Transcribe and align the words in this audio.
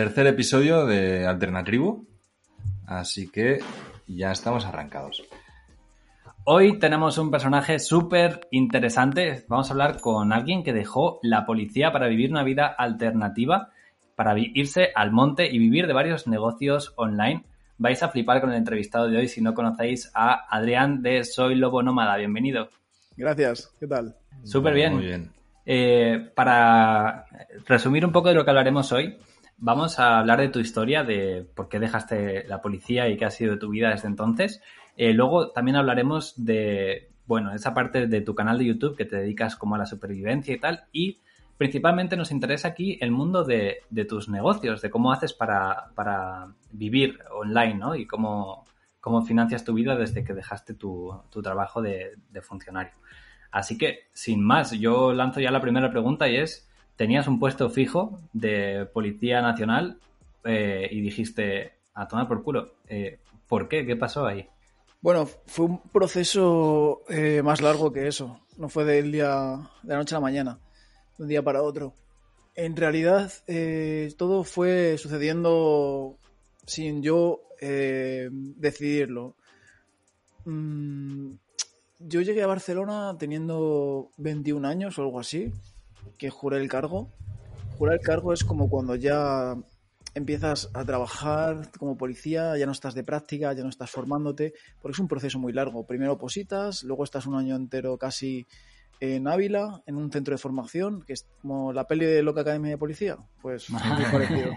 tercer 0.00 0.26
episodio 0.28 0.86
de 0.86 1.26
Alternatribu, 1.26 2.08
así 2.86 3.30
que 3.30 3.58
ya 4.06 4.32
estamos 4.32 4.64
arrancados. 4.64 5.22
Hoy 6.44 6.78
tenemos 6.78 7.18
un 7.18 7.30
personaje 7.30 7.78
súper 7.78 8.48
interesante. 8.50 9.44
Vamos 9.46 9.68
a 9.68 9.74
hablar 9.74 10.00
con 10.00 10.32
alguien 10.32 10.62
que 10.64 10.72
dejó 10.72 11.20
la 11.22 11.44
policía 11.44 11.92
para 11.92 12.08
vivir 12.08 12.30
una 12.30 12.44
vida 12.44 12.66
alternativa, 12.66 13.72
para 14.16 14.34
irse 14.38 14.88
al 14.94 15.12
monte 15.12 15.52
y 15.52 15.58
vivir 15.58 15.86
de 15.86 15.92
varios 15.92 16.26
negocios 16.26 16.94
online. 16.96 17.44
Vais 17.76 18.02
a 18.02 18.08
flipar 18.08 18.40
con 18.40 18.52
el 18.52 18.56
entrevistado 18.56 19.06
de 19.06 19.18
hoy 19.18 19.28
si 19.28 19.42
no 19.42 19.52
conocéis 19.52 20.10
a 20.14 20.46
Adrián 20.48 21.02
de 21.02 21.24
Soy 21.24 21.56
Lobo 21.56 21.82
Nómada. 21.82 22.16
Bienvenido. 22.16 22.70
Gracias, 23.18 23.70
¿qué 23.78 23.86
tal? 23.86 24.16
Súper 24.44 24.72
bien. 24.72 24.94
Muy 24.94 25.04
bien. 25.04 25.30
Eh, 25.66 26.30
para 26.34 27.26
resumir 27.66 28.06
un 28.06 28.12
poco 28.12 28.30
de 28.30 28.34
lo 28.34 28.44
que 28.44 28.50
hablaremos 28.50 28.92
hoy, 28.92 29.18
vamos 29.60 29.98
a 29.98 30.18
hablar 30.18 30.40
de 30.40 30.48
tu 30.48 30.58
historia, 30.58 31.04
de 31.04 31.46
por 31.54 31.68
qué 31.68 31.78
dejaste 31.78 32.44
la 32.48 32.60
policía 32.60 33.08
y 33.08 33.16
qué 33.16 33.26
ha 33.26 33.30
sido 33.30 33.58
tu 33.58 33.70
vida 33.70 33.90
desde 33.90 34.08
entonces. 34.08 34.60
Eh, 34.96 35.12
luego 35.12 35.50
también 35.52 35.76
hablaremos 35.76 36.34
de, 36.36 37.10
bueno, 37.26 37.52
esa 37.54 37.74
parte 37.74 38.06
de 38.06 38.20
tu 38.22 38.34
canal 38.34 38.58
de 38.58 38.64
YouTube 38.64 38.96
que 38.96 39.04
te 39.04 39.16
dedicas 39.16 39.56
como 39.56 39.74
a 39.74 39.78
la 39.78 39.86
supervivencia 39.86 40.54
y 40.54 40.58
tal. 40.58 40.84
Y 40.92 41.20
principalmente 41.56 42.16
nos 42.16 42.32
interesa 42.32 42.68
aquí 42.68 42.98
el 43.00 43.10
mundo 43.10 43.44
de, 43.44 43.82
tus 44.08 44.28
negocios, 44.28 44.80
de 44.80 44.90
cómo 44.90 45.12
haces 45.12 45.34
para, 45.34 46.54
vivir 46.72 47.18
online, 47.30 47.74
¿no? 47.74 47.94
Y 47.94 48.06
cómo, 48.06 48.64
cómo 49.00 49.22
financias 49.22 49.64
tu 49.64 49.74
vida 49.74 49.94
desde 49.94 50.24
que 50.24 50.32
dejaste 50.32 50.74
tu, 50.74 51.22
trabajo 51.42 51.82
de, 51.82 52.16
de 52.30 52.40
funcionario. 52.40 52.94
Así 53.50 53.76
que, 53.76 54.08
sin 54.12 54.42
más, 54.42 54.70
yo 54.72 55.12
lanzo 55.12 55.40
ya 55.40 55.50
la 55.50 55.60
primera 55.60 55.90
pregunta 55.90 56.28
y 56.28 56.36
es, 56.36 56.69
tenías 57.00 57.26
un 57.28 57.40
puesto 57.40 57.70
fijo 57.70 58.20
de 58.34 58.86
Policía 58.92 59.40
Nacional 59.40 59.98
eh, 60.44 60.86
y 60.90 61.00
dijiste, 61.00 61.72
a 61.94 62.06
tomar 62.06 62.28
por 62.28 62.42
culo. 62.42 62.74
Eh, 62.88 63.20
¿Por 63.48 63.70
qué? 63.70 63.86
¿Qué 63.86 63.96
pasó 63.96 64.26
ahí? 64.26 64.46
Bueno, 65.00 65.26
fue 65.46 65.64
un 65.64 65.80
proceso 65.80 67.00
eh, 67.08 67.40
más 67.42 67.62
largo 67.62 67.90
que 67.90 68.06
eso. 68.06 68.40
No 68.58 68.68
fue 68.68 68.84
del 68.84 69.12
día, 69.12 69.56
de 69.82 69.88
la 69.88 69.96
noche 69.96 70.14
a 70.14 70.18
la 70.18 70.20
mañana, 70.20 70.58
de 71.16 71.22
un 71.22 71.30
día 71.30 71.42
para 71.42 71.62
otro. 71.62 71.94
En 72.54 72.76
realidad, 72.76 73.32
todo 74.18 74.44
fue 74.44 74.98
sucediendo 74.98 76.18
sin 76.66 77.02
yo 77.02 77.40
decidirlo. 77.62 79.36
Mm, 80.44 81.30
yo 81.98 82.20
llegué 82.20 82.42
a 82.42 82.46
Barcelona 82.46 83.16
teniendo 83.18 84.10
21 84.18 84.68
años 84.68 84.98
o 84.98 85.02
algo 85.02 85.18
así, 85.18 85.50
que 86.18 86.30
juré 86.30 86.58
el 86.58 86.68
cargo. 86.68 87.10
Jurar 87.78 87.96
el 87.96 88.00
cargo 88.00 88.32
es 88.32 88.44
como 88.44 88.68
cuando 88.68 88.94
ya 88.94 89.56
empiezas 90.14 90.70
a 90.74 90.84
trabajar 90.84 91.70
como 91.78 91.96
policía, 91.96 92.56
ya 92.58 92.66
no 92.66 92.72
estás 92.72 92.94
de 92.94 93.04
práctica, 93.04 93.52
ya 93.52 93.62
no 93.62 93.68
estás 93.68 93.90
formándote, 93.90 94.54
porque 94.80 94.94
es 94.94 94.98
un 94.98 95.08
proceso 95.08 95.38
muy 95.38 95.52
largo. 95.52 95.86
Primero 95.86 96.18
positas, 96.18 96.82
luego 96.82 97.04
estás 97.04 97.26
un 97.26 97.36
año 97.36 97.56
entero 97.56 97.96
casi 97.96 98.46
en 99.00 99.28
Ávila, 99.28 99.82
en 99.86 99.96
un 99.96 100.12
centro 100.12 100.34
de 100.34 100.38
formación, 100.38 101.02
que 101.02 101.14
es 101.14 101.26
como 101.40 101.72
la 101.72 101.86
peli 101.86 102.04
de 102.04 102.22
Loca 102.22 102.42
Academia 102.42 102.70
de 102.70 102.78
Policía, 102.78 103.16
pues 103.40 103.70
muy 103.70 104.04
parecido. 104.12 104.52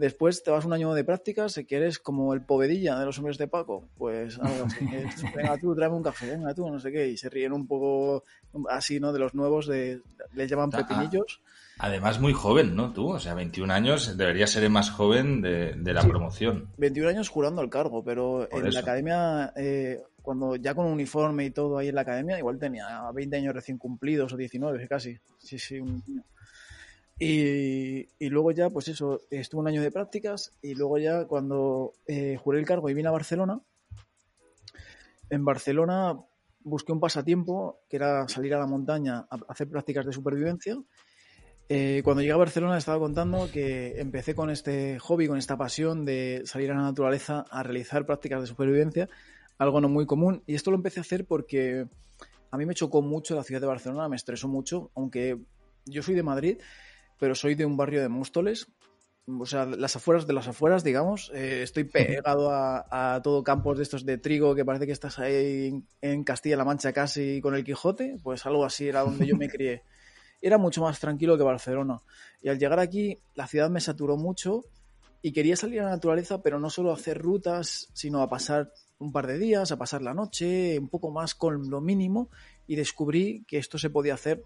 Después 0.00 0.42
te 0.42 0.50
vas 0.50 0.64
un 0.64 0.72
año 0.72 0.94
de 0.94 1.04
prácticas, 1.04 1.52
si 1.52 1.66
quieres 1.66 1.98
como 1.98 2.32
el 2.32 2.40
povedilla 2.40 2.98
de 2.98 3.04
los 3.04 3.18
hombres 3.18 3.36
de 3.36 3.48
Paco, 3.48 3.86
pues 3.98 4.38
algo 4.38 4.64
así. 4.64 4.86
venga 5.36 5.58
tú, 5.58 5.74
tráeme 5.74 5.96
un 5.96 6.02
café, 6.02 6.30
venga 6.30 6.54
tú, 6.54 6.70
no 6.70 6.80
sé 6.80 6.90
qué, 6.90 7.06
y 7.06 7.18
se 7.18 7.28
ríen 7.28 7.52
un 7.52 7.66
poco 7.66 8.24
así, 8.70 8.98
¿no? 8.98 9.12
De 9.12 9.18
los 9.18 9.34
nuevos, 9.34 9.66
de, 9.66 10.00
les 10.32 10.50
llaman 10.50 10.70
pepinillos. 10.70 11.42
Además, 11.76 12.18
muy 12.18 12.32
joven, 12.32 12.74
¿no? 12.74 12.94
Tú, 12.94 13.10
o 13.10 13.20
sea, 13.20 13.34
21 13.34 13.74
años, 13.74 14.16
debería 14.16 14.46
ser 14.46 14.64
el 14.64 14.70
más 14.70 14.90
joven 14.90 15.42
de, 15.42 15.76
la 15.92 16.02
promoción. 16.02 16.70
21 16.78 17.10
años 17.10 17.28
jurando 17.28 17.60
el 17.60 17.68
cargo, 17.68 18.02
pero 18.02 18.48
en 18.50 18.72
la 18.72 18.80
academia, 18.80 19.52
eh, 19.54 20.00
cuando 20.22 20.56
ya 20.56 20.74
con 20.74 20.86
uniforme 20.86 21.44
y 21.44 21.50
todo 21.50 21.76
ahí 21.76 21.88
en 21.88 21.96
la 21.96 22.00
academia, 22.00 22.38
igual 22.38 22.58
tenía 22.58 23.02
20 23.12 23.36
años 23.36 23.54
recién 23.54 23.76
cumplidos 23.76 24.32
o 24.32 24.38
19 24.38 24.88
casi. 24.88 25.18
Sí, 25.36 25.58
sí, 25.58 25.78
un 25.78 26.02
y, 27.22 28.28
luego 28.30 28.50
ya, 28.50 28.70
pues 28.70 28.88
eso, 28.88 29.20
estuve 29.30 29.60
un 29.60 29.68
año 29.68 29.82
de 29.82 29.92
prácticas 29.92 30.52
y 30.62 30.74
luego 30.74 30.96
ya 30.96 31.26
cuando 31.26 31.92
eh, 32.06 32.38
juré 32.42 32.58
el 32.58 32.64
cargo 32.64 32.88
y 32.88 32.94
vine 32.94 33.08
a 33.08 33.12
Barcelona, 33.12 33.60
en 35.28 35.44
Barcelona 35.44 36.18
busqué 36.60 36.92
un 36.92 37.00
pasatiempo 37.00 37.80
que 37.90 37.96
era 37.96 38.26
salir 38.26 38.54
a 38.54 38.58
la 38.58 38.66
montaña 38.66 39.26
a 39.30 39.38
hacer 39.48 39.68
prácticas 39.68 40.06
de 40.06 40.14
supervivencia. 40.14 40.78
Eh, 41.68 42.00
cuando 42.02 42.22
llegué 42.22 42.32
a 42.32 42.38
Barcelona 42.38 42.78
estaba 42.78 42.98
contando 42.98 43.50
que 43.52 44.00
empecé 44.00 44.34
con 44.34 44.48
este 44.48 44.98
hobby, 44.98 45.28
con 45.28 45.36
esta 45.36 45.58
pasión 45.58 46.06
de 46.06 46.42
salir 46.46 46.70
a 46.70 46.74
la 46.74 46.82
naturaleza 46.82 47.44
a 47.50 47.62
realizar 47.62 48.06
prácticas 48.06 48.40
de 48.40 48.46
supervivencia, 48.46 49.10
algo 49.58 49.82
no 49.82 49.90
muy 49.90 50.06
común. 50.06 50.42
Y 50.46 50.54
esto 50.54 50.70
lo 50.70 50.78
empecé 50.78 51.00
a 51.00 51.02
hacer 51.02 51.26
porque 51.26 51.86
a 52.50 52.56
mí 52.56 52.64
me 52.64 52.74
chocó 52.74 53.02
mucho 53.02 53.36
la 53.36 53.44
ciudad 53.44 53.60
de 53.60 53.66
Barcelona, 53.66 54.08
me 54.08 54.16
estresó 54.16 54.48
mucho, 54.48 54.90
aunque 54.94 55.38
yo 55.84 56.02
soy 56.02 56.14
de 56.14 56.22
Madrid 56.22 56.58
pero 57.20 57.36
soy 57.36 57.54
de 57.54 57.64
un 57.64 57.76
barrio 57.76 58.00
de 58.00 58.08
Móstoles, 58.08 58.66
o 59.38 59.46
sea, 59.46 59.66
las 59.66 59.94
afueras 59.94 60.26
de 60.26 60.32
las 60.32 60.48
afueras, 60.48 60.82
digamos. 60.82 61.30
Eh, 61.34 61.62
estoy 61.62 61.84
pegado 61.84 62.50
a, 62.50 63.20
todo 63.22 63.44
campos 63.44 63.76
de 63.76 63.84
estos 63.84 64.04
de 64.04 64.18
trigo 64.18 64.54
que 64.54 64.64
parece 64.64 64.86
que 64.86 64.92
estás 64.92 65.18
ahí 65.18 65.84
en, 66.00 66.24
Castilla-La 66.24 66.64
Mancha 66.64 66.92
casi 66.92 67.40
con 67.40 67.54
el 67.54 67.62
Quijote, 67.62 68.16
pues 68.22 68.46
algo 68.46 68.64
así 68.64 68.88
era 68.88 69.02
donde 69.02 69.26
yo 69.26 69.36
me 69.36 69.48
crié. 69.50 69.82
Era 70.40 70.58
mucho 70.58 70.80
más 70.80 70.98
tranquilo 70.98 71.36
que 71.36 71.44
Barcelona. 71.44 72.00
Y 72.42 72.48
al 72.48 72.58
llegar 72.58 72.80
aquí, 72.80 73.18
la 73.34 73.46
ciudad 73.46 73.70
me 73.70 73.80
saturó 73.80 74.16
mucho 74.16 74.64
y 75.22 75.32
quería 75.32 75.54
salir 75.54 75.80
a 75.80 75.84
la 75.84 75.90
naturaleza, 75.90 76.42
pero 76.42 76.58
no 76.58 76.70
solo 76.70 76.90
a 76.90 76.94
hacer 76.94 77.18
rutas, 77.18 77.90
sino 77.92 78.22
a 78.22 78.30
pasar 78.30 78.72
un 78.98 79.12
par 79.12 79.26
de 79.26 79.38
días, 79.38 79.70
a 79.70 79.76
pasar 79.76 80.00
la 80.00 80.14
noche, 80.14 80.78
un 80.78 80.88
poco 80.88 81.10
más 81.10 81.34
con 81.34 81.68
lo 81.68 81.82
mínimo, 81.82 82.30
y 82.66 82.76
descubrí 82.76 83.44
que 83.46 83.58
esto 83.58 83.78
se 83.78 83.90
podía 83.90 84.14
hacer 84.14 84.42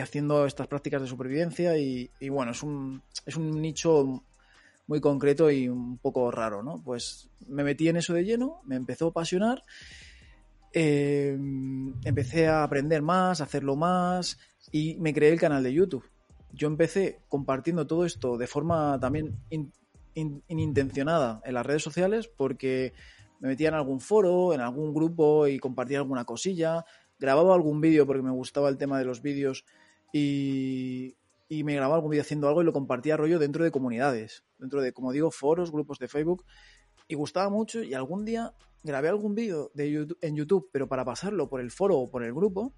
haciendo 0.00 0.46
estas 0.46 0.68
prácticas 0.68 1.02
de 1.02 1.08
supervivencia 1.08 1.76
y, 1.76 2.10
bueno, 2.30 2.52
es 2.52 2.62
un, 2.62 3.02
es 3.26 3.36
un 3.36 3.60
nicho 3.60 4.24
muy 4.86 5.00
concreto 5.00 5.50
y 5.50 5.68
un 5.68 5.98
poco 5.98 6.30
raro, 6.30 6.62
¿no? 6.62 6.82
Pues 6.82 7.28
me 7.46 7.64
metí 7.64 7.88
en 7.88 7.96
eso 7.96 8.14
de 8.14 8.24
lleno, 8.24 8.60
me 8.64 8.76
empezó 8.76 9.06
a 9.06 9.10
apasionar, 9.10 9.62
eh, 10.72 11.36
empecé 12.04 12.48
a 12.48 12.64
aprender 12.64 13.02
más, 13.02 13.40
a 13.40 13.44
hacerlo 13.44 13.76
más 13.76 14.38
y 14.70 14.96
me 14.96 15.12
creé 15.12 15.32
el 15.32 15.40
canal 15.40 15.62
de 15.62 15.72
YouTube. 15.72 16.08
Yo 16.52 16.68
empecé 16.68 17.20
compartiendo 17.28 17.86
todo 17.86 18.04
esto 18.04 18.36
de 18.36 18.46
forma 18.46 18.98
también 19.00 19.36
inintencionada 20.14 21.40
en 21.44 21.54
las 21.54 21.64
redes 21.64 21.82
sociales 21.82 22.28
porque 22.28 22.92
me 23.40 23.48
metía 23.48 23.68
en 23.68 23.74
algún 23.74 24.00
foro, 24.00 24.52
en 24.54 24.60
algún 24.60 24.94
grupo 24.94 25.46
y 25.46 25.58
compartía 25.58 25.98
alguna 25.98 26.24
cosilla, 26.24 26.84
grababa 27.18 27.54
algún 27.54 27.80
vídeo 27.80 28.06
porque 28.06 28.22
me 28.22 28.30
gustaba 28.30 28.68
el 28.68 28.78
tema 28.78 28.98
de 28.98 29.04
los 29.04 29.22
vídeos 29.22 29.64
y, 30.12 31.16
me 31.64 31.74
grababa 31.74 31.96
algún 31.96 32.10
vídeo 32.10 32.22
haciendo 32.22 32.48
algo 32.48 32.62
y 32.62 32.64
lo 32.64 32.72
compartía 32.72 33.16
rollo 33.16 33.38
dentro 33.38 33.64
de 33.64 33.70
comunidades, 33.70 34.44
dentro 34.58 34.80
de, 34.80 34.92
como 34.92 35.12
digo, 35.12 35.30
foros, 35.30 35.70
grupos 35.70 35.98
de 35.98 36.08
Facebook. 36.08 36.44
Y 37.08 37.14
gustaba 37.14 37.50
mucho 37.50 37.82
y 37.82 37.94
algún 37.94 38.24
día 38.24 38.54
grabé 38.82 39.08
algún 39.08 39.34
vídeo 39.34 39.70
de 39.74 40.06
en 40.20 40.36
YouTube, 40.36 40.70
pero 40.72 40.88
para 40.88 41.04
pasarlo 41.04 41.48
por 41.48 41.60
el 41.60 41.70
foro 41.70 41.98
o 41.98 42.10
por 42.10 42.22
el 42.24 42.32
grupo, 42.32 42.72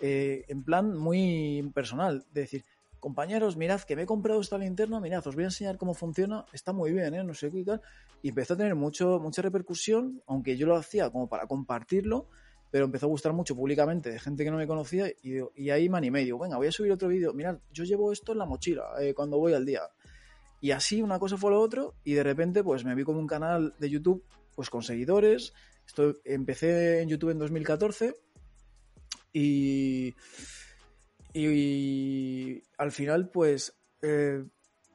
eh, 0.00 0.44
en 0.48 0.64
plan 0.64 0.96
muy 0.96 1.70
personal, 1.74 2.24
de 2.32 2.42
decir, 2.42 2.64
compañeros, 3.00 3.56
mirad 3.56 3.80
que 3.82 3.96
me 3.96 4.02
he 4.02 4.06
comprado 4.06 4.40
esta 4.40 4.58
linterna, 4.58 5.00
mirad, 5.00 5.26
os 5.26 5.34
voy 5.34 5.44
a 5.44 5.48
enseñar 5.48 5.76
cómo 5.76 5.94
funciona, 5.94 6.46
está 6.52 6.72
muy 6.72 6.92
bien, 6.92 7.14
¿eh? 7.14 7.24
no 7.24 7.34
sé 7.34 7.50
qué 7.50 7.64
tal. 7.64 7.80
Y 8.22 8.30
empezó 8.30 8.54
a 8.54 8.56
tener 8.56 8.74
mucho, 8.74 9.18
mucha 9.20 9.42
repercusión, 9.42 10.22
aunque 10.26 10.56
yo 10.56 10.66
lo 10.66 10.76
hacía 10.76 11.10
como 11.10 11.28
para 11.28 11.46
compartirlo, 11.46 12.28
pero 12.74 12.86
empezó 12.86 13.06
a 13.06 13.08
gustar 13.08 13.32
mucho 13.32 13.54
públicamente 13.54 14.10
de 14.10 14.18
gente 14.18 14.42
que 14.42 14.50
no 14.50 14.56
me 14.56 14.66
conocía 14.66 15.06
y, 15.22 15.70
ahí 15.70 15.88
me 15.88 15.96
animé 15.96 16.22
y 16.22 16.24
digo, 16.24 16.40
venga, 16.40 16.56
voy 16.56 16.66
a 16.66 16.72
subir 16.72 16.90
otro 16.90 17.06
vídeo, 17.06 17.32
mirad, 17.32 17.58
yo 17.72 17.84
llevo 17.84 18.10
esto 18.10 18.32
en 18.32 18.38
la 18.38 18.46
mochila 18.46 18.94
eh, 19.00 19.14
cuando 19.14 19.38
voy 19.38 19.52
al 19.52 19.64
día. 19.64 19.82
Y 20.60 20.72
así 20.72 21.00
una 21.00 21.20
cosa 21.20 21.36
fue 21.36 21.52
lo 21.52 21.60
otro 21.60 21.94
y 22.02 22.14
de 22.14 22.24
repente 22.24 22.64
pues 22.64 22.84
me 22.84 22.96
vi 22.96 23.04
con 23.04 23.14
un 23.14 23.28
canal 23.28 23.76
de 23.78 23.90
YouTube 23.90 24.24
pues 24.56 24.70
con 24.70 24.82
seguidores. 24.82 25.52
Esto, 25.86 26.16
empecé 26.24 27.00
en 27.00 27.10
YouTube 27.10 27.30
en 27.30 27.38
2014 27.38 28.16
y, 29.32 30.12
y, 31.32 32.60
al 32.76 32.90
final 32.90 33.28
pues... 33.28 33.72
Eh, 34.02 34.44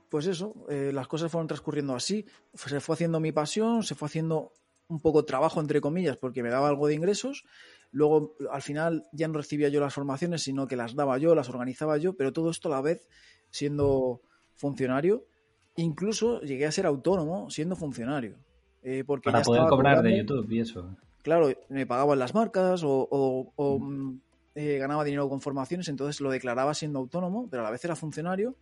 pues 0.09 0.25
eso, 0.25 0.65
eh, 0.69 0.91
las 0.91 1.07
cosas 1.07 1.31
fueron 1.31 1.47
transcurriendo 1.47 1.95
así, 1.95 2.25
se 2.55 2.79
fue 2.79 2.95
haciendo 2.95 3.19
mi 3.19 3.31
pasión, 3.31 3.83
se 3.83 3.93
fue 3.93 4.07
haciendo 4.07 4.51
un 4.89 4.99
poco 4.99 5.23
trabajo, 5.23 5.61
entre 5.61 5.81
comillas, 5.81 6.17
porque 6.17 6.43
me 6.43 6.49
daba 6.49 6.67
algo 6.67 6.87
de 6.87 6.95
ingresos. 6.95 7.45
Luego, 7.91 8.35
al 8.51 8.61
final, 8.61 9.05
ya 9.13 9.27
no 9.27 9.35
recibía 9.35 9.69
yo 9.69 9.79
las 9.79 9.93
formaciones, 9.93 10.41
sino 10.41 10.67
que 10.67 10.75
las 10.75 10.95
daba 10.95 11.17
yo, 11.17 11.35
las 11.35 11.47
organizaba 11.47 11.97
yo, 11.97 12.13
pero 12.17 12.33
todo 12.33 12.49
esto 12.49 12.67
a 12.67 12.71
la 12.71 12.81
vez 12.81 13.07
siendo 13.49 14.21
funcionario. 14.55 15.25
Incluso 15.75 16.41
llegué 16.41 16.65
a 16.65 16.71
ser 16.71 16.85
autónomo 16.85 17.49
siendo 17.49 17.75
funcionario. 17.75 18.37
Eh, 18.81 19.03
porque 19.05 19.31
Para 19.31 19.43
poder 19.43 19.67
cobrar 19.67 20.01
de 20.01 20.17
YouTube 20.17 20.51
y 20.51 20.59
eso. 20.59 20.97
Claro, 21.21 21.49
me 21.69 21.85
pagaban 21.85 22.17
las 22.17 22.33
marcas 22.33 22.81
o, 22.83 23.53
mm. 23.57 23.83
Mm, 23.83 24.21
eh, 24.55 24.77
ganaba 24.79 25.03
dinero 25.03 25.29
con 25.29 25.41
formaciones, 25.41 25.87
entonces 25.87 26.19
lo 26.21 26.31
declaraba 26.31 26.73
siendo 26.73 26.99
autónomo, 26.99 27.47
pero 27.49 27.61
a 27.61 27.65
la 27.65 27.71
vez 27.71 27.85
era 27.85 27.95
funcionario 27.95 28.55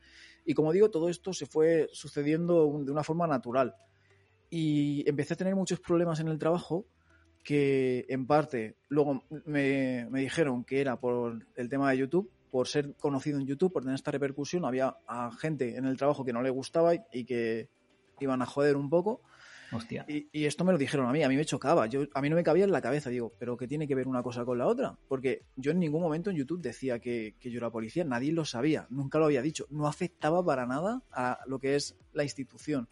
Y 0.45 0.53
como 0.53 0.73
digo, 0.73 0.89
todo 0.89 1.07
esto 1.07 1.33
se 1.33 1.45
fue 1.45 1.87
sucediendo 1.93 2.81
de 2.83 2.91
una 2.91 3.03
forma 3.03 3.27
natural. 3.27 3.75
Y 4.49 5.07
empecé 5.09 5.33
a 5.33 5.37
tener 5.37 5.55
muchos 5.55 5.79
problemas 5.79 6.19
en 6.19 6.27
el 6.27 6.39
trabajo 6.39 6.85
que 7.43 8.05
en 8.09 8.27
parte 8.27 8.75
luego 8.89 9.23
me, 9.45 10.07
me 10.09 10.21
dijeron 10.21 10.63
que 10.63 10.81
era 10.81 10.99
por 10.99 11.45
el 11.55 11.69
tema 11.69 11.91
de 11.91 11.97
YouTube, 11.97 12.29
por 12.51 12.67
ser 12.67 12.93
conocido 12.95 13.39
en 13.39 13.45
YouTube, 13.45 13.71
por 13.71 13.83
tener 13.83 13.95
esta 13.95 14.11
repercusión, 14.11 14.65
había 14.65 14.97
a 15.07 15.31
gente 15.31 15.77
en 15.77 15.85
el 15.85 15.97
trabajo 15.97 16.25
que 16.25 16.33
no 16.33 16.41
le 16.41 16.49
gustaba 16.49 16.93
y 16.95 17.25
que 17.25 17.69
iban 18.19 18.41
a 18.41 18.45
joder 18.45 18.75
un 18.77 18.89
poco. 18.89 19.21
Hostia. 19.71 20.05
Y, 20.07 20.45
esto 20.45 20.63
me 20.63 20.71
lo 20.71 20.77
dijeron 20.77 21.07
a 21.09 21.11
mí, 21.11 21.23
a 21.23 21.29
mí 21.29 21.35
me 21.35 21.43
chocaba, 21.43 21.87
yo, 21.87 22.03
a 22.13 22.21
mí 22.21 22.29
no 22.29 22.37
me 22.37 22.43
cabía 22.43 22.63
en 22.63 22.71
la 22.71 22.81
cabeza, 22.81 23.09
digo, 23.09 23.33
pero 23.37 23.57
¿qué 23.57 23.67
tiene 23.67 23.87
que 23.87 23.95
ver 23.95 24.07
una 24.07 24.23
cosa 24.23 24.45
con 24.45 24.57
la 24.57 24.65
otra? 24.65 24.97
Porque 25.09 25.43
yo 25.57 25.71
en 25.71 25.79
ningún 25.79 26.01
momento 26.01 26.29
en 26.29 26.37
YouTube 26.37 26.61
decía 26.61 26.99
que, 26.99 27.35
yo 27.41 27.57
era 27.57 27.69
policía, 27.69 28.05
nadie 28.05 28.31
lo 28.31 28.45
sabía, 28.45 28.87
nunca 28.89 29.19
lo 29.19 29.25
había 29.25 29.41
dicho, 29.41 29.67
no 29.69 29.87
afectaba 29.87 30.43
para 30.43 30.65
nada 30.65 31.01
a 31.11 31.39
lo 31.47 31.59
que 31.59 31.75
es 31.75 31.97
la 32.13 32.23
institución. 32.23 32.87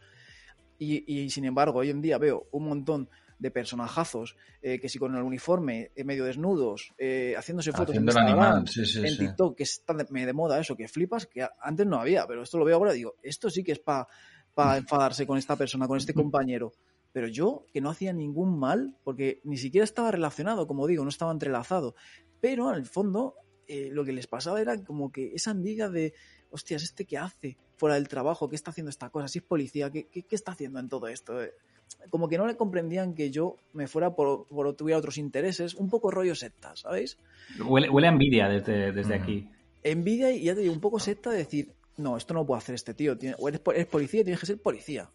Y, 0.78 1.30
sin 1.30 1.46
embargo, 1.46 1.80
hoy 1.80 1.90
en 1.90 2.02
día 2.02 2.18
veo 2.18 2.48
un 2.52 2.68
montón 2.68 3.10
de 3.38 3.52
personajazos 3.52 4.38
eh, 4.62 4.80
que 4.80 4.88
si 4.88 4.98
con 4.98 5.14
el 5.16 5.22
uniforme 5.22 5.92
eh, 5.96 6.04
medio 6.06 6.24
desnudos, 6.24 6.94
eh, 6.98 7.36
haciéndose 7.38 7.74
fotos 7.74 7.96
en, 7.96 8.10
animal. 8.18 8.66
Sí, 8.68 8.86
sí, 8.86 9.06
en 9.06 9.18
TikTok, 9.18 9.58
que 9.58 9.64
está 9.64 9.94
de, 9.94 10.06
de, 10.06 10.34
moda 10.34 10.60
eso, 10.60 10.78
que 10.78 10.88
flipas, 10.88 11.28
que 11.28 11.46
antes 11.62 11.86
no 11.86 12.00
había, 12.00 12.26
pero 12.28 12.44
esto 12.44 12.58
lo 12.58 12.64
veo 12.64 12.78
ahora 12.78 12.94
y 12.94 13.00
digo, 13.00 13.16
esto 13.22 13.50
sí 13.50 13.62
que 13.64 13.74
es 13.74 13.80
para 13.80 14.08
para 14.56 14.78
enfadarse 14.78 15.28
con 15.28 15.38
esta 15.38 15.56
persona, 15.56 15.88
con 15.88 15.98
este 15.98 16.14
compañero. 16.14 16.74
Pero 17.12 17.28
yo, 17.28 17.66
que 17.72 17.82
no 17.82 17.92
hacía 17.92 18.14
ningún 18.14 18.58
mal, 18.58 18.98
porque 19.04 19.42
ni 19.44 19.58
siquiera 19.58 19.84
estaba 19.84 20.12
relacionado, 20.12 20.66
como 20.66 20.88
digo, 20.88 21.04
no 21.04 21.10
estaba 21.10 21.32
entrelazado. 21.32 21.96
Pero 22.42 22.70
en 22.72 22.76
el 22.76 22.86
fondo, 22.86 23.36
eh, 23.68 23.90
lo 23.92 24.04
que 24.04 24.14
les 24.14 24.28
pasaba 24.28 24.60
era 24.60 24.82
como 24.84 25.12
que 25.12 25.34
esa 25.34 25.52
envidia 25.52 25.90
de, 25.90 26.14
hostias, 26.56 26.84
¿este 26.84 27.06
qué 27.06 27.18
hace 27.18 27.58
fuera 27.78 27.96
del 27.96 28.08
trabajo? 28.08 28.50
¿Qué 28.50 28.56
está 28.56 28.72
haciendo 28.72 28.90
esta 28.90 29.10
cosa? 29.10 29.28
Si 29.28 29.40
es 29.40 29.46
policía, 29.46 29.92
¿qué, 29.92 30.08
qué, 30.08 30.26
está 30.32 30.54
haciendo 30.54 30.80
en 30.80 30.90
todo 30.90 31.08
esto? 31.08 31.36
Como 32.10 32.28
que 32.28 32.38
no 32.38 32.48
le 32.48 32.56
comprendían 32.56 33.14
que 33.14 33.30
yo 33.30 33.58
me 33.74 33.88
fuera 33.88 34.16
por, 34.16 34.48
por 34.48 34.74
tuviera 34.76 34.98
otros 34.98 35.18
intereses, 35.18 35.76
un 35.76 35.90
poco 35.90 36.12
rollo 36.12 36.36
secta, 36.36 36.76
¿sabéis? 36.76 37.18
Huele, 37.64 37.90
huele 37.90 38.08
a 38.08 38.12
envidia 38.12 38.50
desde, 38.50 38.92
desde 38.92 39.14
aquí. 39.14 39.50
Envidia 39.84 40.32
y 40.32 40.44
ya 40.44 40.56
te 40.56 40.62
digo, 40.62 40.74
un 40.74 40.82
poco 40.82 41.00
secta 41.00 41.30
de 41.30 41.38
decir, 41.38 41.74
no, 41.98 42.18
esto 42.18 42.34
no 42.34 42.46
puede 42.46 42.60
hacer 42.60 42.76
este 42.76 42.94
tío. 42.94 43.16
O 43.40 43.48
eres, 43.48 43.62
policía, 43.88 44.24
tienes 44.24 44.40
que 44.40 44.46
ser 44.46 44.62
policía. 44.62 45.10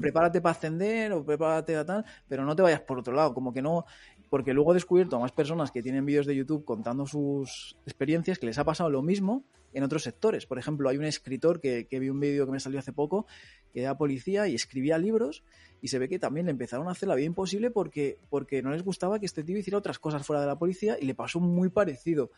Prepárate 0.00 0.40
para 0.40 0.52
ascender 0.52 1.12
o 1.12 1.24
prepárate 1.24 1.76
a 1.76 1.84
tal, 1.84 2.04
pero 2.28 2.44
no 2.44 2.54
te 2.54 2.62
vayas 2.62 2.80
por 2.80 2.98
otro 2.98 3.14
lado. 3.14 3.34
Como 3.34 3.52
que 3.52 3.62
no. 3.62 3.84
Porque 4.30 4.54
luego 4.54 4.72
he 4.72 4.74
descubierto 4.74 5.16
a 5.16 5.18
más 5.18 5.32
personas 5.32 5.72
que 5.72 5.82
tienen 5.82 6.06
vídeos 6.06 6.24
de 6.24 6.34
YouTube 6.34 6.64
contando 6.64 7.04
sus 7.04 7.76
experiencias 7.84 8.38
que 8.38 8.46
les 8.46 8.58
ha 8.58 8.64
pasado 8.64 8.88
lo 8.88 9.02
mismo 9.02 9.44
en 9.74 9.82
otros 9.82 10.04
sectores. 10.04 10.46
Por 10.46 10.58
ejemplo, 10.58 10.88
hay 10.88 10.96
un 10.96 11.04
escritor 11.04 11.60
que, 11.60 11.86
vi 11.90 12.08
un 12.08 12.20
vídeo 12.20 12.46
que 12.46 12.52
me 12.52 12.60
salió 12.60 12.78
hace 12.78 12.92
poco 12.92 13.26
que 13.72 13.82
era 13.82 13.98
policía 13.98 14.48
y 14.48 14.54
escribía 14.54 14.98
libros 14.98 15.44
y 15.82 15.88
se 15.88 15.98
ve 15.98 16.08
que 16.08 16.18
también 16.18 16.46
le 16.46 16.52
empezaron 16.52 16.88
a 16.88 16.92
hacer 16.92 17.08
la 17.08 17.14
vida 17.14 17.26
imposible 17.26 17.70
porque, 17.70 18.18
porque 18.30 18.62
no 18.62 18.70
les 18.70 18.82
gustaba 18.82 19.20
que 19.20 19.26
este 19.26 19.44
tío 19.44 19.58
hiciera 19.58 19.78
otras 19.78 19.98
cosas 19.98 20.26
fuera 20.26 20.40
de 20.40 20.48
la 20.48 20.58
policía 20.58 20.96
y 21.00 21.06
le 21.06 21.14
pasó 21.14 21.40
muy 21.40 21.68
parecido. 21.68 22.30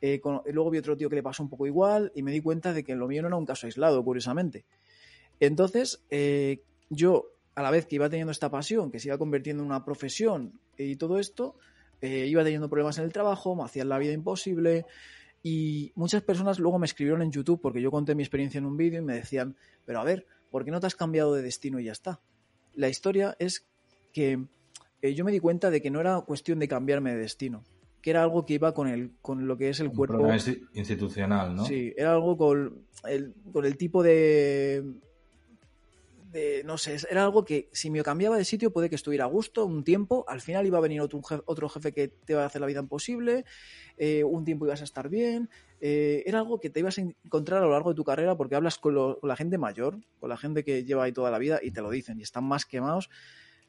Eh, 0.00 0.20
luego 0.52 0.70
vi 0.70 0.78
otro 0.78 0.96
tío 0.96 1.08
que 1.08 1.16
le 1.16 1.22
pasó 1.22 1.42
un 1.42 1.48
poco 1.48 1.66
igual 1.66 2.12
y 2.14 2.22
me 2.22 2.32
di 2.32 2.40
cuenta 2.40 2.72
de 2.72 2.84
que 2.84 2.94
lo 2.94 3.08
mío 3.08 3.22
no 3.22 3.28
era 3.28 3.36
un 3.36 3.46
caso 3.46 3.66
aislado, 3.66 4.04
curiosamente. 4.04 4.64
Entonces, 5.40 6.02
eh, 6.10 6.62
yo, 6.90 7.26
a 7.56 7.62
la 7.62 7.70
vez 7.70 7.86
que 7.86 7.96
iba 7.96 8.08
teniendo 8.08 8.30
esta 8.30 8.50
pasión, 8.50 8.90
que 8.90 9.00
se 9.00 9.08
iba 9.08 9.18
convirtiendo 9.18 9.62
en 9.62 9.68
una 9.68 9.84
profesión 9.84 10.52
y 10.76 10.96
todo 10.96 11.18
esto, 11.18 11.56
eh, 12.02 12.26
iba 12.26 12.44
teniendo 12.44 12.68
problemas 12.68 12.98
en 12.98 13.04
el 13.04 13.12
trabajo, 13.12 13.56
me 13.56 13.64
hacían 13.64 13.88
la 13.88 13.98
vida 13.98 14.12
imposible. 14.12 14.84
Y 15.42 15.90
muchas 15.94 16.22
personas 16.22 16.58
luego 16.58 16.78
me 16.78 16.86
escribieron 16.86 17.22
en 17.22 17.32
YouTube 17.32 17.60
porque 17.60 17.80
yo 17.80 17.90
conté 17.90 18.14
mi 18.14 18.22
experiencia 18.22 18.58
en 18.58 18.66
un 18.66 18.76
vídeo 18.76 19.00
y 19.00 19.04
me 19.04 19.14
decían, 19.14 19.56
pero 19.86 20.00
a 20.00 20.04
ver, 20.04 20.26
¿por 20.50 20.64
qué 20.64 20.70
no 20.70 20.80
te 20.80 20.86
has 20.86 20.96
cambiado 20.96 21.34
de 21.34 21.40
destino 21.42 21.80
y 21.80 21.84
ya 21.84 21.92
está? 21.92 22.20
La 22.74 22.90
historia 22.90 23.34
es 23.38 23.64
que 24.12 24.38
yo 25.02 25.24
me 25.24 25.32
di 25.32 25.40
cuenta 25.40 25.70
de 25.70 25.80
que 25.80 25.90
no 25.90 26.00
era 26.00 26.20
cuestión 26.20 26.58
de 26.58 26.68
cambiarme 26.68 27.12
de 27.12 27.18
destino, 27.20 27.64
que 28.02 28.10
era 28.10 28.22
algo 28.22 28.44
que 28.44 28.54
iba 28.54 28.74
con, 28.74 28.88
el, 28.88 29.12
con 29.22 29.46
lo 29.46 29.56
que 29.56 29.70
es 29.70 29.80
el 29.80 29.88
Un 29.88 29.94
cuerpo. 29.96 30.28
institucional, 30.74 31.56
¿no? 31.56 31.64
Sí, 31.64 31.94
era 31.96 32.12
algo 32.12 32.36
con 32.36 32.86
el, 33.04 33.32
con 33.50 33.64
el 33.64 33.78
tipo 33.78 34.02
de, 34.02 34.84
de, 36.30 36.62
no 36.64 36.78
sé, 36.78 36.96
era 37.10 37.24
algo 37.24 37.44
que 37.44 37.68
si 37.72 37.90
me 37.90 38.02
cambiaba 38.02 38.36
de 38.36 38.44
sitio 38.44 38.72
puede 38.72 38.88
que 38.88 38.96
estuviera 38.96 39.24
a 39.24 39.28
gusto 39.28 39.64
un 39.64 39.84
tiempo, 39.84 40.24
al 40.28 40.40
final 40.40 40.66
iba 40.66 40.78
a 40.78 40.80
venir 40.80 41.00
otro 41.00 41.22
jefe, 41.22 41.42
otro 41.46 41.68
jefe 41.68 41.92
que 41.92 42.08
te 42.08 42.32
iba 42.32 42.42
a 42.42 42.46
hacer 42.46 42.60
la 42.60 42.66
vida 42.66 42.80
imposible, 42.80 43.44
eh, 43.96 44.24
un 44.24 44.44
tiempo 44.44 44.66
ibas 44.66 44.80
a 44.80 44.84
estar 44.84 45.08
bien, 45.08 45.48
eh, 45.80 46.22
era 46.26 46.40
algo 46.40 46.60
que 46.60 46.70
te 46.70 46.80
ibas 46.80 46.98
a 46.98 47.02
encontrar 47.02 47.62
a 47.62 47.66
lo 47.66 47.72
largo 47.72 47.90
de 47.90 47.96
tu 47.96 48.04
carrera 48.04 48.36
porque 48.36 48.54
hablas 48.54 48.78
con, 48.78 49.16
la 49.22 49.36
gente 49.36 49.58
mayor, 49.58 49.98
con 50.18 50.28
la 50.28 50.36
gente 50.36 50.64
que 50.64 50.84
lleva 50.84 51.04
ahí 51.04 51.12
toda 51.12 51.30
la 51.30 51.38
vida 51.38 51.60
y 51.62 51.70
te 51.70 51.82
lo 51.82 51.90
dicen 51.90 52.18
y 52.18 52.22
están 52.22 52.44
más 52.44 52.66
quemados 52.66 53.08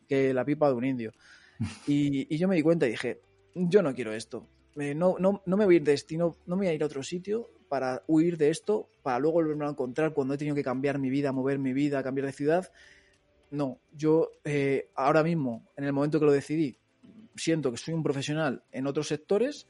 que 0.08 0.34
la 0.34 0.46
pipa 0.46 0.68
de 0.70 0.76
un 0.76 0.86
indio. 0.86 1.12
Y, 1.88 2.34
y 2.34 2.38
yo 2.38 2.48
me 2.48 2.56
di 2.56 2.62
cuenta 2.62 2.86
y 2.86 2.92
dije, 2.92 3.20
yo 3.56 3.82
no 3.82 3.96
quiero 3.96 4.14
esto. 4.14 4.48
no, 4.76 5.16
no, 5.20 5.42
no, 5.44 5.58
me 5.58 5.66
voy 5.66 5.76
a 5.76 5.78
ir 5.78 5.84
de 5.84 5.92
destino, 5.94 6.38
no 6.46 6.56
me 6.56 6.66
voy 6.66 6.68
a 6.68 6.74
ir 6.74 6.84
a 6.84 6.86
otro 6.86 7.02
sitio 7.02 7.50
para 7.68 8.04
huir 8.08 8.38
de 8.38 8.50
esto, 8.50 8.90
para 9.04 9.20
luego 9.20 9.36
volverme 9.36 9.66
a 9.66 9.70
encontrar 9.70 10.14
cuando 10.14 10.34
he 10.34 10.38
tenido 10.38 10.56
que 10.56 10.64
cambiar 10.64 11.00
mi 11.00 11.10
vida, 11.10 11.32
mover 11.32 11.60
mi 11.60 11.74
vida, 11.74 12.04
cambiar 12.04 12.28
de 12.28 12.34
ciudad. 12.34 12.72
No, 13.52 13.80
yo 13.94 14.32
eh, 14.44 14.90
ahora 14.96 15.24
mismo, 15.24 15.66
en 15.76 15.86
el 15.86 15.94
momento 15.94 16.20
que 16.20 16.26
lo 16.26 16.32
decidí, 16.32 16.78
siento 17.36 17.72
que 17.72 17.78
soy 17.78 17.94
un 17.94 18.04
profesional 18.04 18.64
en 18.72 18.88
otros 18.88 19.08
sectores 19.08 19.68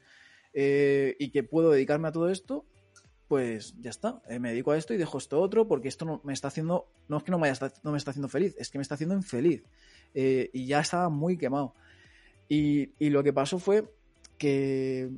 eh, 0.54 1.16
y 1.18 1.30
que 1.30 1.42
puedo 1.42 1.70
dedicarme 1.70 2.08
a 2.08 2.12
todo 2.12 2.28
esto, 2.30 2.64
pues 3.28 3.74
ya 3.80 3.90
está, 3.90 4.22
eh, 4.28 4.38
me 4.38 4.50
dedico 4.50 4.72
a 4.72 4.78
esto 4.78 4.94
y 4.94 4.96
dejo 4.96 5.18
esto 5.18 5.40
otro 5.40 5.68
porque 5.68 5.88
esto 5.88 6.04
no 6.04 6.20
me 6.24 6.32
está 6.32 6.48
haciendo, 6.48 6.88
no 7.08 7.18
es 7.18 7.22
que 7.22 7.30
no 7.30 7.38
me, 7.38 7.52
no 7.82 7.92
me 7.92 7.98
está 7.98 8.10
haciendo 8.10 8.28
feliz, 8.28 8.56
es 8.58 8.70
que 8.70 8.78
me 8.78 8.82
está 8.82 8.94
haciendo 8.94 9.14
infeliz 9.14 9.62
y 10.14 10.66
ya 10.66 10.80
estaba 10.80 11.08
muy 11.10 11.36
quemado. 11.36 11.74
Y, 12.48 12.90
lo 13.10 13.22
que 13.22 13.32
pasó 13.32 13.58
fue 13.58 13.84
que 14.38 15.10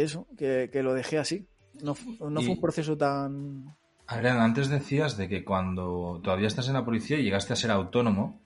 eso, 0.00 0.26
que, 0.36 0.70
lo 0.82 0.94
dejé 0.94 1.18
así. 1.18 1.46
No, 1.80 1.96
no 2.28 2.40
fue 2.40 2.50
un 2.50 2.60
proceso 2.60 2.96
tan... 2.96 3.74
Adrián, 4.06 4.38
antes 4.40 4.68
decías 4.68 5.16
de 5.16 5.28
que 5.28 5.44
cuando 5.44 6.20
todavía 6.22 6.48
estás 6.48 6.68
en 6.68 6.74
la 6.74 6.84
policía 6.84 7.18
y 7.18 7.22
llegaste 7.22 7.52
a 7.52 7.56
ser 7.56 7.70
autónomo 7.70 8.42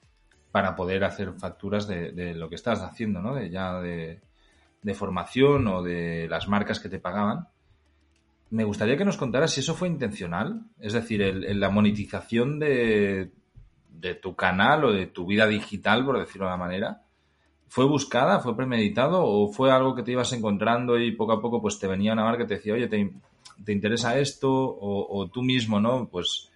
para 0.52 0.76
poder 0.76 1.04
hacer 1.04 1.32
facturas 1.34 1.86
de, 1.88 2.34
lo 2.34 2.48
que 2.48 2.54
estás 2.54 2.82
haciendo, 2.82 3.20
¿no? 3.20 3.34
De 3.34 3.50
ya 3.50 3.80
de, 3.80 4.20
formación 4.94 5.66
o 5.66 5.82
de 5.82 6.28
las 6.28 6.48
marcas 6.48 6.78
que 6.78 6.88
te 6.88 7.00
pagaban. 7.00 7.48
Me 8.50 8.64
gustaría 8.64 8.96
que 8.96 9.04
nos 9.04 9.16
contaras 9.16 9.50
si 9.50 9.60
eso 9.60 9.74
fue 9.74 9.88
intencional, 9.88 10.62
es 10.78 10.92
decir, 10.92 11.20
el, 11.20 11.58
la 11.58 11.68
monetización 11.68 12.60
de, 12.60 13.32
de 13.90 14.14
tu 14.14 14.36
canal 14.36 14.84
o 14.84 14.92
de 14.92 15.06
tu 15.06 15.26
vida 15.26 15.46
digital, 15.46 16.04
por 16.04 16.18
decirlo 16.18 16.46
de 16.46 16.54
una 16.54 16.64
manera, 16.64 17.02
¿Fue 17.68 17.84
buscada, 17.84 18.40
fue 18.40 18.56
premeditado 18.56 19.24
o 19.24 19.52
fue 19.52 19.70
algo 19.70 19.94
que 19.94 20.02
te 20.02 20.12
ibas 20.12 20.32
encontrando 20.32 20.98
y 20.98 21.12
poco 21.12 21.32
a 21.32 21.40
poco 21.40 21.60
pues 21.60 21.78
te 21.78 21.86
venía 21.86 22.12
una 22.12 22.24
marca 22.24 22.44
que 22.44 22.48
te 22.48 22.54
decía, 22.54 22.74
oye, 22.74 22.88
¿te, 22.88 23.12
te 23.64 23.72
interesa 23.72 24.18
esto? 24.18 24.50
O, 24.50 25.28
tú 25.28 25.42
mismo, 25.42 25.80
¿no? 25.80 26.08
Pues 26.08 26.50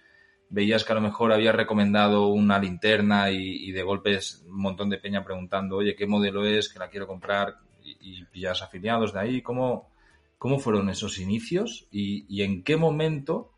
veías 0.49 0.83
que 0.83 0.91
a 0.91 0.95
lo 0.95 1.01
mejor 1.01 1.31
había 1.31 1.51
recomendado 1.51 2.27
una 2.27 2.59
linterna 2.59 3.29
y, 3.31 3.71
de 3.71 3.83
golpes 3.83 4.43
un 4.47 4.61
montón 4.61 4.89
de 4.89 4.97
peña 4.97 5.23
preguntando, 5.23 5.77
oye, 5.77 5.95
¿qué 5.95 6.07
modelo 6.07 6.45
es? 6.45 6.69
Que 6.71 6.79
la 6.79 6.89
quiero 6.89 7.07
comprar 7.07 7.57
y, 7.83 7.97
y 8.01 8.25
pillas 8.25 8.61
afiliados 8.61 9.13
de 9.13 9.19
ahí. 9.19 9.41
¿Cómo, 9.41 9.89
¿Cómo 10.37 10.57
fueron 10.57 10.89
esos 10.89 11.19
inicios 11.19 11.87
y, 11.91 12.25
y 12.27 12.41
en 12.41 12.63
qué 12.63 12.75
momento 12.75 13.51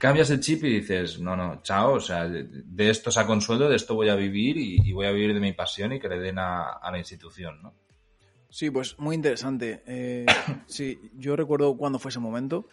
cambias 0.00 0.30
el 0.30 0.40
chip 0.40 0.64
y 0.64 0.80
dices, 0.80 1.20
no, 1.20 1.36
no, 1.36 1.62
chao, 1.62 1.92
o 1.92 2.00
sea, 2.00 2.26
de 2.26 2.90
esto 2.90 3.10
saco 3.10 3.34
un 3.34 3.42
sueldo, 3.42 3.68
de 3.68 3.76
esto 3.76 3.94
voy 3.94 4.08
a 4.08 4.14
vivir 4.14 4.56
y, 4.56 4.92
voy 4.92 5.06
a 5.06 5.12
vivir 5.12 5.34
de 5.34 5.40
mi 5.40 5.52
pasión 5.52 5.92
y 5.92 6.00
que 6.00 6.08
le 6.08 6.18
den 6.18 6.38
a, 6.38 6.80
la 6.90 6.98
institución, 6.98 7.60
¿no? 7.62 7.74
Sí, 8.48 8.70
pues 8.70 8.98
muy 8.98 9.14
interesante. 9.14 9.82
Eh, 9.86 10.24
sí, 10.66 10.98
yo 11.14 11.36
recuerdo 11.36 11.76
cuando 11.76 11.98
fue 11.98 12.08
ese 12.08 12.18
momento. 12.18 12.66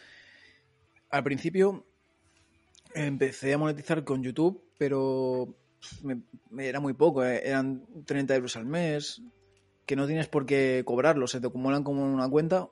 Al 1.10 1.26
principio 1.26 1.86
empecé 2.96 3.54
a 3.54 3.58
monetizar 3.58 4.06
con 4.06 4.24
YouTube, 4.24 4.64
pero 4.78 5.54
me, 6.04 6.66
era 6.66 6.80
muy 6.80 6.94
poco, 6.94 7.26
eh, 7.26 7.42
eran 7.44 7.86
30 8.06 8.36
euros 8.36 8.56
al 8.56 8.66
mes, 8.66 9.22
que 9.86 9.98
no 9.98 10.08
tienes 10.08 10.30
por 10.30 10.46
qué 10.46 10.82
cobrarlo, 10.86 11.28
se 11.28 11.42
te 11.42 11.48
acumulan 11.48 11.84
como 11.84 12.06
en 12.06 12.14
una 12.14 12.30
cuenta 12.30 12.70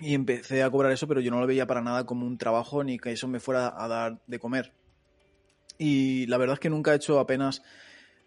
y 0.00 0.14
empecé 0.14 0.62
a 0.62 0.70
cobrar 0.70 0.92
eso, 0.92 1.06
pero 1.06 1.20
yo 1.20 1.30
no 1.30 1.40
lo 1.40 1.46
veía 1.46 1.66
para 1.66 1.82
nada 1.82 2.06
como 2.06 2.26
un 2.26 2.38
trabajo 2.38 2.82
ni 2.82 2.98
que 2.98 3.12
eso 3.12 3.28
me 3.28 3.40
fuera 3.40 3.72
a 3.76 3.86
dar 3.86 4.22
de 4.26 4.38
comer. 4.38 4.72
Y 5.78 6.26
la 6.26 6.38
verdad 6.38 6.54
es 6.54 6.60
que 6.60 6.70
nunca 6.70 6.92
he 6.92 6.96
hecho 6.96 7.18
apenas 7.18 7.62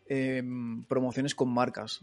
em, 0.08 0.84
promociones 0.86 1.36
con 1.36 1.54
marcas. 1.54 2.02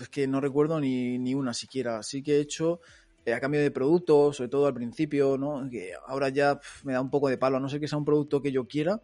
es 0.00 0.08
que 0.08 0.26
no 0.26 0.40
recuerdo 0.40 0.80
ni, 0.80 1.18
ni, 1.18 1.34
una 1.34 1.54
siquiera. 1.54 2.02
Sí 2.02 2.22
que 2.22 2.36
he 2.36 2.40
hecho 2.40 2.80
eh, 3.24 3.34
a 3.34 3.40
cambio 3.40 3.60
de 3.60 3.70
productos, 3.70 4.36
sobre 4.36 4.50
todo 4.50 4.66
al 4.66 4.74
principio, 4.74 5.38
¿no? 5.38 5.68
Que 5.70 5.92
ahora 6.06 6.28
ya 6.28 6.60
me 6.84 6.92
da 6.92 7.00
un 7.00 7.10
poco 7.10 7.28
de 7.28 7.38
palo, 7.38 7.56
a 7.56 7.60
no 7.60 7.68
ser 7.68 7.80
que 7.80 7.88
sea 7.88 7.98
un 7.98 8.04
producto 8.04 8.42
que 8.42 8.52
yo 8.52 8.66
quiera, 8.66 9.02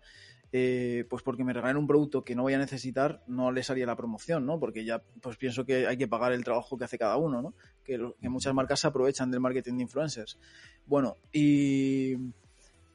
eh, 0.57 1.05
pues 1.11 1.25
porque 1.25 1.43
me 1.43 1.53
regalen 1.53 1.77
un 1.79 1.89
producto 1.89 2.23
que 2.23 2.37
no 2.37 2.43
voy 2.43 2.55
a 2.55 2.59
necesitar, 2.59 3.25
no 3.27 3.51
les 3.51 3.71
haría 3.71 3.87
la 3.87 3.97
promoción, 3.97 4.47
¿no? 4.47 4.61
Porque 4.61 4.85
ya 4.85 5.03
pues 5.21 5.37
pienso 5.37 5.65
que 5.65 5.89
hay 5.89 5.97
que 5.97 6.07
pagar 6.07 6.31
el 6.31 6.45
trabajo 6.45 6.79
que 6.79 6.85
hace 6.85 6.97
cada 6.97 7.17
uno, 7.17 7.43
¿no? 7.43 7.55
Que, 7.83 7.99
muchas 8.29 8.55
marcas 8.55 8.79
se 8.79 8.87
aprovechan 8.87 9.33
del 9.33 9.41
marketing 9.41 9.79
de 9.79 9.83
influencers. 9.83 10.39
Bueno, 10.87 11.17
y, 11.33 12.15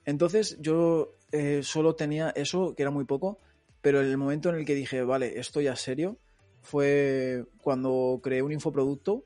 Entonces 0.05 0.57
yo 0.61 1.17
eh, 1.33 1.59
solo 1.61 1.95
tenía 1.95 2.29
eso, 2.29 2.75
que 2.75 2.83
era 2.83 2.91
muy 2.91 3.03
poco, 3.03 3.39
pero 3.81 3.99
en 3.99 4.07
el 4.07 4.17
momento 4.17 4.47
en 4.47 4.55
el 4.55 4.63
que 4.63 4.73
dije, 4.73 5.03
vale, 5.03 5.37
esto 5.37 5.59
ya 5.59 5.73
es 5.73 5.81
serio, 5.81 6.17
fue 6.61 7.43
cuando 7.61 8.21
creé 8.23 8.41
un 8.41 8.53
infoproducto, 8.53 9.25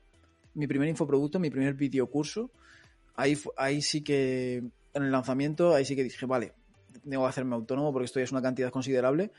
mi 0.54 0.66
primer 0.66 0.88
infoproducto, 0.88 1.38
mi 1.38 1.50
primer 1.50 1.74
videocurso. 1.74 2.50
Ahí, 3.14 3.38
ahí 3.56 3.80
sí 3.80 4.02
que, 4.02 4.56
en 4.92 5.02
el 5.04 5.12
lanzamiento, 5.12 5.72
ahí 5.72 5.84
sí 5.84 5.94
que 5.94 6.02
dije, 6.02 6.26
vale, 6.26 6.52
tengo 7.08 7.22
que 7.22 7.28
hacerme 7.28 7.54
autónomo 7.54 7.92
porque 7.92 8.06
esto 8.06 8.20
ya 8.20 8.24
es 8.24 8.32
una 8.32 8.42
cantidad 8.42 8.70
considerable. 8.70 9.32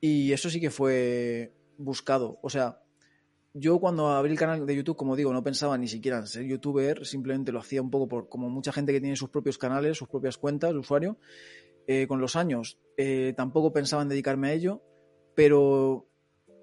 Y 0.00 0.32
eso 0.32 0.48
sí 0.50 0.60
que 0.60 0.70
fue 0.70 1.52
buscado. 1.76 2.38
O 2.42 2.50
sea, 2.50 2.80
yo 3.52 3.80
cuando 3.80 4.08
abrí 4.08 4.32
el 4.32 4.38
canal 4.38 4.64
de 4.64 4.76
YouTube, 4.76 4.96
como 4.96 5.16
digo, 5.16 5.32
no 5.32 5.42
pensaba 5.42 5.76
ni 5.76 5.88
siquiera 5.88 6.18
en 6.18 6.26
ser 6.26 6.44
youtuber, 6.44 7.04
simplemente 7.04 7.52
lo 7.52 7.58
hacía 7.58 7.82
un 7.82 7.90
poco 7.90 8.08
por 8.08 8.28
como 8.28 8.48
mucha 8.48 8.72
gente 8.72 8.92
que 8.92 9.00
tiene 9.00 9.16
sus 9.16 9.30
propios 9.30 9.58
canales, 9.58 9.98
sus 9.98 10.08
propias 10.08 10.38
cuentas 10.38 10.72
de 10.72 10.78
usuario. 10.78 11.18
Eh, 11.86 12.06
con 12.06 12.20
los 12.20 12.36
años 12.36 12.78
eh, 12.96 13.34
tampoco 13.36 13.72
pensaba 13.72 14.02
en 14.02 14.08
dedicarme 14.08 14.48
a 14.48 14.52
ello, 14.52 14.82
pero 15.34 16.06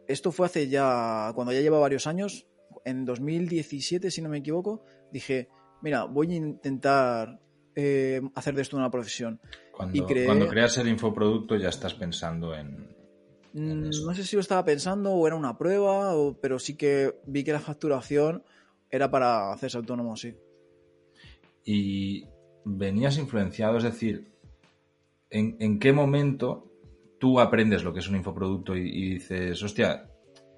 esto 0.07 0.31
fue 0.31 0.45
hace 0.45 0.69
ya, 0.69 1.31
cuando 1.35 1.51
ya 1.51 1.59
lleva 1.59 1.79
varios 1.79 2.07
años, 2.07 2.47
en 2.85 3.03
2017, 3.03 4.09
si 4.09 4.21
no 4.21 4.29
me 4.29 4.37
equivoco, 4.37 4.83
dije, 5.11 5.49
mira, 5.81 6.05
voy 6.05 6.31
a 6.31 6.35
intentar 6.35 7.41
eh, 7.77 8.21
hacer 8.35 8.55
de 8.55 8.63
esto 8.63 8.75
una 8.75 8.91
profesión. 8.91 9.39
Cuando, 9.71 10.05
cuando 10.25 10.47
creas 10.47 10.77
el 10.79 10.89
infoproducto 10.89 11.55
ya 11.55 11.69
estás 11.69 11.93
pensando 11.93 12.53
en, 12.53 12.97
Mm, 13.57 13.89
no 14.05 14.13
sé 14.13 14.23
si 14.23 14.35
lo 14.35 14.41
estaba 14.41 14.63
pensando 14.63 15.11
o 15.13 15.25
era 15.25 15.35
una 15.35 15.57
prueba, 15.57 16.13
pero 16.39 16.59
sí 16.59 16.75
que 16.75 17.15
vi 17.25 17.43
que 17.43 17.53
la 17.53 17.59
facturación 17.59 18.43
era 18.89 19.09
para 19.09 19.51
hacerse 19.51 19.77
autónomo, 19.77 20.15
sí. 20.15 20.35
Y 21.65 22.25
venías 22.65 23.17
influenciado, 23.17 23.77
es 23.77 23.83
decir, 23.83 24.27
¿en, 25.31 25.79
qué 25.79 25.91
momento 25.91 26.71
tú 27.19 27.39
aprendes 27.39 27.83
lo 27.83 27.93
que 27.93 27.99
es 27.99 28.07
un 28.07 28.17
infoproducto 28.17 28.75
y, 28.75 29.13
dices, 29.15 29.61
hostia, 29.63 30.07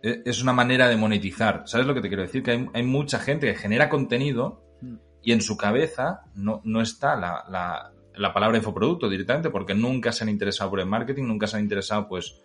e, 0.03 0.21
es 0.25 0.43
una 0.43 0.51
manera 0.51 0.89
de 0.89 0.97
monetizar? 0.97 1.63
¿Sabes 1.67 1.87
lo 1.87 1.93
que 1.93 2.01
te 2.01 2.09
quiero 2.09 2.23
decir? 2.23 2.43
Que 2.43 2.67
hay, 2.73 2.83
mucha 2.83 3.19
gente 3.19 3.47
que 3.47 3.55
genera 3.55 3.87
contenido 3.87 4.61
mm. 4.81 4.95
Y 5.23 5.31
en 5.31 5.41
su 5.41 5.57
cabeza 5.57 6.21
no, 6.35 6.61
no 6.63 6.81
está 6.81 7.15
la, 7.15 7.45
la, 7.49 7.91
la 8.15 8.33
palabra 8.33 8.57
infoproducto 8.57 9.09
directamente 9.09 9.49
porque 9.49 9.73
nunca 9.73 10.11
se 10.11 10.23
han 10.23 10.29
interesado 10.29 10.69
por 10.69 10.79
el 10.79 10.85
marketing, 10.85 11.23
nunca 11.23 11.47
se 11.47 11.57
han 11.57 11.63
interesado 11.63 12.07
pues 12.07 12.41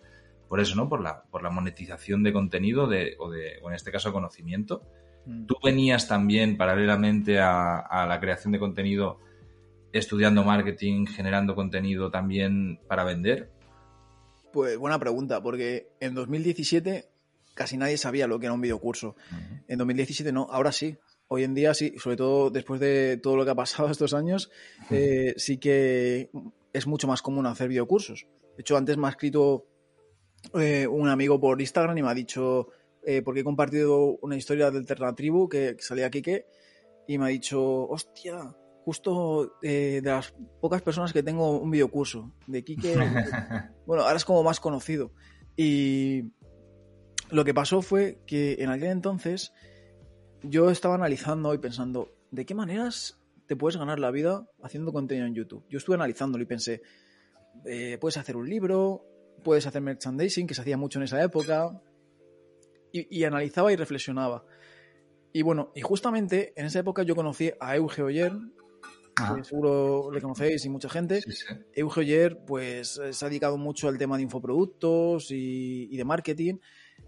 por 0.47 0.59
eso, 0.59 0.75
¿no? 0.75 0.87
Por 0.87 1.01
la, 1.01 1.23
por 1.23 1.43
la 1.43 1.49
monetización 1.49 2.23
de 2.23 2.31
contenido 2.31 2.87
de, 2.87 3.15
o, 3.19 3.29
de, 3.29 3.59
o 3.61 3.69
en 3.69 3.75
este 3.75 3.91
caso 3.91 4.13
conocimiento. 4.13 4.83
Mm. 5.25 5.45
¿Tú 5.45 5.55
venías 5.63 6.07
también 6.07 6.57
paralelamente 6.57 7.39
a, 7.39 8.05
la 8.07 8.19
creación 8.19 8.53
de 8.53 8.59
contenido 8.59 9.19
estudiando 9.91 10.43
marketing, 10.43 11.05
generando 11.07 11.55
contenido 11.55 12.11
también 12.11 12.79
para 12.87 13.03
vender? 13.03 13.49
Pues 14.53 14.77
buena 14.77 14.99
pregunta, 14.99 15.41
porque 15.41 15.89
en 15.99 16.13
2017 16.13 17.09
casi 17.53 17.77
nadie 17.77 17.97
sabía 17.97 18.27
lo 18.27 18.39
que 18.39 18.45
era 18.45 18.53
un 18.53 18.61
videocurso. 18.61 19.15
En 19.67 19.77
2017 19.77 20.31
no, 20.31 20.47
ahora 20.51 20.71
sí. 20.71 20.97
Hoy 21.27 21.43
en 21.43 21.55
día 21.55 21.73
sí, 21.73 21.95
sobre 21.97 22.17
todo 22.17 22.49
después 22.51 22.79
de 22.79 23.17
todo 23.17 23.35
lo 23.35 23.45
que 23.45 23.51
ha 23.51 23.55
pasado 23.55 23.89
estos 23.91 24.13
años, 24.13 24.51
eh, 24.91 25.33
sí 25.37 25.57
que 25.57 26.29
es 26.73 26.87
mucho 26.87 27.07
más 27.07 27.21
común 27.21 27.45
hacer 27.45 27.67
videocursos. 27.67 28.27
De 28.55 28.61
hecho, 28.61 28.77
antes 28.77 28.97
me 28.97 29.07
ha 29.07 29.09
escrito 29.09 29.65
eh, 30.53 30.87
un 30.87 31.09
amigo 31.09 31.39
por 31.39 31.59
Instagram 31.59 31.97
y 31.97 32.03
me 32.03 32.09
ha 32.09 32.13
dicho, 32.13 32.69
eh, 33.03 33.21
porque 33.21 33.41
he 33.41 33.43
compartido 33.43 34.17
una 34.21 34.35
historia 34.35 34.71
del 34.71 34.85
Ternatribu 34.85 35.49
que, 35.49 35.75
que 35.75 35.83
salía 35.83 36.09
Kike 36.09 36.45
y 37.07 37.17
me 37.17 37.25
ha 37.25 37.29
dicho, 37.29 37.87
hostia, 37.87 38.55
justo 38.83 39.57
de 39.61 40.01
las 40.03 40.33
pocas 40.61 40.81
personas 40.83 41.11
que 41.11 41.23
tengo 41.23 41.59
un 41.59 41.71
videocurso 41.71 42.31
de 42.45 42.63
Kike, 42.63 42.95
bueno, 43.87 44.03
ahora 44.03 44.17
es 44.17 44.25
como 44.25 44.43
más 44.43 44.59
conocido. 44.59 45.11
Y 45.57 46.31
lo 47.29 47.43
que 47.43 47.53
pasó 47.53 47.81
fue 47.81 48.19
que 48.27 48.57
en 48.59 48.69
aquel 48.69 48.89
entonces 48.89 49.53
yo 50.49 50.69
estaba 50.69 50.95
analizando 50.95 51.53
y 51.53 51.57
pensando, 51.57 52.09
¿de 52.31 52.45
qué 52.45 52.55
maneras 52.55 53.19
te 53.47 53.55
puedes 53.55 53.77
ganar 53.77 53.99
la 53.99 54.11
vida 54.11 54.47
haciendo 54.63 54.91
contenido 54.91 55.27
en 55.27 55.35
YouTube? 55.35 55.65
Yo 55.69 55.77
estuve 55.77 55.95
analizándolo 55.95 56.43
y 56.43 56.47
pensé, 56.47 56.81
puedes 57.99 58.17
hacer 58.17 58.35
un 58.35 58.49
libro, 58.49 59.05
puedes 59.43 59.65
hacer 59.65 59.81
merchandising, 59.81 60.47
que 60.47 60.53
se 60.53 60.61
hacía 60.61 60.77
mucho 60.77 60.99
en 60.99 61.03
esa 61.03 61.21
época, 61.23 61.81
y, 62.91 63.23
analizaba 63.25 63.73
y 63.73 63.75
reflexionaba. 63.75 64.45
Y 65.33 65.41
bueno, 65.41 65.71
y 65.75 65.81
justamente 65.81 66.53
en 66.55 66.65
esa 66.65 66.79
época 66.79 67.03
yo 67.03 67.15
conocí 67.15 67.51
a 67.59 67.75
Euge 67.75 68.01
Oyer, 68.01 68.31
que 69.15 69.43
seguro 69.43 70.11
le 70.11 70.21
conocéis 70.21 70.63
y 70.65 70.69
mucha 70.69 70.87
gente. 70.87 71.21
Euge 71.73 71.99
Oyer, 71.99 72.39
pues 72.45 73.01
se 73.11 73.25
ha 73.25 73.29
dedicado 73.29 73.57
mucho 73.57 73.89
al 73.89 73.97
tema 73.97 74.15
de 74.15 74.23
infoproductos 74.23 75.31
y, 75.31 75.89
y 75.91 75.97
de 75.97 76.05
marketing. 76.05 76.55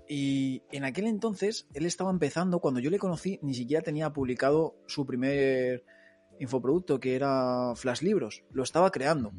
Y 0.07 0.63
en 0.71 0.85
aquel 0.85 1.07
entonces 1.07 1.67
él 1.73 1.85
estaba 1.85 2.11
empezando, 2.11 2.59
cuando 2.59 2.79
yo 2.79 2.89
le 2.89 2.99
conocí, 2.99 3.39
ni 3.41 3.53
siquiera 3.53 3.83
tenía 3.83 4.13
publicado 4.13 4.75
su 4.87 5.05
primer 5.05 5.83
infoproducto, 6.39 6.99
que 6.99 7.15
era 7.15 7.73
Flash 7.75 8.01
Libros. 8.01 8.43
Lo 8.51 8.63
estaba 8.63 8.91
creando 8.91 9.31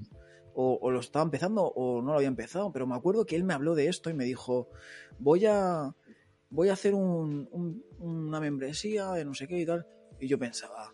o, 0.60 0.90
lo 0.90 0.98
estaba 0.98 1.22
empezando 1.22 1.62
o 1.62 2.02
no 2.02 2.10
lo 2.10 2.16
había 2.16 2.28
empezado, 2.28 2.72
pero 2.72 2.84
me 2.86 2.96
acuerdo 2.96 3.24
que 3.24 3.36
él 3.36 3.44
me 3.44 3.54
habló 3.54 3.76
de 3.76 3.86
esto 3.86 4.10
y 4.10 4.14
me 4.14 4.24
dijo, 4.24 4.68
voy 5.20 5.46
a, 5.46 5.94
voy 6.50 6.68
a 6.68 6.72
hacer 6.72 6.94
una 6.94 8.40
membresía 8.40 9.12
de 9.12 9.24
no 9.24 9.34
sé 9.34 9.46
qué 9.46 9.60
y 9.60 9.66
tal. 9.66 9.86
Y 10.18 10.26
yo 10.26 10.36
pensaba, 10.36 10.92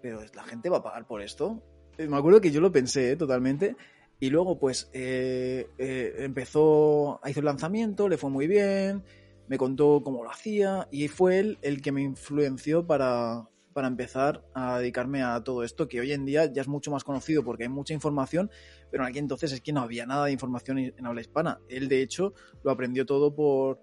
pero 0.00 0.22
la 0.34 0.44
gente 0.44 0.70
va 0.70 0.78
a 0.78 0.82
pagar 0.82 1.06
por 1.06 1.20
esto. 1.20 1.62
me 1.98 2.16
acuerdo 2.16 2.40
que 2.40 2.50
yo 2.50 2.62
lo 2.62 2.72
pensé 2.72 3.12
¿eh? 3.12 3.16
totalmente. 3.16 3.76
Y 4.20 4.30
luego, 4.30 4.58
pues, 4.58 4.90
eh, 4.92 5.66
eh, 5.78 6.14
empezó, 6.18 7.20
hizo 7.26 7.40
el 7.40 7.46
lanzamiento, 7.46 8.08
le 8.08 8.18
fue 8.18 8.30
muy 8.30 8.46
bien, 8.46 9.02
me 9.48 9.58
contó 9.58 10.02
cómo 10.04 10.22
lo 10.22 10.30
hacía 10.30 10.86
y 10.92 11.08
fue 11.08 11.38
él 11.38 11.58
el 11.62 11.82
que 11.82 11.90
me 11.90 12.02
influenció 12.02 12.86
para, 12.86 13.48
para 13.72 13.88
empezar 13.88 14.44
a 14.54 14.78
dedicarme 14.78 15.22
a 15.22 15.42
todo 15.42 15.64
esto, 15.64 15.88
que 15.88 16.00
hoy 16.00 16.12
en 16.12 16.24
día 16.24 16.52
ya 16.52 16.62
es 16.62 16.68
mucho 16.68 16.90
más 16.90 17.02
conocido 17.02 17.42
porque 17.42 17.64
hay 17.64 17.68
mucha 17.68 17.94
información, 17.94 18.50
pero 18.90 19.04
en 19.04 19.10
aquel 19.10 19.22
entonces 19.22 19.52
es 19.52 19.60
que 19.60 19.72
no 19.72 19.80
había 19.80 20.06
nada 20.06 20.26
de 20.26 20.32
información 20.32 20.78
en 20.78 21.06
habla 21.06 21.20
hispana. 21.20 21.58
Él, 21.68 21.88
de 21.88 22.02
hecho, 22.02 22.34
lo 22.62 22.70
aprendió 22.70 23.06
todo 23.06 23.34
por 23.34 23.80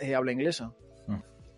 eh, 0.00 0.14
habla 0.14 0.32
inglesa. 0.32 0.72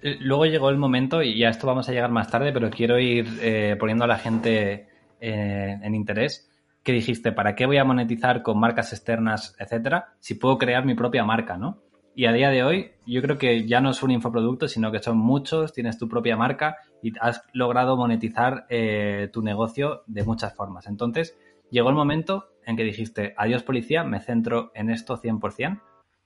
Eh, 0.03 0.17
luego 0.21 0.47
llegó 0.47 0.71
el 0.71 0.77
momento, 0.77 1.23
y 1.23 1.43
a 1.45 1.51
esto 1.51 1.67
vamos 1.67 1.89
a 1.89 1.93
llegar 1.93 2.11
más 2.11 2.31
tarde, 2.31 2.53
pero 2.53 2.71
quiero 2.71 2.99
ir 2.99 3.27
eh, 3.41 3.77
poniendo 3.79 4.05
a 4.05 4.09
la 4.09 4.19
gente 4.19 4.87
en 5.21 5.97
interés, 5.97 6.48
que 6.83 6.93
dijiste, 6.93 7.33
¿para 7.33 7.55
qué 7.55 7.67
voy 7.67 7.79
a 7.79 7.85
monetizar 7.85 8.43
con 8.43 8.59
marcas 8.59 8.93
externas, 8.93 9.55
etcétera, 9.59 10.15
si 10.21 10.35
puedo 10.35 10.59
crear 10.59 10.85
mi 10.85 10.95
propia 10.95 11.25
marca, 11.25 11.57
¿no? 11.57 11.83
Y 12.15 12.27
a 12.27 12.33
día 12.33 12.51
de 12.51 12.65
hoy, 12.65 12.91
yo 13.07 13.23
creo 13.23 13.39
que 13.39 13.65
ya 13.69 13.81
no 13.81 13.91
es 13.91 14.03
un 14.03 14.11
infoproducto, 14.11 14.67
sino 14.67 14.91
que 14.91 14.99
son 14.99 15.19
muchos, 15.19 15.73
tienes 15.73 15.99
tu 15.99 16.09
propia 16.09 16.37
marca 16.37 16.77
y 17.01 17.13
has 17.21 17.45
logrado 17.53 17.97
monetizar 17.97 18.67
eh, 18.71 19.31
tu 19.33 19.41
negocio 19.41 20.03
de 20.09 20.25
muchas 20.25 20.53
formas. 20.53 20.89
Entonces, 20.89 21.39
llegó 21.71 21.91
el 21.91 21.95
momento 21.95 22.49
en 22.67 22.77
que 22.77 22.83
dijiste, 22.83 23.35
adiós 23.37 23.63
policía, 23.63 24.03
me 24.03 24.19
centro 24.19 24.73
en 24.75 24.91
esto 24.91 25.17
100%. 25.17 25.81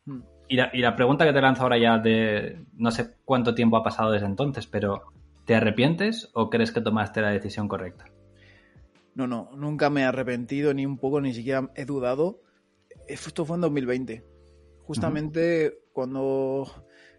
Hmm. 0.06 0.20
Y 0.48 0.56
la, 0.56 0.70
y 0.72 0.78
la 0.78 0.96
pregunta 0.96 1.26
que 1.26 1.32
te 1.34 1.42
lanzo 1.42 1.62
ahora 1.62 1.76
ya 1.76 1.98
de, 1.98 2.64
no 2.72 2.90
sé 2.90 3.16
cuánto 3.26 3.54
tiempo 3.54 3.76
ha 3.76 3.82
pasado 3.82 4.12
desde 4.12 4.26
entonces, 4.26 4.66
pero 4.66 5.12
¿te 5.44 5.54
arrepientes 5.54 6.30
o 6.32 6.48
crees 6.48 6.72
que 6.72 6.80
tomaste 6.80 7.20
la 7.20 7.32
decisión 7.32 7.68
correcta? 7.68 8.06
No, 9.14 9.26
no, 9.26 9.50
nunca 9.56 9.90
me 9.90 10.02
he 10.02 10.04
arrepentido 10.04 10.72
ni 10.72 10.86
un 10.86 10.98
poco, 10.98 11.20
ni 11.20 11.34
siquiera 11.34 11.70
he 11.74 11.84
dudado. 11.84 12.40
Esto 13.06 13.44
fue 13.44 13.56
en 13.56 13.62
2020. 13.62 14.24
Justamente 14.84 15.80
cuando 15.92 16.66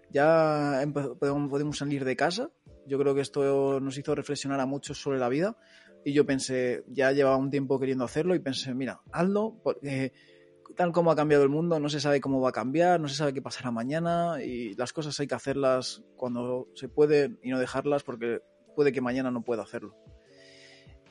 ya 0.09 0.83
podemos 1.19 1.77
salir 1.77 2.03
de 2.05 2.15
casa, 2.15 2.51
yo 2.85 2.99
creo 2.99 3.15
que 3.15 3.21
esto 3.21 3.79
nos 3.79 3.97
hizo 3.97 4.15
reflexionar 4.15 4.59
a 4.59 4.65
muchos 4.65 5.01
sobre 5.01 5.19
la 5.19 5.29
vida 5.29 5.57
y 6.05 6.13
yo 6.13 6.25
pensé, 6.25 6.83
ya 6.87 7.11
llevaba 7.11 7.37
un 7.37 7.49
tiempo 7.49 7.79
queriendo 7.79 8.03
hacerlo 8.03 8.35
y 8.35 8.39
pensé, 8.39 8.73
mira, 8.73 9.01
hazlo, 9.11 9.55
porque 9.63 10.13
tal 10.75 10.91
como 10.91 11.11
ha 11.11 11.15
cambiado 11.15 11.43
el 11.43 11.49
mundo, 11.49 11.79
no 11.79 11.89
se 11.89 11.99
sabe 11.99 12.19
cómo 12.19 12.41
va 12.41 12.49
a 12.49 12.53
cambiar, 12.53 12.99
no 12.99 13.07
se 13.07 13.15
sabe 13.15 13.33
qué 13.33 13.41
pasará 13.41 13.71
mañana 13.71 14.43
y 14.43 14.75
las 14.75 14.93
cosas 14.93 15.19
hay 15.19 15.27
que 15.27 15.35
hacerlas 15.35 16.03
cuando 16.17 16.67
se 16.75 16.89
puede 16.89 17.37
y 17.41 17.49
no 17.49 17.59
dejarlas 17.59 18.03
porque 18.03 18.41
puede 18.75 18.91
que 18.91 19.01
mañana 19.01 19.31
no 19.31 19.43
pueda 19.43 19.63
hacerlo. 19.63 19.95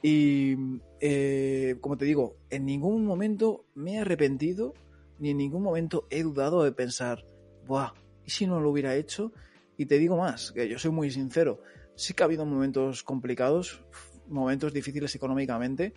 Y 0.03 0.57
eh, 1.01 1.77
como 1.81 1.97
te 1.97 2.05
digo, 2.05 2.37
en 2.51 2.67
ningún 2.67 3.07
momento 3.07 3.67
me 3.75 3.95
he 3.95 3.99
arrepentido 3.99 4.75
ni 5.19 5.31
en 5.31 5.37
ningún 5.37 5.63
momento 5.63 6.09
he 6.11 6.25
dudado 6.25 6.65
de 6.65 6.73
pensar, 6.73 7.25
Buah, 7.67 7.93
¿y 8.27 8.31
si 8.31 8.47
no 8.47 8.61
lo 8.61 8.71
hubiera 8.71 8.97
hecho? 8.97 9.33
Y 9.77 9.87
te 9.87 9.99
digo 9.99 10.17
más, 10.17 10.51
que 10.51 10.69
yo 10.69 10.81
soy 10.81 10.91
muy 10.91 11.13
sincero, 11.13 11.63
sí 11.95 12.13
que 12.13 12.25
ha 12.25 12.27
habido 12.27 12.45
momentos 12.45 13.05
complicados, 13.05 13.85
momentos 14.27 14.73
difíciles 14.73 15.15
económicamente, 15.15 15.95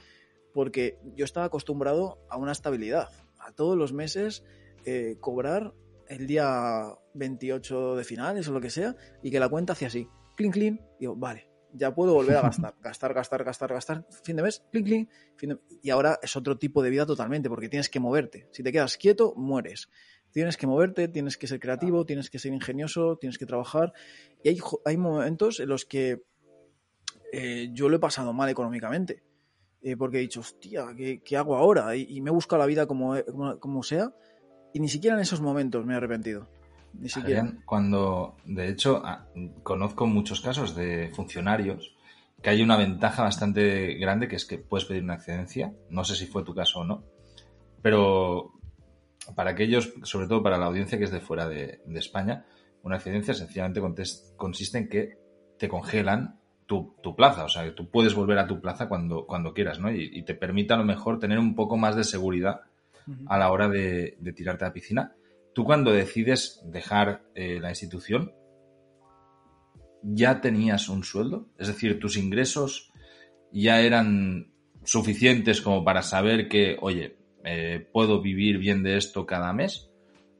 porque 0.53 0.99
yo 1.15 1.25
estaba 1.25 1.47
acostumbrado 1.47 2.19
a 2.29 2.37
una 2.37 2.51
estabilidad, 2.51 3.09
a 3.39 3.51
todos 3.51 3.75
los 3.75 3.93
meses 3.93 4.43
eh, 4.85 5.17
cobrar 5.19 5.73
el 6.07 6.27
día 6.27 6.83
28 7.15 7.95
de 7.95 8.03
finales 8.03 8.47
o 8.47 8.53
lo 8.53 8.61
que 8.61 8.69
sea, 8.69 8.95
y 9.23 9.31
que 9.31 9.39
la 9.39 9.49
cuenta 9.49 9.73
hacía 9.73 9.87
así, 9.87 10.07
clean, 10.35 10.51
clean, 10.51 10.81
digo, 10.99 11.15
vale, 11.15 11.49
ya 11.75 11.93
puedo 11.93 12.13
volver 12.13 12.37
a 12.37 12.41
gastar, 12.41 12.75
gastar, 12.81 13.13
gastar, 13.13 13.43
gastar, 13.43 13.73
gastar, 13.73 14.05
fin 14.23 14.35
de 14.35 14.43
mes, 14.43 14.63
clink, 14.71 15.09
clink, 15.37 15.59
y 15.81 15.89
ahora 15.89 16.19
es 16.21 16.35
otro 16.35 16.57
tipo 16.57 16.81
de 16.81 16.89
vida 16.89 17.05
totalmente, 17.05 17.49
porque 17.49 17.69
tienes 17.69 17.89
que 17.89 17.99
moverte. 17.99 18.47
Si 18.51 18.63
te 18.63 18.71
quedas 18.71 18.97
quieto, 18.97 19.33
mueres. 19.35 19.89
Tienes 20.31 20.57
que 20.57 20.67
moverte, 20.67 21.07
tienes 21.07 21.37
que 21.37 21.47
ser 21.47 21.59
creativo, 21.59 22.05
tienes 22.05 22.29
que 22.29 22.39
ser 22.39 22.53
ingenioso, 22.53 23.17
tienes 23.17 23.37
que 23.37 23.45
trabajar. 23.45 23.93
Y 24.43 24.49
hay, 24.49 24.59
hay 24.83 24.97
momentos 24.97 25.61
en 25.61 25.69
los 25.69 25.85
que 25.85 26.23
eh, 27.31 27.69
yo 27.71 27.89
lo 27.89 27.97
he 27.97 27.99
pasado 27.99 28.33
mal 28.33 28.49
económicamente. 28.49 29.23
Eh, 29.81 29.95
porque 29.95 30.17
he 30.17 30.21
dicho, 30.21 30.39
hostia, 30.39 30.87
¿qué, 30.95 31.37
hago 31.37 31.55
ahora? 31.55 31.95
Y, 31.95 32.19
me 32.21 32.31
he 32.31 32.33
buscado 32.33 32.59
la 32.59 32.65
vida 32.65 32.87
como, 32.87 33.15
como, 33.59 33.83
sea. 33.83 34.15
Y 34.73 34.79
ni 34.79 34.89
siquiera 34.89 35.15
en 35.15 35.21
esos 35.21 35.41
momentos 35.41 35.85
me 35.85 35.93
he 35.93 35.97
arrepentido. 35.97 36.49
Ni 36.99 37.09
siquiera. 37.09 37.53
cuando, 37.65 38.37
de 38.45 38.69
hecho, 38.69 39.03
conozco 39.63 40.07
muchos 40.07 40.41
casos 40.41 40.75
de 40.75 41.11
funcionarios 41.13 41.95
que 42.41 42.49
hay 42.51 42.61
una 42.61 42.77
ventaja 42.77 43.23
bastante 43.23 43.95
grande 43.95 44.27
que 44.27 44.35
es 44.35 44.45
que 44.45 44.57
puedes 44.57 44.85
pedir 44.85 45.03
una 45.03 45.15
excedencia. 45.15 45.73
No 45.89 46.03
sé 46.03 46.15
si 46.15 46.27
fue 46.27 46.43
tu 46.43 46.53
caso 46.53 46.81
o 46.81 46.83
no. 46.83 47.03
Pero 47.81 48.53
para 49.35 49.51
aquellos, 49.51 49.93
sobre 50.03 50.27
todo 50.27 50.43
para 50.43 50.57
la 50.57 50.67
audiencia 50.67 50.97
que 50.97 51.05
es 51.05 51.11
de 51.11 51.21
fuera 51.21 51.47
de, 51.47 51.81
España, 51.95 52.45
una 52.83 52.97
excedencia 52.97 53.33
sencillamente 53.33 53.81
consiste 54.37 54.77
en 54.77 54.89
que 54.89 55.17
te 55.57 55.67
congelan 55.67 56.39
tu, 56.67 56.95
plaza, 57.15 57.45
o 57.45 57.49
sea, 57.49 57.63
que 57.63 57.71
tú 57.71 57.89
puedes 57.89 58.13
volver 58.13 58.39
a 58.39 58.47
tu 58.47 58.59
plaza 58.59 58.87
cuando, 58.87 59.25
cuando 59.25 59.53
quieras, 59.53 59.79
¿no? 59.79 59.91
Y, 59.91 60.23
te 60.23 60.35
permite 60.35 60.73
a 60.73 60.77
lo 60.77 60.83
mejor 60.83 61.19
tener 61.19 61.39
un 61.39 61.55
poco 61.55 61.77
más 61.77 61.95
de 61.95 62.03
seguridad 62.03 62.61
a 63.27 63.37
la 63.37 63.51
hora 63.51 63.69
de, 63.69 64.17
tirarte 64.35 64.65
a 64.65 64.67
la 64.69 64.73
piscina. 64.73 65.15
Tú 65.55 65.63
cuando 65.63 65.93
decides 65.93 66.61
dejar 66.65 67.23
eh, 67.33 67.59
la 67.61 67.69
institución, 67.69 68.33
¿ya 70.03 70.41
tenías 70.41 70.89
un 70.89 71.05
sueldo? 71.05 71.47
Es 71.57 71.69
decir, 71.69 71.97
tus 71.97 72.17
ingresos 72.17 72.91
ya 73.53 73.79
eran 73.79 74.51
suficientes 74.83 75.61
como 75.61 75.85
para 75.85 76.01
saber 76.01 76.49
que, 76.49 76.75
oye, 76.81 77.17
eh, 77.45 77.87
¿puedo 77.93 78.21
vivir 78.21 78.57
bien 78.57 78.83
de 78.83 78.97
esto 78.97 79.25
cada 79.25 79.53
mes? 79.53 79.89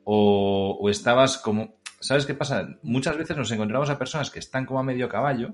O, 0.03 0.85
estabas 0.89 1.37
como... 1.37 1.75
¿Sabes 2.01 2.25
qué 2.25 2.33
pasa? 2.33 2.67
Muchas 2.83 3.17
veces 3.17 3.37
nos 3.37 3.49
encontramos 3.51 3.89
a 3.89 3.97
personas 3.97 4.29
que 4.29 4.39
están 4.39 4.65
como 4.65 4.81
a 4.81 4.83
medio 4.83 5.07
caballo 5.07 5.53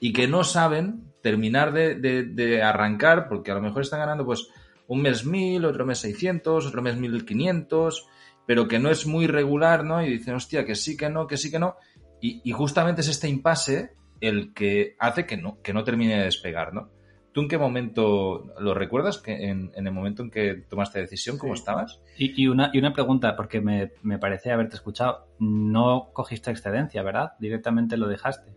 y 0.00 0.14
que 0.14 0.26
no 0.26 0.42
saben 0.42 1.12
terminar 1.22 1.74
de, 1.74 2.62
arrancar 2.62 3.28
porque 3.28 3.50
a 3.50 3.56
lo 3.56 3.60
mejor 3.60 3.82
están 3.82 4.00
ganando 4.00 4.24
pues 4.24 4.48
un 4.88 5.02
mes 5.02 5.26
mil, 5.26 5.66
otro 5.66 5.84
mes 5.84 5.98
seiscientos, 5.98 6.64
otro 6.64 6.80
mes 6.80 6.96
mil 6.96 7.26
quinientos, 7.26 8.06
pero 8.46 8.68
que 8.68 8.78
no 8.78 8.90
es 8.90 9.06
muy 9.06 9.26
regular, 9.26 9.84
¿no? 9.84 10.04
Y 10.04 10.10
dicen, 10.10 10.34
hostia, 10.34 10.64
que 10.64 10.74
sí, 10.74 10.96
que 10.96 11.10
no, 11.10 11.26
que 11.26 11.36
sí, 11.36 11.50
que 11.50 11.58
no. 11.58 11.76
Y, 12.20 12.40
y 12.44 12.52
justamente 12.52 13.00
es 13.00 13.08
este 13.08 13.28
impasse 13.28 13.90
el 14.20 14.54
que 14.54 14.96
hace 14.98 15.26
que 15.26 15.36
no, 15.36 15.60
que 15.62 15.72
no 15.72 15.84
termine 15.84 16.18
de 16.18 16.24
despegar, 16.24 16.72
¿no? 16.72 16.90
¿Tú 17.36 17.42
en 17.42 17.48
qué 17.48 17.58
momento 17.58 18.50
lo 18.58 18.72
recuerdas? 18.72 19.18
Que 19.18 19.50
en, 19.50 19.70
el 19.74 19.92
momento 19.92 20.22
en 20.22 20.30
que 20.30 20.54
tomaste 20.70 21.00
decisión, 21.00 21.36
¿cómo 21.36 21.52
estabas? 21.52 22.00
Y, 22.16 22.46
una, 22.46 22.70
y 22.72 22.78
una 22.78 22.94
pregunta, 22.94 23.36
porque 23.36 23.60
me, 23.60 23.92
me 24.00 24.18
parece 24.18 24.52
haberte 24.52 24.76
escuchado. 24.76 25.28
No 25.38 26.12
cogiste 26.14 26.50
excedencia, 26.50 27.02
¿verdad? 27.02 27.32
Directamente 27.38 27.98
lo 27.98 28.08
dejaste. 28.08 28.54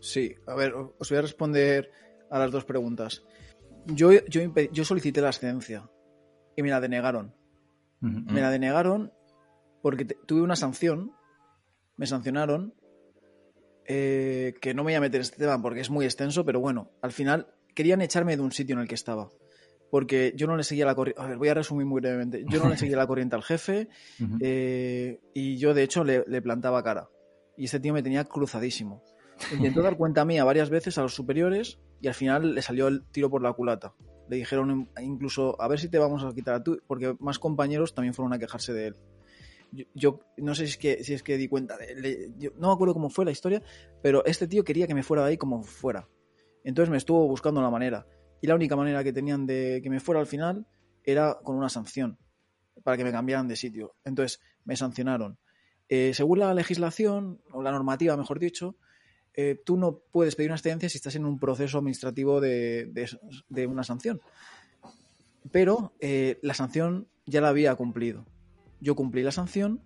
Sí, 0.00 0.34
a 0.46 0.54
ver, 0.54 0.74
os 0.74 1.08
voy 1.08 1.16
a 1.16 1.22
responder 1.22 1.90
a 2.30 2.38
las 2.38 2.50
dos 2.50 2.66
preguntas. 2.66 3.24
Yo, 3.86 4.12
yo, 4.12 4.42
yo 4.70 4.84
solicité 4.84 5.22
la 5.22 5.28
excedencia 5.28 5.88
y 6.54 6.62
me 6.62 6.68
la 6.68 6.82
denegaron. 6.82 7.34
Me 8.00 8.42
la 8.42 8.50
denegaron 8.50 9.14
porque 9.82 10.04
tuve 10.04 10.42
una 10.42 10.56
sanción, 10.56 11.12
me 11.96 12.06
sancionaron, 12.06 12.74
eh, 13.86 14.54
que 14.60 14.74
no 14.74 14.82
me 14.84 14.92
voy 14.92 14.94
a 14.94 15.00
meter 15.00 15.20
este 15.20 15.38
tema 15.38 15.60
porque 15.60 15.80
es 15.80 15.90
muy 15.90 16.04
extenso, 16.04 16.44
pero 16.44 16.60
bueno, 16.60 16.92
al 17.02 17.12
final 17.12 17.48
querían 17.74 18.00
echarme 18.00 18.36
de 18.36 18.42
un 18.42 18.52
sitio 18.52 18.74
en 18.74 18.82
el 18.82 18.88
que 18.88 18.94
estaba. 18.94 19.32
Porque 19.90 20.32
yo 20.36 20.46
no 20.46 20.56
le 20.56 20.62
seguía 20.62 20.86
la 20.86 20.94
corriente. 20.94 21.20
A 21.20 21.26
ver, 21.26 21.36
voy 21.36 21.48
a 21.48 21.54
resumir 21.54 21.84
muy 21.84 22.00
brevemente. 22.00 22.44
Yo 22.48 22.62
no 22.62 22.68
le 22.68 22.76
seguía 22.76 22.96
la 22.96 23.08
corriente 23.08 23.34
al 23.34 23.42
jefe 23.42 23.88
eh, 24.40 25.18
y 25.34 25.56
yo, 25.56 25.74
de 25.74 25.82
hecho, 25.82 26.04
le, 26.04 26.42
plantaba 26.42 26.84
cara. 26.84 27.08
Y 27.56 27.64
este 27.64 27.80
tío 27.80 27.92
me 27.92 28.02
tenía 28.02 28.24
cruzadísimo. 28.24 29.02
Intentó 29.52 29.82
dar 29.82 29.96
cuenta 29.96 30.24
mía 30.24 30.44
varias 30.44 30.70
veces 30.70 30.96
a 30.98 31.02
los 31.02 31.14
superiores 31.14 31.80
y 32.00 32.06
al 32.06 32.14
final 32.14 32.54
le 32.54 32.62
salió 32.62 32.86
el 32.86 33.04
tiro 33.10 33.28
por 33.28 33.42
la 33.42 33.52
culata. 33.52 33.94
Le 34.28 34.36
dijeron 34.36 34.88
incluso, 35.00 35.60
a 35.60 35.66
ver 35.66 35.80
si 35.80 35.88
te 35.88 35.98
vamos 35.98 36.22
a 36.22 36.32
quitar 36.32 36.54
a 36.54 36.62
tú, 36.62 36.80
porque 36.86 37.16
más 37.18 37.40
compañeros 37.40 37.94
también 37.94 38.14
fueron 38.14 38.32
a 38.32 38.38
quejarse 38.38 38.72
de 38.72 38.88
él. 38.88 38.96
Yo, 39.94 40.20
no 40.36 40.54
sé 40.54 40.66
si 40.66 40.72
es 40.72 40.78
que, 40.78 41.04
si 41.04 41.14
es 41.14 41.22
que 41.22 41.36
di 41.36 41.48
cuenta 41.48 41.76
de 41.76 42.32
no 42.56 42.68
me 42.68 42.74
acuerdo 42.74 42.94
cómo 42.94 43.08
fue 43.08 43.24
la 43.24 43.30
historia, 43.30 43.62
pero 44.02 44.24
este 44.24 44.48
tío 44.48 44.64
quería 44.64 44.86
que 44.86 44.94
me 44.94 45.02
fuera 45.02 45.22
de 45.22 45.30
ahí 45.30 45.36
como 45.36 45.62
fuera. 45.62 46.08
Entonces 46.64 46.90
me 46.90 46.96
estuvo 46.96 47.26
buscando 47.28 47.62
la 47.62 47.70
manera. 47.70 48.06
Y 48.42 48.46
la 48.46 48.54
única 48.54 48.76
manera 48.76 49.04
que 49.04 49.12
tenían 49.12 49.46
de 49.46 49.80
que 49.82 49.90
me 49.90 50.00
fuera 50.00 50.20
al 50.20 50.26
final 50.26 50.66
era 51.04 51.38
con 51.42 51.56
una 51.56 51.68
sanción, 51.68 52.18
para 52.82 52.96
que 52.96 53.04
me 53.04 53.12
cambiaran 53.12 53.48
de 53.48 53.56
sitio. 53.56 53.94
Entonces 54.04 54.40
me 54.64 54.76
sancionaron. 54.76 55.38
Eh, 55.88 56.12
según 56.14 56.38
la 56.38 56.54
legislación, 56.54 57.40
o 57.52 57.62
la 57.62 57.72
normativa, 57.72 58.16
mejor 58.16 58.38
dicho, 58.38 58.76
eh, 59.34 59.60
tú 59.64 59.76
no 59.76 60.00
puedes 60.12 60.36
pedir 60.36 60.50
una 60.50 60.56
excedencia 60.56 60.88
si 60.88 60.98
estás 60.98 61.16
en 61.16 61.24
un 61.24 61.38
proceso 61.38 61.78
administrativo 61.78 62.40
de, 62.40 62.90
una 63.68 63.84
sanción. 63.84 64.20
Pero 65.50 65.94
eh, 66.00 66.38
la 66.42 66.54
sanción 66.54 67.08
ya 67.26 67.40
la 67.40 67.48
había 67.48 67.74
cumplido. 67.74 68.26
Yo 68.80 68.94
cumplí 68.94 69.22
la 69.22 69.32
sanción, 69.32 69.80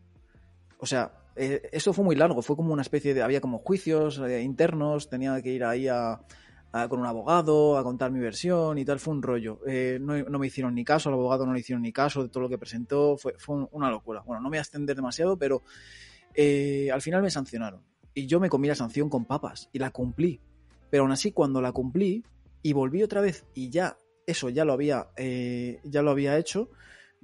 o 0.78 0.86
sea, 0.86 1.12
esto 1.36 1.92
fue 1.92 2.04
muy 2.04 2.16
largo, 2.16 2.42
fue 2.42 2.56
como 2.56 2.72
una 2.72 2.82
especie 2.82 3.14
de, 3.14 3.22
había 3.22 3.40
como 3.40 3.58
juicios 3.58 4.20
internos, 4.40 5.08
tenía 5.08 5.40
que 5.42 5.50
ir 5.50 5.64
ahí 5.64 5.88
a, 5.88 6.20
con 6.88 7.00
un 7.00 7.06
abogado, 7.06 7.78
a 7.78 7.84
contar 7.84 8.10
mi 8.10 8.20
versión 8.20 8.78
y 8.78 8.84
tal, 8.84 8.98
fue 8.98 9.14
un 9.14 9.22
rollo. 9.22 9.60
Eh, 9.66 9.98
no, 10.00 10.38
me 10.38 10.46
hicieron 10.46 10.74
ni 10.74 10.84
caso, 10.84 11.08
al 11.08 11.14
abogado 11.14 11.46
no 11.46 11.52
le 11.52 11.60
hicieron 11.60 11.82
ni 11.82 11.92
caso 11.92 12.22
de 12.22 12.28
todo 12.28 12.42
lo 12.42 12.48
que 12.48 12.58
presentó, 12.58 13.16
fue, 13.16 13.34
una 13.72 13.90
locura. 13.90 14.22
Bueno, 14.26 14.42
no 14.42 14.48
me 14.48 14.56
voy 14.56 14.58
a 14.58 14.62
extender 14.62 14.96
demasiado, 14.96 15.36
pero 15.36 15.62
eh, 16.34 16.90
al 16.92 17.00
final 17.00 17.22
me 17.22 17.30
sancionaron. 17.30 17.82
Y 18.12 18.26
yo 18.26 18.40
me 18.40 18.48
comí 18.48 18.68
la 18.68 18.74
sanción 18.74 19.08
con 19.08 19.24
papas 19.24 19.68
y 19.72 19.78
la 19.78 19.90
cumplí. 19.90 20.40
Pero 20.90 21.04
aún 21.04 21.12
así, 21.12 21.32
cuando 21.32 21.60
la 21.60 21.72
cumplí 21.72 22.24
y 22.62 22.72
volví 22.72 23.02
otra 23.02 23.20
vez 23.20 23.44
y 23.54 23.70
ya 23.70 23.96
eso 24.26 24.48
ya 24.48 24.64
lo 24.64 24.72
había, 24.72 25.08
eh, 25.16 25.80
ya 25.84 26.02
lo 26.02 26.10
había 26.10 26.38
hecho, 26.38 26.70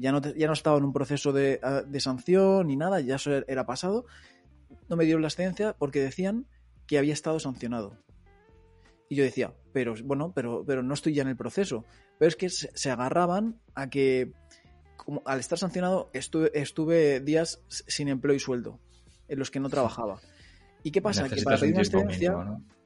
ya 0.00 0.12
no, 0.12 0.20
ya 0.20 0.46
no 0.46 0.52
estaba 0.52 0.78
en 0.78 0.84
un 0.84 0.92
proceso 0.92 1.32
de, 1.32 1.60
de 1.86 2.00
sanción 2.00 2.66
ni 2.66 2.76
nada, 2.76 3.00
ya 3.00 3.16
eso 3.16 3.30
era 3.46 3.66
pasado, 3.66 4.06
no 4.88 4.96
me 4.96 5.04
dieron 5.04 5.22
la 5.22 5.28
excedencia 5.28 5.74
porque 5.78 6.00
decían 6.00 6.46
que 6.86 6.98
había 6.98 7.12
estado 7.12 7.38
sancionado. 7.38 7.96
Y 9.08 9.16
yo 9.16 9.24
decía, 9.24 9.52
pero 9.72 9.94
bueno, 10.04 10.32
pero, 10.34 10.64
pero 10.66 10.82
no 10.82 10.94
estoy 10.94 11.14
ya 11.14 11.22
en 11.22 11.28
el 11.28 11.36
proceso. 11.36 11.84
Pero 12.18 12.28
es 12.28 12.36
que 12.36 12.48
se, 12.48 12.90
agarraban 12.90 13.60
a 13.74 13.90
que, 13.90 14.32
como 14.96 15.22
al 15.24 15.40
estar 15.40 15.58
sancionado, 15.58 16.10
estuve, 16.12 16.50
estuve 16.54 17.20
días 17.20 17.62
sin 17.68 18.08
empleo 18.08 18.34
y 18.34 18.40
sueldo, 18.40 18.78
en 19.28 19.38
los 19.38 19.50
que 19.50 19.60
no 19.60 19.68
trabajaba. 19.68 20.20
¿Y 20.82 20.92
qué 20.92 21.02
pasa? 21.02 21.28
que 21.28 21.42
para 21.42 21.58
pedir 21.58 21.74
una 21.74 21.82
excedencia 21.82 22.34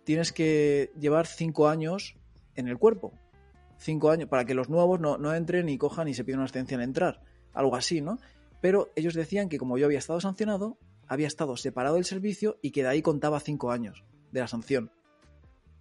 tienes 0.05 0.33
que 0.33 0.93
llevar 0.99 1.27
cinco 1.27 1.69
años 1.69 2.17
en 2.55 2.69
el 2.69 2.79
cuerpo. 2.79 3.13
Cinco 3.79 4.11
años, 4.11 4.29
para 4.29 4.45
que 4.45 4.55
los 4.55 4.69
nuevos 4.69 5.01
no, 5.01 5.19
no 5.19 5.35
entren 5.35 5.69
y 5.69 5.79
cojan 5.79 6.09
y 6.09 6.15
se 6.15 6.25
pidan 6.25 6.41
una 6.41 6.47
excedencia 6.47 6.77
en 6.77 6.83
entrar. 6.83 7.21
Algo 7.53 7.77
así, 7.77 8.01
¿no? 8.01 8.19
Pero 8.61 8.91
ellos 8.97 9.15
decían 9.15 9.49
que 9.49 9.59
como 9.59 9.79
yo 9.79 9.87
había 9.87 9.99
estado 9.99 10.21
sancionado, 10.21 10.79
había 11.07 11.27
estado 11.27 11.57
separado 11.57 11.97
del 11.97 12.05
servicio 12.05 12.59
y 12.63 12.71
que 12.71 12.83
de 12.83 12.89
ahí 12.89 13.03
contaba 13.03 13.41
cinco 13.41 13.71
años 13.71 14.05
de 14.33 14.41
la 14.41 14.49
sanción 14.49 14.91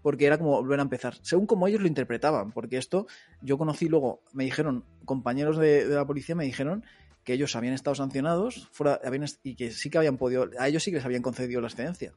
porque 0.03 0.25
era 0.25 0.37
como 0.37 0.51
volver 0.51 0.79
a 0.79 0.83
empezar, 0.83 1.15
según 1.21 1.47
como 1.47 1.65
ellos 1.65 1.81
lo 1.81 1.87
interpretaban, 1.87 2.51
porque 2.51 2.77
esto 2.77 3.07
yo 3.41 3.57
conocí 3.57 3.87
luego, 3.87 4.21
me 4.33 4.43
dijeron, 4.43 4.83
compañeros 5.05 5.57
de, 5.57 5.85
la 5.85 6.05
policía 6.05 6.35
me 6.35 6.43
dijeron 6.43 6.83
que 7.23 7.33
ellos 7.33 7.55
habían 7.55 7.73
estado 7.73 7.95
sancionados 7.95 8.67
fuera, 8.73 8.99
y 9.43 9.55
que 9.55 9.71
sí 9.71 9.89
que 9.89 9.97
habían 9.97 10.17
podido, 10.17 10.49
a 10.59 10.67
ellos 10.67 10.83
sí 10.83 10.91
que 10.91 10.97
les 10.97 11.05
habían 11.05 11.21
concedido 11.21 11.61
la 11.61 11.67
excedencia. 11.67 12.13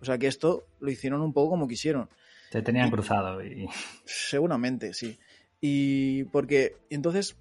O 0.00 0.04
sea 0.04 0.16
que 0.16 0.28
esto 0.28 0.64
lo 0.78 0.90
hicieron 0.90 1.22
un 1.22 1.32
poco 1.32 1.50
como 1.50 1.66
quisieron. 1.66 2.08
Te 2.54 2.62
tenían 2.62 2.88
cruzado 2.88 3.44
y... 3.44 3.68
Seguramente, 4.04 4.94
sí. 4.94 5.18
Y 5.60 6.22
porque 6.26 6.76
entonces 6.88 7.36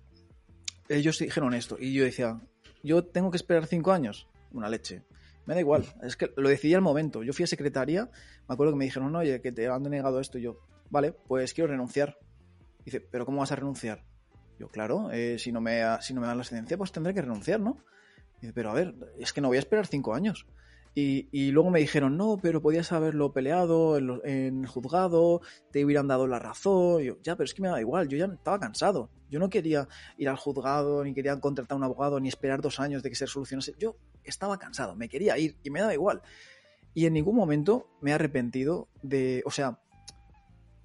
ellos 0.89 1.19
dijeron 1.19 1.53
esto 1.53 1.77
y 1.79 1.93
yo 1.93 2.03
decía, 2.03 2.41
yo 2.81 3.05
tengo 3.05 3.29
que 3.29 3.37
esperar 3.37 3.67
cinco 3.67 3.91
años, 3.91 4.27
una 4.53 4.69
leche. 4.69 5.03
Me 5.45 5.53
da 5.53 5.59
igual, 5.59 5.85
es 6.01 6.15
que 6.17 6.33
lo 6.35 6.49
decidí 6.49 6.73
al 6.73 6.81
momento. 6.81 7.21
Yo 7.21 7.31
fui 7.31 7.43
a 7.43 7.47
secretaria, 7.47 8.09
me 8.49 8.53
acuerdo 8.55 8.73
que 8.73 8.79
me 8.79 8.85
dijeron, 8.85 9.15
oye, 9.15 9.39
que 9.39 9.51
te 9.51 9.67
han 9.67 9.83
denegado 9.83 10.19
esto. 10.19 10.39
Y 10.39 10.41
yo, 10.41 10.57
vale, 10.89 11.11
pues 11.11 11.53
quiero 11.53 11.69
renunciar. 11.69 12.17
Dice, 12.83 12.99
¿pero 12.99 13.27
cómo 13.27 13.37
vas 13.37 13.51
a 13.51 13.55
renunciar? 13.55 14.03
Yo, 14.57 14.69
claro, 14.69 15.11
eh, 15.11 15.37
si, 15.37 15.51
no 15.51 15.61
me, 15.61 15.83
si 16.01 16.15
no 16.15 16.21
me 16.21 16.25
dan 16.27 16.37
la 16.37 16.43
excedencia, 16.43 16.75
pues 16.75 16.91
tendré 16.91 17.13
que 17.13 17.21
renunciar, 17.21 17.59
¿no? 17.59 17.77
Dice, 18.41 18.51
pero 18.51 18.71
a 18.71 18.73
ver, 18.73 18.95
es 19.19 19.31
que 19.31 19.41
no 19.41 19.49
voy 19.49 19.57
a 19.57 19.59
esperar 19.59 19.85
cinco 19.85 20.15
años. 20.15 20.47
Y, 20.95 21.51
luego 21.51 21.71
me 21.71 21.79
dijeron, 21.79 22.17
no, 22.17 22.37
pero 22.39 22.61
podías 22.61 22.91
haberlo 22.91 23.33
peleado 23.33 23.97
en, 23.97 24.61
el 24.61 24.67
juzgado, 24.67 25.41
te 25.71 25.83
hubieran 25.83 26.07
dado 26.07 26.27
la 26.27 26.37
razón. 26.37 27.01
yo, 27.01 27.17
ya, 27.23 27.35
pero 27.35 27.45
es 27.45 27.53
que 27.55 27.63
me 27.63 27.69
da 27.69 27.81
igual, 27.81 28.07
yo 28.07 28.17
ya 28.17 28.25
estaba 28.25 28.59
cansado. 28.59 29.09
Yo 29.29 29.39
no 29.39 29.49
quería 29.49 29.87
ir 30.17 30.29
al 30.29 30.37
juzgado, 30.37 31.03
ni 31.03 31.15
quería 31.15 31.39
contratar 31.39 31.73
a 31.73 31.77
un 31.77 31.83
abogado, 31.83 32.19
ni 32.19 32.29
esperar 32.29 32.61
dos 32.61 32.79
años 32.79 33.01
de 33.01 33.09
que 33.09 33.15
se 33.15 33.25
solucionase. 33.25 33.73
Yo 33.79 33.97
estaba 34.23 34.59
cansado, 34.59 34.95
me 34.95 35.09
quería 35.09 35.35
ir 35.39 35.57
y 35.63 35.71
me 35.71 35.81
da 35.81 35.91
igual. 35.93 36.21
Y 36.93 37.07
en 37.07 37.13
ningún 37.13 37.35
momento 37.35 37.87
me 38.01 38.11
he 38.11 38.13
arrepentido 38.13 38.87
de, 39.01 39.41
o 39.45 39.51
sea, 39.51 39.79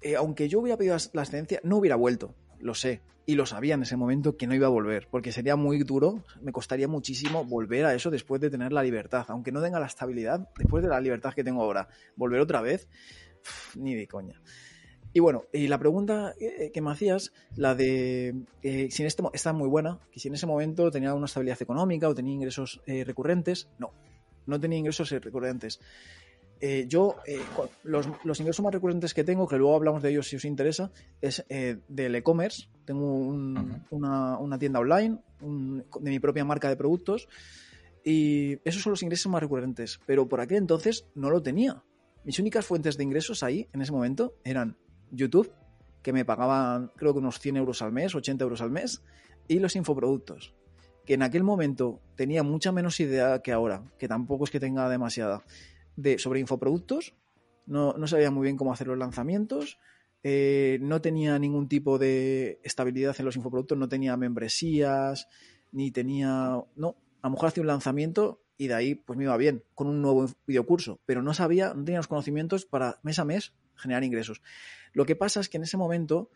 eh, 0.01 0.15
aunque 0.15 0.49
yo 0.49 0.59
hubiera 0.59 0.77
pedido 0.77 0.97
la 1.13 1.21
excedencia, 1.21 1.59
no 1.63 1.77
hubiera 1.77 1.95
vuelto, 1.95 2.33
lo 2.59 2.73
sé. 2.73 3.03
Y 3.29 3.35
lo 3.35 3.45
sabía 3.45 3.75
en 3.75 3.83
ese 3.83 3.95
momento 3.95 4.37
que 4.37 4.47
no 4.47 4.55
iba 4.55 4.65
a 4.65 4.71
volver, 4.71 5.07
porque 5.11 5.31
sería 5.31 5.55
muy 5.55 5.77
duro, 5.83 6.23
me 6.41 6.51
costaría 6.51 6.87
muchísimo 6.87 7.45
volver 7.45 7.85
a 7.85 7.93
eso 7.93 8.09
después 8.09 8.41
de 8.41 8.49
tener 8.49 8.73
la 8.73 8.81
libertad, 8.81 9.23
aunque 9.27 9.51
no 9.51 9.61
tenga 9.61 9.79
la 9.79 9.85
estabilidad, 9.85 10.49
después 10.57 10.81
de 10.81 10.89
la 10.89 10.99
libertad 10.99 11.35
que 11.35 11.43
tengo 11.43 11.61
ahora, 11.61 11.87
volver 12.15 12.39
otra 12.39 12.59
vez, 12.61 12.89
ni 13.75 13.93
de 13.93 14.07
coña. 14.07 14.41
Y 15.13 15.19
bueno, 15.19 15.43
y 15.53 15.67
la 15.67 15.77
pregunta 15.77 16.33
eh, 16.39 16.71
que 16.73 16.81
me 16.81 16.89
hacías, 16.89 17.31
la 17.55 17.75
de 17.75 18.33
eh, 18.63 18.87
si 18.89 19.03
en 19.03 19.05
este 19.05 19.21
está 19.31 19.53
muy 19.53 19.67
buena, 19.67 19.99
que 20.11 20.19
si 20.19 20.29
en 20.29 20.33
ese 20.33 20.47
momento 20.47 20.89
tenía 20.89 21.13
una 21.13 21.27
estabilidad 21.27 21.61
económica 21.61 22.09
o 22.09 22.15
tenía 22.15 22.33
ingresos 22.33 22.81
eh, 22.87 23.03
recurrentes, 23.03 23.69
no, 23.77 23.91
no 24.47 24.59
tenía 24.59 24.79
ingresos 24.79 25.11
recurrentes. 25.11 25.79
Yo, 26.87 27.15
los, 27.83 28.07
ingresos 28.39 28.63
más 28.63 28.73
recurrentes 28.73 29.13
que 29.13 29.23
tengo, 29.23 29.47
que 29.47 29.57
luego 29.57 29.75
hablamos 29.75 30.01
de 30.01 30.09
ellos 30.09 30.27
si 30.27 30.35
os 30.35 30.45
interesa, 30.45 30.91
es 31.21 31.45
del 31.49 32.15
e-commerce. 32.15 32.67
Tengo 32.85 33.05
una, 33.89 34.59
tienda 34.59 34.79
online 34.79 35.19
de 35.39 36.09
mi 36.09 36.19
propia 36.19 36.43
marca 36.43 36.69
de 36.69 36.75
productos 36.75 37.27
y 38.03 38.59
esos 38.65 38.81
son 38.81 38.91
los 38.91 39.03
ingresos 39.03 39.31
más 39.31 39.41
recurrentes. 39.41 39.99
Pero 40.05 40.27
por 40.27 40.41
aquel 40.41 40.57
entonces 40.57 41.05
no 41.15 41.29
lo 41.29 41.41
tenía. 41.41 41.83
Mis 42.23 42.39
únicas 42.39 42.65
fuentes 42.65 42.97
de 42.97 43.03
ingresos 43.03 43.43
ahí, 43.43 43.69
en 43.73 43.81
ese 43.81 43.91
momento, 43.91 44.35
eran 44.43 44.77
YouTube, 45.11 45.51
que 46.01 46.13
me 46.13 46.25
pagaban 46.25 46.91
creo 46.95 47.13
que 47.13 47.19
unos 47.19 47.39
100 47.39 47.57
euros 47.57 47.81
al 47.81 47.91
mes, 47.91 48.15
80 48.15 48.43
euros 48.43 48.61
al 48.61 48.71
mes, 48.71 49.01
y 49.47 49.59
los 49.59 49.75
infoproductos, 49.75 50.53
que 51.05 51.15
en 51.15 51.23
aquel 51.23 51.43
momento 51.43 52.01
tenía 52.15 52.43
mucha 52.43 52.71
menos 52.71 52.99
idea 52.99 53.41
que 53.41 53.51
ahora, 53.51 53.83
que 53.97 54.07
tampoco 54.07 54.43
es 54.43 54.51
que 54.51 54.59
tenga 54.59 54.87
demasiada, 54.89 55.43
de, 56.01 56.17
sobre 56.17 56.39
infoproductos, 56.39 57.15
no, 57.65 57.93
no 57.93 58.07
sabía 58.07 58.31
muy 58.31 58.45
bien 58.45 58.57
cómo 58.57 58.73
hacer 58.73 58.87
los 58.87 58.97
lanzamientos, 58.97 59.77
eh, 60.23 60.79
no 60.81 61.01
tenía 61.01 61.37
ningún 61.39 61.67
tipo 61.67 61.97
de 61.97 62.59
estabilidad 62.63 63.15
en 63.19 63.25
los 63.25 63.35
infoproductos, 63.35 63.77
no 63.77 63.87
tenía 63.87 64.17
membresías, 64.17 65.27
ni 65.71 65.91
tenía... 65.91 66.61
No, 66.75 66.95
a 67.21 67.27
lo 67.27 67.31
mejor 67.31 67.49
hacía 67.49 67.61
un 67.61 67.67
lanzamiento 67.67 68.41
y 68.57 68.67
de 68.67 68.73
ahí 68.73 68.95
pues 68.95 69.17
me 69.17 69.23
iba 69.25 69.37
bien 69.37 69.63
con 69.75 69.87
un 69.87 70.01
nuevo 70.01 70.27
videocurso, 70.45 70.99
pero 71.05 71.21
no 71.21 71.33
sabía, 71.33 71.73
no 71.73 71.83
tenía 71.83 71.99
los 71.99 72.07
conocimientos 72.07 72.65
para 72.65 72.99
mes 73.03 73.19
a 73.19 73.25
mes 73.25 73.53
generar 73.75 74.03
ingresos. 74.03 74.41
Lo 74.93 75.05
que 75.05 75.15
pasa 75.15 75.39
es 75.39 75.47
que 75.47 75.57
en 75.57 75.63
ese 75.63 75.77
momento 75.77 76.29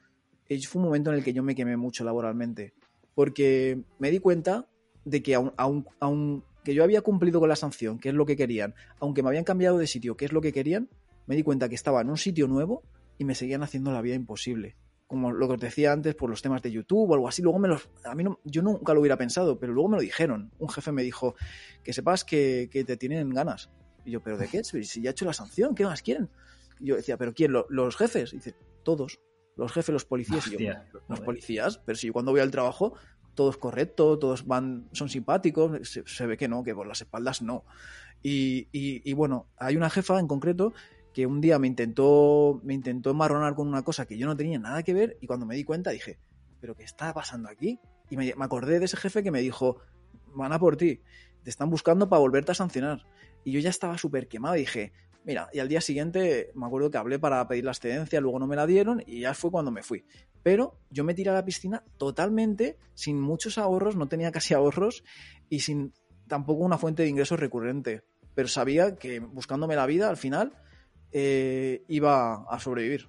eh, 0.48 0.60
fue 0.66 0.82
un 0.82 0.88
momento 0.88 1.12
en 1.12 1.18
el 1.18 1.24
que 1.24 1.34
yo 1.34 1.44
me 1.44 1.56
quemé 1.56 1.78
mucho 1.78 2.04
laboralmente, 2.04 2.74
porque 3.16 3.84
me 4.00 4.12
di 4.12 4.20
cuenta 4.20 4.70
de 5.04 5.22
que 5.22 5.36
aun, 5.36 6.44
que 6.64 6.74
yo 6.74 6.84
había 6.84 7.02
cumplido 7.02 7.40
con 7.40 7.50
la 7.50 7.56
sanción, 7.56 8.00
que 8.00 8.10
es 8.10 8.16
lo 8.16 8.26
que 8.26 8.36
querían, 8.36 8.76
aunque 9.00 9.24
me 9.24 9.30
habían 9.30 9.44
cambiado 9.44 9.78
de 9.78 9.88
sitio, 9.88 10.16
que 10.16 10.26
es 10.26 10.32
lo 10.32 10.42
que 10.42 10.54
querían, 10.54 10.90
me 11.26 11.36
di 11.36 11.44
cuenta 11.44 11.70
que 11.70 11.76
estaba 11.76 12.02
en 12.02 12.10
un 12.10 12.18
sitio 12.18 12.48
nuevo 12.48 12.84
y 13.18 13.26
me 13.26 13.36
seguían 13.36 13.64
haciendo 13.64 13.92
la 13.92 14.02
vida 14.02 14.16
imposible. 14.16 14.76
Como 15.08 15.32
lo 15.32 15.48
que 15.48 15.54
os 15.54 15.60
decía 15.60 15.92
antes 15.92 16.16
por 16.16 16.30
los 16.30 16.42
temas 16.42 16.62
de 16.62 16.72
YouTube 16.72 17.12
o 17.12 17.14
algo 17.14 17.28
así. 17.28 17.42
Luego 17.44 17.60
me 17.60 17.68
los. 17.68 17.88
A 18.04 18.16
mí 18.16 18.24
no, 18.24 18.40
yo 18.46 18.64
nunca 18.64 18.94
lo 18.94 19.02
hubiera 19.02 19.16
pensado, 19.16 19.60
pero 19.60 19.72
luego 19.72 19.90
me 19.90 19.98
lo 19.98 20.02
dijeron. 20.02 20.52
Un 20.58 20.70
jefe 20.70 20.92
me 20.92 21.04
dijo 21.04 21.36
que 21.84 21.94
sepas 21.94 22.24
que, 22.24 22.70
que 22.72 22.84
te 22.84 22.98
tienen 22.98 23.30
ganas. 23.30 23.70
Y 24.06 24.12
yo, 24.12 24.24
¿pero 24.24 24.38
de 24.38 24.48
qué? 24.48 24.64
Si 24.64 25.02
ya 25.02 25.10
he 25.10 25.12
hecho 25.12 25.26
la 25.26 25.34
sanción, 25.34 25.76
¿qué 25.76 25.86
más 25.86 26.02
quieren? 26.02 26.30
yo 26.80 26.96
decía, 26.96 27.18
¿pero 27.18 27.34
quién? 27.34 27.54
¿Los 27.70 27.96
jefes? 27.96 28.32
dice, 28.32 28.56
todos. 28.84 29.20
Los 29.56 29.72
jefes, 29.72 29.94
los 29.94 30.06
policías. 30.06 30.48
y 30.48 30.58
yo, 30.58 30.72
los 31.08 31.22
policías, 31.22 31.78
pero 31.86 31.96
si 31.96 32.10
cuando 32.10 32.32
voy 32.32 32.42
al 32.42 32.50
trabajo 32.50 32.96
todo 33.36 33.50
es 33.50 33.58
correcto, 33.58 34.18
todos 34.20 34.46
van, 34.46 34.88
son 34.92 35.10
simpáticos, 35.10 35.80
se, 35.88 36.26
ve 36.26 36.38
que 36.38 36.48
no, 36.48 36.64
que 36.64 36.76
por 36.76 36.88
las 36.88 37.02
espaldas 37.02 37.42
no. 37.42 37.64
Y, 38.22 39.14
bueno, 39.14 39.48
hay 39.58 39.76
una 39.76 39.90
jefa 39.90 40.20
en 40.20 40.28
concreto 40.28 40.74
que 41.14 41.26
un 41.26 41.42
día 41.42 41.60
me 41.60 41.68
intentó, 41.68 42.60
me 42.64 42.74
intentó 42.74 43.12
enmarronar 43.12 43.54
con 43.54 43.68
una 43.68 43.84
cosa 43.84 44.06
que 44.06 44.18
yo 44.18 44.26
no 44.26 44.36
tenía 44.36 44.58
nada 44.58 44.82
que 44.82 44.94
ver 44.94 45.18
y 45.22 45.28
cuando 45.28 45.46
me 45.46 45.56
di 45.56 45.64
cuenta 45.64 45.92
dije, 45.92 46.18
¿pero 46.60 46.76
qué 46.76 46.84
está 46.84 47.14
pasando 47.14 47.50
aquí? 47.50 47.80
Y 48.10 48.18
me, 48.18 48.34
me 48.36 48.46
acordé 48.46 48.80
de 48.80 48.86
ese 48.86 48.98
jefe 48.98 49.22
que 49.22 49.30
me 49.30 49.42
dijo, 49.42 49.78
van 50.34 50.54
a 50.54 50.60
por 50.60 50.78
ti, 50.78 51.02
te 51.44 51.50
están 51.50 51.70
buscando 51.70 52.10
para 52.10 52.20
volverte 52.20 52.52
a 52.52 52.56
sancionar. 52.56 53.06
Y 53.44 53.52
yo 53.52 53.60
ya 53.60 53.70
estaba 53.70 53.98
súper 53.98 54.28
quemado 54.28 54.56
y 54.56 54.60
dije, 54.60 54.94
Mira, 55.26 55.50
y 55.54 55.60
al 55.60 55.70
día 55.70 55.80
siguiente 55.80 56.52
me 56.54 56.66
acuerdo 56.66 56.92
que 56.92 56.98
hablé 56.98 57.18
para 57.18 57.48
pedir 57.48 57.64
la 57.64 57.72
excedencia, 57.72 58.20
luego 58.20 58.40
no 58.40 58.48
me 58.48 58.56
la 58.56 58.68
dieron 58.68 59.02
y 59.06 59.22
ya 59.22 59.34
fue 59.34 59.52
cuando 59.52 59.72
me 59.72 59.84
fui. 59.84 60.06
Pero 60.44 60.80
yo 60.90 61.04
me 61.04 61.14
tiré 61.14 61.30
a 61.30 61.34
la 61.34 61.46
piscina 61.46 61.84
totalmente 61.98 62.78
sin 62.94 63.20
muchos 63.20 63.58
ahorros, 63.58 63.96
no 63.96 64.08
tenía 64.08 64.32
casi 64.32 64.54
ahorros 64.54 65.04
y 65.50 65.62
sin 65.62 65.94
tampoco 66.28 66.64
una 66.64 66.78
fuente 66.78 67.04
de 67.04 67.10
ingresos 67.10 67.40
recurrente. 67.40 68.04
Pero 68.36 68.48
sabía 68.48 68.96
que 68.96 69.20
buscándome 69.20 69.76
la 69.76 69.86
vida 69.86 70.10
al 70.10 70.18
final 70.18 70.54
eh, 71.12 71.84
iba 71.88 72.44
a 72.50 72.60
sobrevivir. 72.60 73.08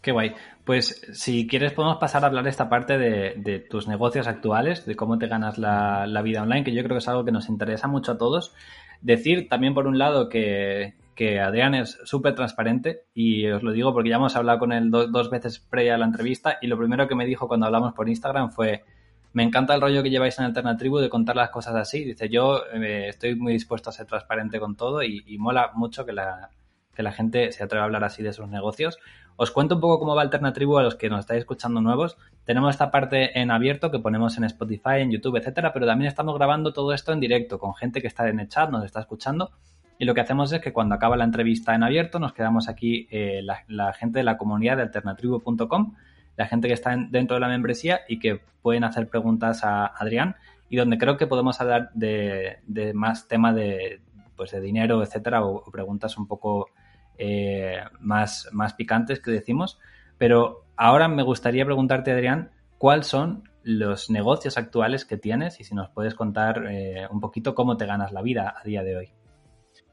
Qué 0.00 0.12
guay. 0.12 0.34
Pues 0.64 1.02
si 1.12 1.46
quieres 1.46 1.72
podemos 1.72 1.98
pasar 1.98 2.22
a 2.22 2.28
hablar 2.28 2.46
esta 2.46 2.68
parte 2.68 2.98
de, 2.98 3.66
tus 3.68 3.88
negocios 3.88 4.26
actuales, 4.26 4.86
de 4.86 4.94
cómo 4.94 5.18
te 5.18 5.26
ganas 5.26 5.58
la, 5.58 6.06
la, 6.06 6.22
vida 6.22 6.42
online, 6.42 6.62
que 6.62 6.74
yo 6.74 6.82
creo 6.82 6.96
que 6.96 6.98
es 6.98 7.08
algo 7.08 7.24
que 7.24 7.32
nos 7.32 7.48
interesa 7.48 7.88
mucho 7.88 8.12
a 8.12 8.18
todos. 8.18 8.54
Decir 9.00 9.48
también, 9.48 9.74
por 9.74 9.86
un 9.86 9.98
lado, 9.98 10.28
que, 10.28 10.94
Adrián 11.42 11.74
es 11.74 11.98
súper 12.04 12.34
transparente 12.34 13.02
y 13.12 13.48
os 13.48 13.62
lo 13.64 13.72
digo 13.72 13.92
porque 13.92 14.10
ya 14.10 14.16
hemos 14.16 14.36
hablado 14.36 14.60
con 14.60 14.72
él 14.72 14.90
dos 14.90 15.30
veces 15.30 15.58
previa 15.58 15.96
a 15.96 15.98
la 15.98 16.04
entrevista 16.04 16.58
y 16.62 16.68
lo 16.68 16.78
primero 16.78 17.08
que 17.08 17.16
me 17.16 17.26
dijo 17.26 17.48
cuando 17.48 17.66
hablamos 17.66 17.92
por 17.92 18.08
Instagram 18.08 18.52
fue 18.52 18.84
me 19.32 19.42
encanta 19.42 19.74
el 19.74 19.80
rollo 19.80 20.02
que 20.02 20.10
lleváis 20.10 20.38
en 20.38 20.46
Alternatribu 20.46 20.98
de 20.98 21.08
contar 21.08 21.36
las 21.36 21.50
cosas 21.50 21.74
así. 21.74 22.04
Dice, 22.04 22.28
yo 22.28 22.62
eh, 22.72 23.08
estoy 23.08 23.34
muy 23.34 23.52
dispuesto 23.52 23.90
a 23.90 23.92
ser 23.92 24.06
transparente 24.06 24.58
con 24.58 24.76
todo 24.76 25.02
y, 25.02 25.36
mola 25.38 25.70
mucho 25.74 26.04
que 26.06 26.12
la, 26.12 26.50
que 26.94 27.02
la 27.02 27.12
gente 27.12 27.52
se 27.52 27.62
atreva 27.62 27.84
a 27.84 27.86
hablar 27.86 28.04
así 28.04 28.22
de 28.22 28.32
sus 28.32 28.48
negocios. 28.48 28.98
Os 29.40 29.52
cuento 29.52 29.76
un 29.76 29.80
poco 29.80 30.00
cómo 30.00 30.16
va 30.16 30.22
Alternatribu 30.22 30.78
a 30.78 30.82
los 30.82 30.96
que 30.96 31.08
nos 31.08 31.20
estáis 31.20 31.38
escuchando 31.38 31.80
nuevos. 31.80 32.18
Tenemos 32.44 32.70
esta 32.70 32.90
parte 32.90 33.40
en 33.40 33.52
abierto 33.52 33.92
que 33.92 34.00
ponemos 34.00 34.36
en 34.36 34.42
Spotify, 34.42 34.96
en 34.96 35.12
YouTube, 35.12 35.36
etcétera, 35.36 35.72
pero 35.72 35.86
también 35.86 36.08
estamos 36.08 36.34
grabando 36.34 36.72
todo 36.72 36.92
esto 36.92 37.12
en 37.12 37.20
directo 37.20 37.60
con 37.60 37.72
gente 37.76 38.00
que 38.00 38.08
está 38.08 38.28
en 38.28 38.40
el 38.40 38.48
chat, 38.48 38.68
nos 38.68 38.84
está 38.84 38.98
escuchando. 38.98 39.52
Y 39.96 40.06
lo 40.06 40.14
que 40.14 40.22
hacemos 40.22 40.52
es 40.52 40.60
que 40.60 40.72
cuando 40.72 40.96
acaba 40.96 41.16
la 41.16 41.22
entrevista 41.22 41.72
en 41.76 41.84
abierto, 41.84 42.18
nos 42.18 42.32
quedamos 42.32 42.68
aquí 42.68 43.06
eh, 43.12 43.42
la, 43.44 43.92
gente 43.92 44.18
de 44.18 44.24
la 44.24 44.36
comunidad 44.36 44.76
de 44.76 44.82
alternatribu.com, 44.82 45.94
la 46.36 46.46
gente 46.48 46.66
que 46.66 46.74
está 46.74 46.96
dentro 46.96 47.36
de 47.36 47.40
la 47.40 47.48
membresía 47.48 48.00
y 48.08 48.18
que 48.18 48.40
pueden 48.60 48.82
hacer 48.82 49.08
preguntas 49.08 49.62
a 49.62 49.86
Adrián 49.86 50.34
y 50.68 50.78
donde 50.78 50.98
creo 50.98 51.16
que 51.16 51.28
podemos 51.28 51.60
hablar 51.60 51.90
de, 51.94 52.58
más 52.92 53.28
tema 53.28 53.52
de, 53.52 54.00
pues 54.34 54.50
de 54.50 54.60
dinero, 54.60 55.00
etcétera, 55.00 55.44
o 55.44 55.70
preguntas 55.70 56.18
un 56.18 56.26
poco 56.26 56.70
eh, 57.18 57.80
más, 58.00 58.48
más 58.52 58.74
picantes 58.74 59.20
que 59.20 59.30
decimos. 59.30 59.78
Pero 60.16 60.64
ahora 60.76 61.08
me 61.08 61.22
gustaría 61.22 61.64
preguntarte, 61.64 62.12
Adrián, 62.12 62.50
¿cuáles 62.78 63.06
son 63.06 63.44
los 63.62 64.08
negocios 64.08 64.56
actuales 64.56 65.04
que 65.04 65.16
tienes 65.16 65.60
y 65.60 65.64
si 65.64 65.74
nos 65.74 65.90
puedes 65.90 66.14
contar 66.14 66.64
eh, 66.70 67.06
un 67.10 67.20
poquito 67.20 67.54
cómo 67.54 67.76
te 67.76 67.86
ganas 67.86 68.12
la 68.12 68.22
vida 68.22 68.54
a 68.58 68.64
día 68.64 68.82
de 68.82 68.96
hoy? 68.96 69.12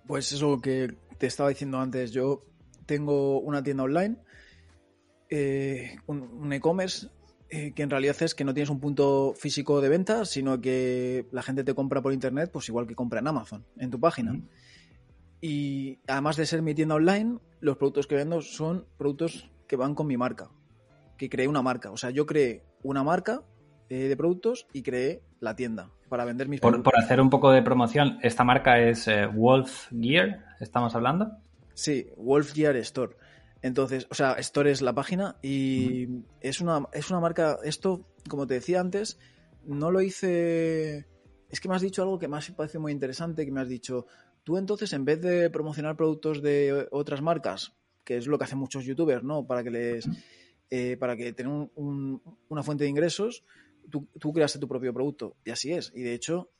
Pues 0.07 0.31
eso 0.31 0.61
que 0.61 0.95
te 1.17 1.27
estaba 1.27 1.49
diciendo 1.49 1.79
antes, 1.79 2.11
yo 2.11 2.43
tengo 2.85 3.39
una 3.39 3.63
tienda 3.63 3.83
online, 3.83 4.17
eh, 5.29 5.97
un 6.05 6.53
e-commerce 6.53 7.09
que 7.47 7.83
en 7.83 7.89
realidad 7.89 8.17
es 8.21 8.35
que 8.35 8.43
no 8.43 8.53
tienes 8.53 8.69
un 8.69 8.81
punto 8.81 9.33
físico 9.37 9.79
de 9.79 9.87
venta, 9.87 10.25
sino 10.25 10.59
que 10.59 11.25
la 11.31 11.41
gente 11.41 11.63
te 11.63 11.73
compra 11.73 12.01
por 12.01 12.11
internet, 12.11 12.49
pues 12.51 12.67
igual 12.67 12.85
que 12.85 12.95
compra 12.95 13.19
en 13.19 13.27
Amazon, 13.27 13.65
en 13.77 13.89
tu 13.89 13.99
página. 13.99 14.37
Y 15.47 15.99
además 16.07 16.37
de 16.37 16.47
ser 16.47 16.63
mi 16.63 16.73
tienda 16.73 16.95
online, 16.95 17.37
los 17.59 17.77
productos 17.77 18.07
que 18.07 18.15
vendo 18.15 18.41
son 18.41 18.87
productos 18.97 19.47
que 19.67 19.75
van 19.75 19.93
con 19.93 20.07
mi 20.07 20.17
marca, 20.17 20.49
que 21.19 21.29
creé 21.29 21.47
una 21.47 21.61
marca. 21.61 21.91
O 21.91 21.97
sea, 21.97 22.09
yo 22.09 22.25
creé 22.25 22.63
una 22.81 23.03
marca 23.03 23.43
eh, 23.87 24.07
de 24.07 24.17
productos 24.17 24.65
y 24.73 24.81
creé 24.81 25.21
la 25.41 25.55
tienda 25.55 25.91
para 26.09 26.25
vender 26.25 26.47
mis 26.47 26.61
por, 26.61 26.71
productos. 26.71 26.93
Por 26.93 26.99
hacer 26.99 27.21
un 27.21 27.29
poco 27.29 27.51
de 27.51 27.61
promoción, 27.61 28.17
esta 28.23 28.43
marca 28.43 28.79
es 28.79 29.07
eh, 29.07 29.27
Wolf 29.27 29.89
Gear, 29.91 30.45
¿estamos 30.59 30.95
hablando? 30.95 31.37
Sí, 31.75 32.07
Wolf 32.17 32.51
Gear 32.55 32.75
Store. 32.77 33.15
Entonces, 33.61 34.07
o 34.09 34.15
sea, 34.15 34.31
Store 34.39 34.71
es 34.71 34.81
la 34.81 34.93
página 34.93 35.35
y 35.43 36.23
es, 36.41 36.59
una, 36.59 36.87
es 36.91 37.11
una 37.11 37.19
marca, 37.19 37.59
esto, 37.63 38.01
como 38.27 38.47
te 38.47 38.55
decía 38.55 38.79
antes, 38.79 39.19
no 39.63 39.91
lo 39.91 40.01
hice... 40.01 41.05
Es 41.51 41.59
que 41.59 41.69
me 41.69 41.75
has 41.75 41.83
dicho 41.83 42.01
algo 42.01 42.17
que 42.17 42.27
me 42.27 42.35
ha 42.35 42.41
parecido 42.57 42.81
muy 42.81 42.91
interesante, 42.91 43.45
que 43.45 43.51
me 43.51 43.61
has 43.61 43.69
dicho, 43.69 44.07
Tú 44.45 44.57
entonces, 44.57 44.93
en 44.93 45.05
vez 45.05 45.19
de 45.21 45.49
promocionar 45.49 45.97
productos 45.97 46.41
de 46.43 46.87
otras 46.91 47.21
marcas, 47.21 47.73
que 48.03 48.15
es 48.15 48.27
lo 48.27 48.37
que 48.37 48.43
hacen 48.43 48.59
muchos 48.59 48.85
youtubers, 48.85 49.23
¿no? 49.23 49.45
Para 49.45 49.63
que 49.63 49.71
les. 49.71 50.07
Eh, 50.69 50.97
para 50.97 51.17
que 51.17 51.33
tengan 51.33 51.69
una 51.75 52.63
fuente 52.63 52.83
de 52.83 52.91
ingresos, 52.91 53.43
tú, 53.89 54.07
tú, 54.19 54.31
creaste 54.31 54.59
tu 54.59 54.67
propio 54.67 54.93
producto. 54.93 55.35
Y 55.43 55.49
así 55.49 55.73
es. 55.73 55.91
Y 55.95 56.03
de 56.03 56.13
hecho, 56.13 56.51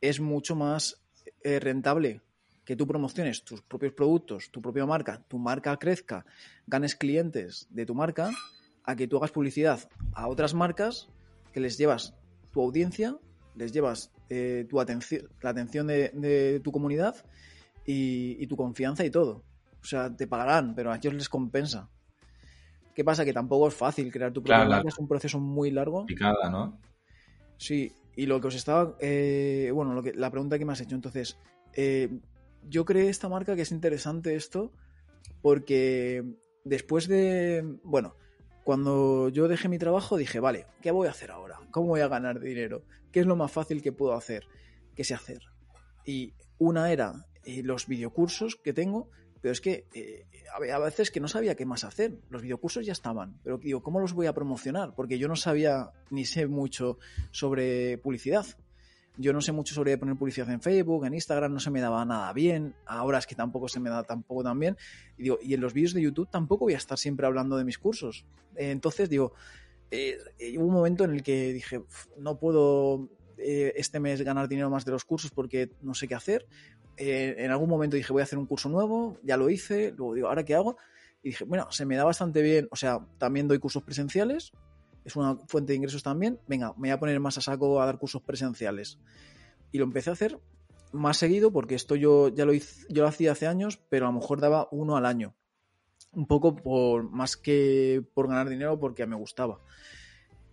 es 0.00 0.20
mucho 0.20 0.54
más 0.54 1.02
eh, 1.42 1.58
rentable 1.58 2.20
que 2.64 2.76
tú 2.76 2.86
promociones 2.86 3.42
tus 3.42 3.60
propios 3.60 3.92
productos, 3.92 4.50
tu 4.52 4.62
propia 4.62 4.86
marca, 4.86 5.20
tu 5.26 5.38
marca 5.38 5.76
crezca, 5.78 6.24
ganes 6.68 6.94
clientes 6.94 7.66
de 7.70 7.86
tu 7.86 7.94
marca, 7.94 8.30
a 8.84 8.94
que 8.94 9.08
tú 9.08 9.16
hagas 9.16 9.32
publicidad 9.32 9.88
a 10.12 10.28
otras 10.28 10.54
marcas 10.54 11.08
que 11.52 11.58
les 11.58 11.76
llevas 11.76 12.14
tu 12.52 12.60
audiencia, 12.60 13.16
les 13.56 13.72
llevas 13.72 14.12
eh, 14.34 14.64
tu 14.66 14.80
atención, 14.80 15.28
la 15.42 15.50
atención 15.50 15.86
de, 15.86 16.58
tu 16.64 16.72
comunidad 16.72 17.14
y, 17.84 18.46
tu 18.46 18.56
confianza 18.56 19.04
y 19.04 19.10
todo. 19.10 19.44
O 19.82 19.84
sea, 19.84 20.16
te 20.16 20.26
pagarán, 20.26 20.74
pero 20.74 20.90
a 20.90 20.96
ellos 20.96 21.12
les 21.12 21.28
compensa. 21.28 21.90
¿Qué 22.94 23.04
pasa? 23.04 23.26
Que 23.26 23.34
tampoco 23.34 23.68
es 23.68 23.74
fácil 23.74 24.10
crear 24.10 24.32
tu 24.32 24.42
propia 24.42 24.64
marca, 24.64 24.88
es 24.88 24.98
un 24.98 25.06
proceso 25.06 25.38
muy 25.38 25.70
largo. 25.70 26.06
Picada, 26.06 26.48
¿no? 26.48 26.80
Sí, 27.58 27.92
y 28.16 28.24
lo 28.24 28.40
que 28.40 28.48
os 28.48 28.54
estaba. 28.54 28.96
Eh, 29.00 29.70
bueno, 29.74 29.92
lo 29.92 30.02
que, 30.02 30.14
la 30.14 30.30
pregunta 30.30 30.58
que 30.58 30.64
me 30.64 30.72
has 30.72 30.80
hecho, 30.80 30.94
entonces. 30.94 31.38
Eh, 31.74 32.08
yo 32.68 32.84
creé 32.86 33.08
esta 33.08 33.28
marca 33.28 33.54
que 33.54 33.62
es 33.62 33.72
interesante 33.72 34.34
esto, 34.34 34.72
porque 35.42 36.24
después 36.64 37.06
de. 37.06 37.78
Bueno, 37.84 38.14
cuando 38.64 39.28
yo 39.28 39.48
dejé 39.48 39.68
mi 39.68 39.78
trabajo 39.78 40.16
dije, 40.16 40.40
vale, 40.40 40.66
¿qué 40.80 40.90
voy 40.90 41.08
a 41.08 41.10
hacer 41.10 41.30
ahora? 41.30 41.58
¿Cómo 41.70 41.88
voy 41.88 42.00
a 42.00 42.08
ganar 42.08 42.40
dinero? 42.40 42.82
¿Qué 43.10 43.20
es 43.20 43.26
lo 43.26 43.36
más 43.36 43.50
fácil 43.50 43.82
que 43.82 43.92
puedo 43.92 44.14
hacer? 44.14 44.46
¿Qué 44.94 45.04
sé 45.04 45.14
hacer? 45.14 45.42
Y 46.04 46.34
una 46.58 46.92
era 46.92 47.26
eh, 47.44 47.62
los 47.62 47.86
videocursos 47.86 48.56
que 48.56 48.72
tengo, 48.72 49.10
pero 49.40 49.52
es 49.52 49.60
que 49.60 49.86
eh, 49.94 50.26
a 50.54 50.78
veces 50.78 51.10
que 51.10 51.20
no 51.20 51.28
sabía 51.28 51.54
qué 51.54 51.66
más 51.66 51.84
hacer. 51.84 52.18
Los 52.30 52.42
videocursos 52.42 52.86
ya 52.86 52.92
estaban, 52.92 53.38
pero 53.42 53.58
digo, 53.58 53.82
¿cómo 53.82 54.00
los 54.00 54.12
voy 54.12 54.26
a 54.26 54.32
promocionar? 54.32 54.94
Porque 54.94 55.18
yo 55.18 55.28
no 55.28 55.36
sabía 55.36 55.90
ni 56.10 56.24
sé 56.24 56.46
mucho 56.46 56.98
sobre 57.30 57.98
publicidad. 57.98 58.46
Yo 59.16 59.32
no 59.32 59.40
sé 59.40 59.52
mucho 59.52 59.74
sobre 59.74 59.98
poner 59.98 60.16
publicidad 60.16 60.50
en 60.50 60.60
Facebook, 60.60 61.04
en 61.04 61.14
Instagram, 61.14 61.52
no 61.52 61.60
se 61.60 61.70
me 61.70 61.80
daba 61.80 62.04
nada 62.04 62.32
bien. 62.32 62.74
Ahora 62.86 63.18
es 63.18 63.26
que 63.26 63.34
tampoco 63.34 63.68
se 63.68 63.78
me 63.78 63.90
da 63.90 64.02
tampoco 64.04 64.42
tan 64.42 64.58
bien. 64.58 64.76
Y 65.18 65.54
en 65.54 65.60
los 65.60 65.74
vídeos 65.74 65.92
de 65.92 66.02
YouTube 66.02 66.28
tampoco 66.30 66.64
voy 66.64 66.74
a 66.74 66.78
estar 66.78 66.98
siempre 66.98 67.26
hablando 67.26 67.56
de 67.56 67.64
mis 67.64 67.78
cursos. 67.78 68.24
entonces 68.56 69.08
digo, 69.08 69.34
eh, 69.90 70.18
hubo 70.56 70.66
un 70.66 70.72
momento 70.74 71.04
en 71.04 71.12
el 71.12 71.22
que 71.22 71.52
dije, 71.52 71.82
no 72.18 72.38
puedo 72.38 73.08
este 73.36 73.98
mes 73.98 74.22
ganar 74.22 74.46
dinero 74.46 74.70
más 74.70 74.84
de 74.84 74.92
los 74.92 75.04
cursos 75.04 75.32
porque 75.32 75.70
no 75.82 75.94
sé 75.94 76.06
qué 76.06 76.14
hacer. 76.14 76.46
Eh, 76.96 77.34
en 77.38 77.50
algún 77.50 77.68
momento 77.68 77.96
dije, 77.96 78.12
voy 78.12 78.20
a 78.20 78.24
hacer 78.24 78.38
un 78.38 78.46
curso 78.46 78.68
nuevo, 78.68 79.18
ya 79.22 79.36
lo 79.36 79.48
hice, 79.48 79.92
luego 79.96 80.14
digo, 80.14 80.28
¿ahora 80.28 80.44
qué 80.44 80.54
hago? 80.54 80.76
Y 81.22 81.30
dije, 81.30 81.44
bueno, 81.44 81.70
se 81.70 81.86
me 81.86 81.96
da 81.96 82.04
bastante 82.04 82.42
bien, 82.42 82.68
o 82.70 82.76
sea, 82.76 83.00
también 83.18 83.48
doy 83.48 83.58
cursos 83.58 83.82
presenciales, 83.82 84.52
es 85.04 85.16
una 85.16 85.36
fuente 85.48 85.72
de 85.72 85.76
ingresos 85.76 86.02
también, 86.02 86.38
venga, 86.46 86.72
me 86.74 86.88
voy 86.88 86.90
a 86.90 87.00
poner 87.00 87.20
más 87.20 87.38
a 87.38 87.40
saco 87.40 87.80
a 87.80 87.86
dar 87.86 87.98
cursos 87.98 88.22
presenciales. 88.22 88.98
Y 89.70 89.78
lo 89.78 89.84
empecé 89.84 90.10
a 90.10 90.14
hacer 90.14 90.38
más 90.92 91.16
seguido 91.16 91.50
porque 91.52 91.74
esto 91.74 91.96
yo 91.96 92.28
ya 92.28 92.44
lo 92.44 92.52
hice, 92.52 92.86
yo 92.88 93.06
hacía 93.06 93.32
hace 93.32 93.46
años, 93.46 93.80
pero 93.88 94.06
a 94.06 94.12
lo 94.12 94.20
mejor 94.20 94.40
daba 94.40 94.68
uno 94.70 94.96
al 94.96 95.06
año. 95.06 95.34
Un 96.12 96.26
poco 96.26 96.54
por 96.54 97.10
más 97.10 97.36
que 97.36 98.04
por 98.14 98.28
ganar 98.28 98.48
dinero 98.48 98.78
porque 98.78 99.06
me 99.06 99.16
gustaba. 99.16 99.60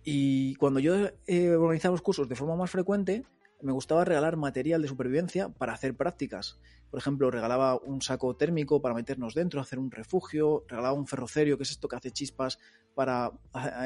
Y 0.02 0.54
cuando 0.54 0.80
yo 0.80 0.94
eh, 1.26 1.50
organizaba 1.50 1.92
los 1.92 2.02
cursos 2.02 2.28
de 2.28 2.36
forma 2.36 2.56
más 2.56 2.70
frecuente, 2.70 3.26
me 3.62 3.72
gustaba 3.72 4.04
regalar 4.04 4.36
material 4.36 4.82
de 4.82 4.88
supervivencia 4.88 5.48
para 5.48 5.72
hacer 5.72 5.96
prácticas. 5.96 6.58
Por 6.90 6.98
ejemplo, 6.98 7.30
regalaba 7.30 7.76
un 7.76 8.02
saco 8.02 8.34
térmico 8.36 8.82
para 8.82 8.94
meternos 8.94 9.34
dentro, 9.34 9.60
hacer 9.60 9.78
un 9.78 9.90
refugio, 9.90 10.64
regalaba 10.68 10.94
un 10.94 11.06
ferrocerio, 11.06 11.56
que 11.56 11.62
es 11.62 11.70
esto 11.70 11.88
que 11.88 11.96
hace 11.96 12.10
chispas, 12.10 12.58
para 12.94 13.30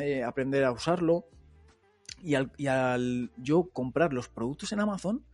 eh, 0.02 0.22
aprender 0.22 0.64
a 0.64 0.72
usarlo. 0.72 1.26
Y 2.22 2.34
al, 2.34 3.30
yo 3.36 3.68
comprar 3.70 4.14
los 4.14 4.30
productos 4.30 4.72
en 4.72 4.80
Amazon, 4.80 5.26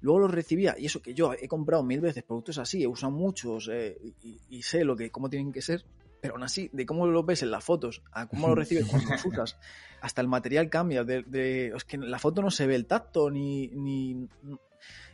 luego 0.00 0.20
los 0.20 0.30
recibía, 0.30 0.74
y 0.78 0.86
eso 0.86 1.02
que 1.02 1.12
yo 1.12 1.34
he 1.34 1.48
comprado 1.48 1.82
mil 1.82 2.00
veces 2.00 2.22
productos 2.22 2.56
así, 2.56 2.82
he 2.82 2.86
usado 2.86 3.12
muchos 3.12 3.68
eh, 3.70 4.14
y, 4.22 4.62
sé 4.62 4.84
lo 4.84 4.96
que, 4.96 5.10
cómo 5.10 5.28
tienen 5.28 5.52
que 5.52 5.60
ser, 5.60 5.84
pero 6.20 6.34
aún 6.34 6.42
así, 6.42 6.70
de 6.72 6.86
cómo 6.86 7.06
lo 7.06 7.22
ves 7.24 7.42
en 7.42 7.50
las 7.50 7.64
fotos, 7.64 8.02
a 8.12 8.26
cómo 8.26 8.48
lo 8.48 8.54
recibes 8.56 8.86
cuando 8.86 9.10
los 9.10 9.24
usas, 9.24 9.58
hasta 10.00 10.20
el 10.20 10.28
material 10.28 10.68
cambia. 10.70 11.04
De, 11.04 11.72
es 11.74 11.84
que 11.84 11.96
en 11.96 12.10
la 12.10 12.18
foto 12.18 12.42
no 12.42 12.50
se 12.50 12.66
ve 12.66 12.74
el 12.74 12.86
tacto 12.86 13.30
ni, 13.30 13.68
ni 13.68 14.28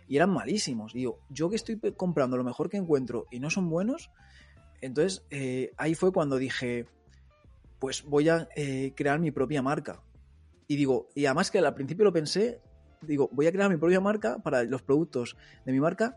y 0.09 0.17
eran 0.17 0.31
malísimos. 0.31 0.93
Digo, 0.93 1.21
yo 1.29 1.51
que 1.51 1.57
estoy 1.57 1.79
comprando 1.97 2.37
lo 2.37 2.45
mejor 2.45 2.69
que 2.69 2.77
encuentro 2.77 3.27
y 3.31 3.41
no 3.41 3.51
son 3.51 3.69
buenos, 3.69 4.11
entonces 4.81 5.25
eh, 5.31 5.73
ahí 5.77 5.95
fue 5.95 6.13
cuando 6.13 6.37
dije, 6.37 6.87
pues 7.79 8.05
voy 8.05 8.29
a 8.29 8.49
eh, 8.57 8.93
crear 8.95 9.19
mi 9.19 9.31
propia 9.31 9.63
marca. 9.63 10.03
Y 10.69 10.77
digo, 10.77 11.09
y 11.15 11.27
además 11.27 11.51
que 11.51 11.59
al 11.59 11.75
principio 11.75 12.05
lo 12.05 12.13
pensé, 12.13 12.61
digo, 13.03 13.29
voy 13.33 13.47
a 13.47 13.53
crear 13.53 13.71
mi 13.71 13.77
propia 13.77 14.01
marca 14.01 14.39
para 14.39 14.65
los 14.65 14.83
productos 14.83 15.37
de 15.65 15.73
mi 15.73 15.81
marca 15.81 16.17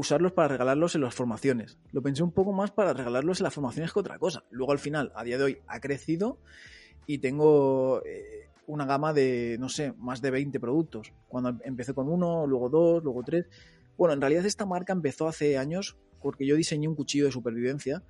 usarlos 0.00 0.32
para 0.32 0.48
regalarlos 0.48 0.94
en 0.94 1.02
las 1.02 1.14
formaciones. 1.14 1.78
Lo 1.92 2.02
pensé 2.02 2.22
un 2.22 2.32
poco 2.32 2.52
más 2.52 2.70
para 2.70 2.94
regalarlos 2.94 3.40
en 3.40 3.44
las 3.44 3.54
formaciones 3.54 3.92
que 3.92 4.00
otra 4.00 4.18
cosa. 4.18 4.44
Luego 4.50 4.72
al 4.72 4.78
final, 4.78 5.12
a 5.14 5.22
día 5.24 5.36
de 5.36 5.44
hoy, 5.44 5.58
ha 5.66 5.80
crecido 5.80 6.38
y 7.06 7.18
tengo 7.18 8.02
eh, 8.06 8.48
una 8.66 8.86
gama 8.86 9.12
de, 9.12 9.58
no 9.60 9.68
sé, 9.68 9.92
más 9.98 10.22
de 10.22 10.30
20 10.30 10.58
productos. 10.58 11.12
Cuando 11.28 11.58
empecé 11.64 11.92
con 11.92 12.08
uno, 12.08 12.46
luego 12.46 12.70
dos, 12.70 13.04
luego 13.04 13.22
tres. 13.22 13.46
Bueno, 13.98 14.14
en 14.14 14.22
realidad 14.22 14.46
esta 14.46 14.64
marca 14.64 14.94
empezó 14.94 15.28
hace 15.28 15.58
años 15.58 15.98
porque 16.22 16.46
yo 16.46 16.56
diseñé 16.56 16.88
un 16.88 16.94
cuchillo 16.94 17.26
de 17.26 17.32
supervivencia 17.32 18.02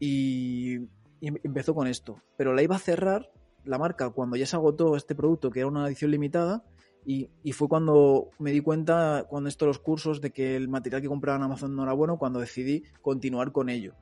y, 0.00 0.78
y 1.20 1.28
empezó 1.44 1.76
con 1.76 1.86
esto. 1.86 2.20
Pero 2.36 2.54
la 2.54 2.62
iba 2.62 2.74
a 2.74 2.80
cerrar 2.80 3.30
la 3.64 3.78
marca 3.78 4.10
cuando 4.10 4.36
ya 4.36 4.46
se 4.46 4.56
agotó 4.56 4.96
este 4.96 5.14
producto, 5.14 5.50
que 5.50 5.60
era 5.60 5.68
una 5.68 5.86
edición 5.86 6.10
limitada, 6.10 6.64
y, 7.04 7.52
fue 7.52 7.68
cuando 7.68 8.30
me 8.38 8.52
di 8.52 8.60
cuenta, 8.60 9.26
cuando 9.28 9.48
esto 9.48 9.66
los 9.66 9.78
cursos, 9.78 10.20
de 10.20 10.30
que 10.30 10.56
el 10.56 10.68
material 10.68 11.02
que 11.02 11.08
compraba 11.08 11.38
en 11.38 11.44
Amazon 11.44 11.74
no 11.74 11.82
era 11.82 11.92
bueno, 11.92 12.18
cuando 12.18 12.40
decidí 12.40 12.84
continuar 13.02 13.52
con 13.52 13.68
ello. 13.68 13.94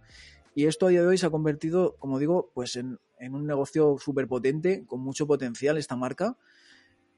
Y 0.55 0.67
esto 0.67 0.87
a 0.87 0.89
día 0.91 1.03
de 1.03 1.07
hoy 1.07 1.19
se 1.19 1.27
ha 1.27 1.31
convertido, 1.31 1.97
como 1.99 2.19
digo, 2.19 2.51
pues 2.55 2.77
en, 2.77 2.99
un 3.21 3.47
negocio 3.47 3.97
súper 3.99 4.27
potente, 4.27 4.85
con 4.87 5.01
mucho 5.01 5.27
potencial 5.27 5.79
esta 5.79 5.97
marca. 5.97 6.37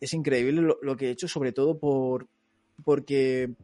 Es 0.00 0.12
increíble 0.12 0.62
lo, 0.80 0.96
que 0.96 1.08
he 1.08 1.10
hecho, 1.10 1.28
sobre 1.28 1.52
todo 1.52 1.78
por, 1.78 2.28
porque 2.84 3.54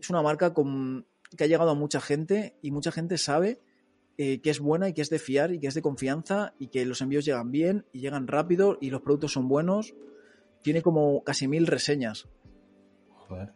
es 0.00 0.10
una 0.10 0.22
marca 0.22 0.52
que 0.54 1.44
ha 1.44 1.46
llegado 1.46 1.70
a 1.70 1.74
mucha 1.74 2.00
gente 2.00 2.56
y 2.62 2.70
mucha 2.70 2.92
gente 2.92 3.18
sabe 3.18 3.60
eh, 4.16 4.40
que 4.40 4.50
es 4.50 4.60
buena 4.60 4.88
y 4.88 4.94
que 4.94 5.02
es 5.02 5.10
de 5.10 5.18
fiar 5.18 5.52
y 5.52 5.60
que 5.60 5.66
es 5.66 5.74
de 5.74 5.82
confianza 5.82 6.54
y 6.58 6.68
que 6.68 6.84
los 6.84 7.00
envíos 7.00 7.24
llegan 7.24 7.50
bien 7.50 7.86
y 7.92 8.00
llegan 8.00 8.26
rápido 8.26 8.78
y 8.80 8.90
los 8.90 9.02
productos 9.02 9.32
son 9.32 9.48
buenos 9.48 9.94
tiene 10.62 10.82
como 10.82 11.22
casi 11.24 11.48
mil 11.48 11.66
reseñas. 11.66 12.28
Joder. 13.28 13.52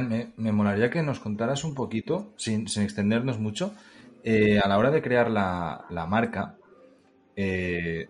me, 0.00 0.32
me, 0.36 0.52
molaría 0.52 0.90
que 0.90 1.02
nos 1.02 1.20
contaras 1.20 1.64
un 1.64 1.74
poquito, 1.74 2.32
sin, 2.36 2.62
extendernos 2.62 3.38
mucho, 3.38 3.74
eh, 4.24 4.58
a 4.58 4.68
la 4.68 4.78
hora 4.78 4.90
de 4.90 5.02
crear 5.02 5.30
la, 5.30 6.06
marca, 6.08 6.56
eh, 7.36 8.08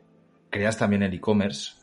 creas 0.51 0.79
también 0.79 1.03
el 1.03 1.13
e-commerce. 1.13 1.75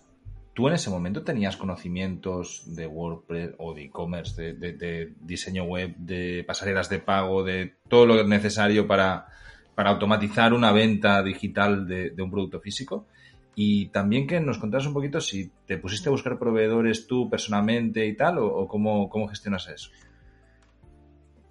¿Tú 0.53 0.67
en 0.67 0.75
ese 0.75 0.89
momento 0.89 1.23
tenías 1.23 1.57
conocimientos 1.57 2.75
de 2.75 2.85
WordPress 2.85 3.51
o 3.57 3.73
de 3.73 3.85
e-commerce, 3.85 4.53
de, 4.53 5.13
diseño 5.19 5.63
web, 5.63 5.95
de 5.97 6.43
pasarelas 6.47 6.89
de 6.89 6.99
pago, 6.99 7.43
de 7.43 7.75
todo 7.87 8.05
lo 8.05 8.23
necesario 8.27 8.87
para, 8.87 9.27
para 9.75 9.89
automatizar 9.89 10.53
una 10.53 10.71
venta 10.71 11.23
digital 11.23 11.87
de, 11.87 12.13
un 12.19 12.29
producto 12.29 12.59
físico? 12.59 13.07
Y 13.55 13.87
también 13.87 14.25
que 14.25 14.39
nos 14.39 14.57
contaras 14.57 14.87
un 14.87 14.93
poquito 14.93 15.21
si 15.21 15.51
te 15.67 15.77
pusiste 15.77 16.09
a 16.09 16.11
buscar 16.11 16.39
proveedores 16.39 17.05
tú 17.05 17.29
personalmente 17.29 18.05
y 18.05 18.15
tal, 18.15 18.39
o, 18.39 18.67
cómo, 18.67 19.27
gestionas 19.27 19.67
eso. 19.67 19.89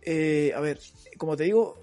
Eh, 0.02 0.52
a 0.54 0.60
ver, 0.60 0.80
como 1.16 1.36
te 1.36 1.44
digo, 1.44 1.78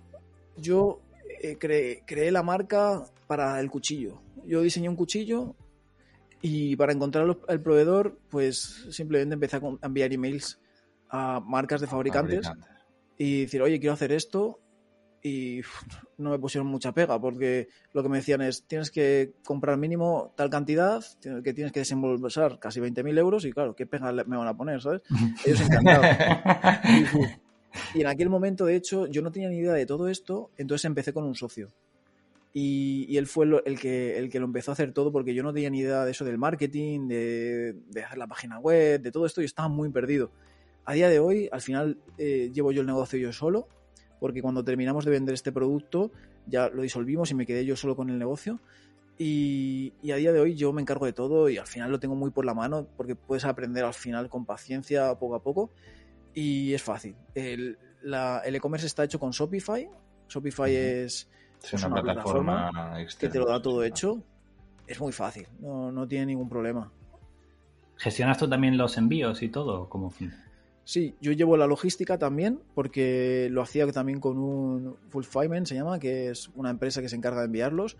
yo 0.57 0.99
eh, 1.41 1.57
creé, 1.57 2.31
la 2.31 2.43
marca 2.43 3.05
para 3.27 3.59
el 3.61 3.71
cuchillo. 3.71 4.21
Yo 4.45 4.61
diseñé 4.61 4.89
un 4.89 4.97
cuchillo 4.97 5.55
y 6.41 6.75
para 6.75 6.91
encontrar 6.91 7.37
el 7.47 7.61
proveedor, 7.61 8.19
pues 8.29 8.87
simplemente 8.91 9.35
empecé 9.35 9.57
a 9.57 9.61
enviar 9.83 10.11
emails 10.11 10.59
a 11.09 11.39
marcas 11.39 11.79
de 11.81 11.87
fabricantes. 11.87 12.49
y 13.17 13.41
decir, 13.41 13.61
oye, 13.61 13.79
quiero 13.79 13.93
hacer 13.93 14.11
esto, 14.11 14.59
y 15.21 15.61
no 16.17 16.31
me 16.31 16.39
pusieron 16.39 16.67
mucha 16.67 16.93
pega 16.93 17.19
porque 17.19 17.67
lo 17.93 18.03
que 18.03 18.09
me 18.09 18.17
decían 18.17 18.41
es 18.41 18.63
tienes 18.63 18.89
que 18.91 19.33
comprar 19.43 19.77
mínimo 19.77 20.33
tal 20.35 20.49
cantidad 20.49 21.03
que 21.43 21.53
tienes 21.53 21.71
que 21.71 21.81
desembolsar 21.81 22.59
casi 22.59 22.79
20.000 22.79 23.17
euros 23.17 23.45
y 23.45 23.51
claro, 23.51 23.75
¿qué 23.75 23.85
pega 23.85 24.11
me 24.11 24.37
van 24.37 24.47
a 24.47 24.55
poner? 24.55 24.81
¿sabes? 24.81 25.01
Ellos 25.45 25.61
encantados. 25.61 26.05
y, 27.95 28.01
en 28.01 28.07
aquel 28.07 28.29
momento, 28.29 28.65
de 28.65 28.75
hecho, 28.75 29.07
yo 29.07 29.21
no 29.21 29.31
tenía 29.31 29.49
ni 29.49 29.57
idea 29.57 29.73
de 29.73 29.85
todo 29.85 30.07
esto, 30.07 30.51
entonces 30.57 30.85
empecé 30.85 31.13
con 31.13 31.25
un 31.25 31.35
socio. 31.35 31.69
Y, 32.53 33.15
él 33.17 33.27
fue 33.27 33.45
el 33.65 33.79
que, 33.79 34.17
el 34.17 34.29
que 34.29 34.39
lo 34.39 34.45
empezó 34.45 34.71
a 34.71 34.73
hacer 34.73 34.91
todo 34.91 35.11
porque 35.11 35.35
yo 35.35 35.43
no 35.43 35.53
tenía 35.53 35.69
ni 35.69 35.79
idea 35.79 36.05
de 36.05 36.11
eso 36.11 36.25
del 36.25 36.37
marketing, 36.37 37.07
de, 37.07 37.75
hacer 38.03 38.17
la 38.17 38.27
página 38.27 38.59
web, 38.59 39.01
de 39.01 39.11
todo 39.11 39.25
esto 39.25 39.41
y 39.41 39.45
estaba 39.45 39.67
muy 39.67 39.89
perdido. 39.89 40.31
A 40.85 40.93
día 40.93 41.09
de 41.09 41.19
hoy, 41.19 41.49
al 41.51 41.61
final, 41.61 41.99
eh, 42.17 42.49
llevo 42.51 42.71
yo 42.71 42.81
el 42.81 42.87
negocio 42.87 43.19
yo 43.19 43.31
solo 43.31 43.67
porque 44.19 44.41
cuando 44.41 44.63
terminamos 44.63 45.05
de 45.05 45.11
vender 45.11 45.33
este 45.33 45.51
producto 45.51 46.11
ya 46.45 46.69
lo 46.69 46.81
disolvimos 46.81 47.31
y 47.31 47.35
me 47.35 47.45
quedé 47.45 47.65
yo 47.65 47.75
solo 47.75 47.95
con 47.95 48.09
el 48.09 48.17
negocio. 48.17 48.59
Y, 49.17 49.93
a 50.11 50.15
día 50.15 50.31
de 50.31 50.39
hoy 50.39 50.55
yo 50.55 50.71
me 50.71 50.81
encargo 50.81 51.05
de 51.05 51.11
todo 51.11 51.49
y 51.49 51.57
al 51.57 51.67
final 51.67 51.91
lo 51.91 51.99
tengo 51.99 52.15
muy 52.15 52.31
por 52.31 52.45
la 52.45 52.53
mano 52.53 52.87
porque 52.95 53.15
puedes 53.15 53.43
aprender 53.43 53.83
al 53.83 53.93
final 53.93 54.29
con 54.29 54.45
paciencia 54.45 55.13
poco 55.15 55.35
a 55.35 55.43
poco 55.43 55.71
y 56.33 56.73
es 56.73 56.81
fácil. 56.81 57.15
El 57.35 57.77
e-commerce 58.03 58.87
está 58.87 59.03
hecho 59.03 59.19
con 59.19 59.31
Shopify. 59.31 59.89
Shopify 60.29 60.73
es, 60.73 61.27
una, 61.73 62.01
plataforma, 62.01 62.71
que 63.19 63.27
te 63.27 63.39
lo 63.39 63.47
da 63.47 63.61
todo 63.61 63.83
hecho. 63.83 64.23
Es 64.87 64.99
muy 64.99 65.11
fácil, 65.11 65.47
no, 65.59 65.91
no 65.91 66.07
tiene 66.07 66.27
ningún 66.27 66.49
problema. 66.49 66.91
¿Gestionas 67.97 68.37
tú 68.37 68.47
también 68.47 68.77
los 68.77 68.97
envíos 68.97 69.43
y 69.43 69.49
todo? 69.49 69.89
¿Cómo 69.89 70.09
Sí, 70.89 71.15
yo 71.21 71.33
llevo 71.33 71.55
la 71.55 71.67
logística 71.67 72.17
también, 72.17 72.63
porque 72.73 73.47
lo 73.51 73.61
hacía 73.61 73.85
también 73.91 74.19
con 74.19 74.39
un 74.39 74.95
Fulfillment, 75.09 75.67
se 75.67 75.75
llama, 75.75 75.99
que 75.99 76.31
es 76.31 76.49
una 76.55 76.71
empresa 76.71 76.99
que 76.99 77.09
se 77.09 77.15
encarga 77.15 77.41
de 77.41 77.45
enviarlos, 77.45 77.95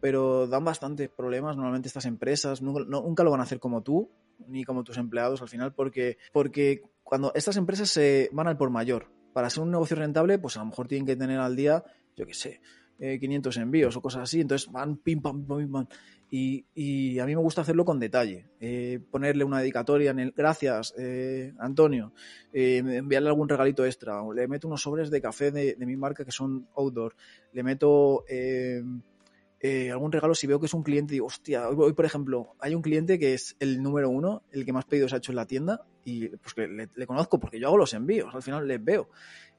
pero 0.00 0.46
dan 0.46 0.62
bastantes 0.62 1.08
problemas. 1.08 1.56
Normalmente 1.56 1.88
estas 1.88 2.04
empresas 2.04 2.60
nunca, 2.60 3.24
lo 3.24 3.30
van 3.30 3.40
a 3.40 3.44
hacer 3.44 3.58
como 3.58 3.82
tú, 3.82 4.10
ni 4.48 4.64
como 4.64 4.84
tus 4.84 4.98
empleados 4.98 5.40
al 5.40 5.48
final, 5.48 5.72
porque, 5.72 6.18
porque 6.30 6.82
cuando 7.02 7.32
estas 7.34 7.56
empresas 7.56 7.88
se 7.88 8.28
van 8.34 8.48
al 8.48 8.58
por 8.58 8.68
mayor, 8.68 9.10
para 9.32 9.48
ser 9.48 9.62
un 9.62 9.70
negocio 9.70 9.96
rentable, 9.96 10.38
pues 10.38 10.58
a 10.58 10.60
lo 10.60 10.66
mejor 10.66 10.88
tienen 10.88 11.06
que 11.06 11.16
tener 11.16 11.40
al 11.40 11.56
día, 11.56 11.84
yo 12.16 12.26
qué 12.26 12.34
sé, 12.34 12.60
500 12.98 13.56
eh, 13.56 13.60
envíos 13.60 13.96
o 13.96 14.02
cosas 14.02 14.24
así, 14.24 14.42
entonces 14.42 14.70
van 14.70 14.98
pim 14.98 15.22
pam 15.22 15.46
pim 15.46 15.72
pam. 15.72 15.86
Y, 16.28 17.18
a 17.20 17.26
mí 17.26 17.36
me 17.36 17.42
gusta 17.42 17.60
hacerlo 17.60 17.84
con 17.84 18.00
detalle. 18.00 18.46
Eh, 18.60 19.00
ponerle 19.10 19.44
una 19.44 19.60
dedicatoria 19.60 20.10
en 20.10 20.18
el 20.18 20.32
gracias, 20.32 20.94
eh, 20.98 21.54
Antonio. 21.58 22.12
Eh, 22.52 22.78
enviarle 22.78 23.28
algún 23.28 23.48
regalito 23.48 23.84
extra. 23.84 24.22
Le 24.34 24.48
meto 24.48 24.66
unos 24.66 24.82
sobres 24.82 25.10
de 25.10 25.20
café 25.20 25.50
de, 25.50 25.76
mi 25.78 25.96
marca 25.96 26.24
que 26.24 26.32
son 26.32 26.68
outdoor. 26.76 27.14
Le 27.52 27.62
meto 27.62 28.24
algún 29.92 30.12
regalo 30.12 30.34
si 30.34 30.46
veo 30.46 30.58
que 30.58 30.66
es 30.66 30.74
un 30.74 30.82
cliente. 30.82 31.14
Digo, 31.14 31.26
hostia, 31.26 31.68
hoy, 31.68 31.92
por 31.92 32.04
ejemplo, 32.04 32.54
hay 32.58 32.74
un 32.74 32.82
cliente 32.82 33.18
que 33.18 33.34
es 33.34 33.56
el 33.60 33.82
número 33.82 34.10
uno, 34.10 34.42
el 34.50 34.64
que 34.64 34.72
más 34.72 34.84
pedidos 34.84 35.12
ha 35.12 35.18
hecho 35.18 35.32
en 35.32 35.36
la 35.36 35.46
tienda. 35.46 35.86
Y 36.04 36.28
pues 36.28 36.56
le, 36.56 37.06
conozco 37.06 37.38
porque 37.38 37.60
yo 37.60 37.68
hago 37.68 37.76
los 37.76 37.94
envíos. 37.94 38.34
Al 38.34 38.42
final 38.42 38.66
les 38.66 38.82
veo. 38.82 39.10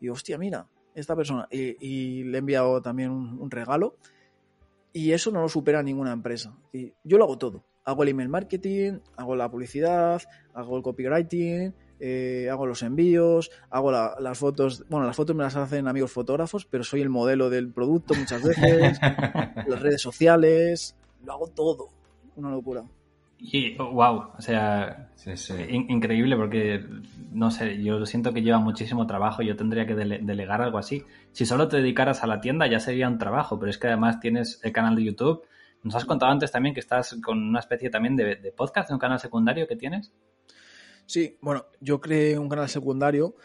Y 0.02 0.10
hostia, 0.10 0.38
mira, 0.38 0.68
esta 0.96 1.16
persona. 1.16 1.48
Y, 1.50 2.24
le 2.26 2.38
he 2.38 2.40
enviado 2.40 2.82
también 2.82 3.12
un 3.12 3.50
regalo 3.50 3.96
y 4.98 5.14
eso 5.14 5.30
no 5.30 5.42
lo 5.42 5.48
supera 5.48 5.84
ninguna 5.84 6.12
empresa. 6.12 6.58
Y 6.74 6.96
yo 7.04 7.20
lo 7.20 7.26
hago 7.26 7.38
todo. 7.38 7.64
Hago 7.84 8.02
el 8.02 8.10
email 8.10 8.30
marketing, 8.30 8.94
hago 9.16 9.36
la 9.36 9.48
publicidad, 9.48 10.24
hago 10.56 10.76
el 10.76 10.82
copywriting, 10.82 11.72
eh, 12.00 12.50
hago 12.50 12.66
los 12.66 12.82
envíos, 12.82 13.52
hago 13.70 13.92
las 13.92 14.38
fotos. 14.40 14.86
Bueno, 14.90 15.06
las 15.06 15.16
fotos 15.16 15.36
me 15.36 15.44
las 15.44 15.56
hacen 15.56 15.88
amigos 15.88 16.12
fotógrafos, 16.12 16.66
pero 16.66 16.84
soy 16.84 17.02
el 17.02 17.10
modelo 17.10 17.52
del 17.52 17.72
producto 17.72 18.16
muchas 18.16 18.42
veces. 18.42 18.98
las 19.68 19.80
redes 19.80 20.02
sociales, 20.02 20.96
lo 21.24 21.34
hago 21.34 21.48
todo. 21.50 21.90
Una 22.36 22.50
locura. 22.50 22.84
Y 23.40 23.76
wow, 23.76 24.32
o 24.36 24.42
sea, 24.42 25.12
increíble 25.70 26.36
porque, 26.36 26.84
no 27.32 27.52
sé, 27.52 27.82
yo 27.84 28.04
siento 28.06 28.34
que 28.34 28.42
lleva 28.42 28.58
muchísimo 28.58 29.06
trabajo, 29.06 29.44
yo 29.44 29.56
tendría 29.56 29.86
que 29.86 29.94
delegar 29.94 30.62
algo 30.62 30.80
así. 30.80 31.04
Si 31.34 31.46
solo 31.46 31.68
te 31.68 31.78
dedicaras 31.78 32.24
a 32.24 32.28
la 32.28 32.42
tienda 32.42 32.66
ya 32.68 32.80
sería 32.80 33.08
un 33.08 33.20
trabajo, 33.20 33.60
pero 33.60 33.70
es 33.70 33.78
que 33.78 33.88
además 33.88 34.20
tienes 34.20 34.60
el 34.64 34.72
canal 34.72 34.96
de 34.96 35.04
YouTube. 35.04 35.44
Nos 35.84 35.94
has 35.94 36.06
contado 36.06 36.32
antes 36.32 36.52
también 36.52 36.74
que 36.74 36.80
estás 36.80 37.16
con 37.24 37.38
una 37.38 37.60
especie 37.60 37.92
también 37.92 38.16
de, 38.16 38.54
podcast, 38.56 38.90
de 38.90 38.96
un 38.96 39.00
canal 39.00 39.20
secundario 39.20 39.68
que 39.68 39.76
tienes. 39.76 40.12
Sí, 41.06 41.38
bueno, 41.40 41.68
yo 41.80 42.02
creé 42.02 42.40
un 42.40 42.50
canal 42.50 42.68
secundario, 42.68 43.36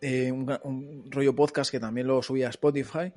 eh, 0.00 0.30
un, 0.30 0.48
un 0.62 1.10
rollo 1.10 1.34
podcast 1.34 1.72
que 1.72 1.80
también 1.80 2.06
lo 2.06 2.22
subí 2.22 2.44
a 2.44 2.50
Spotify 2.50 3.12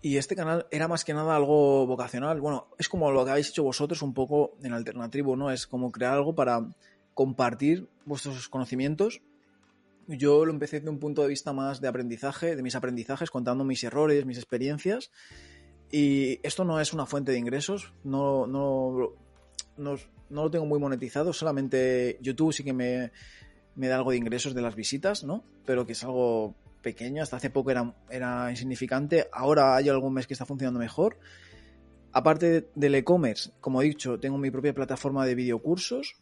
y 0.00 0.16
este 0.16 0.36
canal 0.36 0.66
era 0.70 0.86
más 0.86 1.04
que 1.04 1.12
nada 1.12 1.34
algo 1.34 1.86
vocacional. 1.86 2.40
Bueno, 2.40 2.68
es 2.78 2.88
como 2.88 3.10
lo 3.10 3.24
que 3.24 3.32
habéis 3.32 3.48
hecho 3.48 3.64
vosotros 3.64 4.02
un 4.02 4.14
poco 4.14 4.56
en 4.62 4.72
alternativo, 4.72 5.36
¿no? 5.36 5.50
Es 5.50 5.66
como 5.66 5.90
crear 5.90 6.14
algo 6.14 6.34
para 6.34 6.74
compartir 7.14 7.88
vuestros 8.04 8.48
conocimientos. 8.48 9.20
Yo 10.06 10.44
lo 10.44 10.52
empecé 10.52 10.78
desde 10.78 10.90
un 10.90 11.00
punto 11.00 11.22
de 11.22 11.28
vista 11.28 11.52
más 11.52 11.80
de 11.80 11.88
aprendizaje, 11.88 12.54
de 12.54 12.62
mis 12.62 12.76
aprendizajes, 12.76 13.30
contando 13.30 13.64
mis 13.64 13.82
errores, 13.82 14.24
mis 14.24 14.38
experiencias. 14.38 15.10
Y 15.90 16.38
esto 16.46 16.64
no 16.64 16.80
es 16.80 16.92
una 16.92 17.06
fuente 17.06 17.32
de 17.32 17.38
ingresos, 17.38 17.92
no, 18.04 18.46
no, 18.46 19.14
no, 19.76 19.96
no 20.30 20.42
lo 20.44 20.50
tengo 20.50 20.66
muy 20.66 20.78
monetizado, 20.78 21.32
solamente 21.32 22.18
YouTube 22.20 22.52
sí 22.52 22.62
que 22.62 22.74
me, 22.74 23.10
me 23.74 23.88
da 23.88 23.96
algo 23.96 24.10
de 24.10 24.18
ingresos 24.18 24.54
de 24.54 24.60
las 24.60 24.74
visitas, 24.74 25.24
¿no? 25.24 25.44
Pero 25.64 25.86
que 25.86 25.92
es 25.92 26.04
algo 26.04 26.54
pequeño, 26.82 27.22
hasta 27.22 27.36
hace 27.36 27.50
poco 27.50 27.70
era, 27.70 27.94
era 28.10 28.50
insignificante, 28.50 29.28
ahora 29.32 29.76
hay 29.76 29.88
algún 29.88 30.14
mes 30.14 30.26
que 30.26 30.34
está 30.34 30.46
funcionando 30.46 30.80
mejor. 30.80 31.18
Aparte 32.12 32.70
del 32.74 32.94
e-commerce, 32.94 33.52
como 33.60 33.82
he 33.82 33.84
dicho, 33.84 34.18
tengo 34.18 34.38
mi 34.38 34.50
propia 34.50 34.74
plataforma 34.74 35.26
de 35.26 35.34
videocursos, 35.34 36.16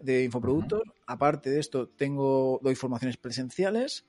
de 0.00 0.24
infoproductos. 0.24 0.82
Aparte 1.06 1.50
de 1.50 1.60
esto, 1.60 1.88
tengo, 1.88 2.60
doy 2.62 2.74
formaciones 2.74 3.16
presenciales. 3.16 4.04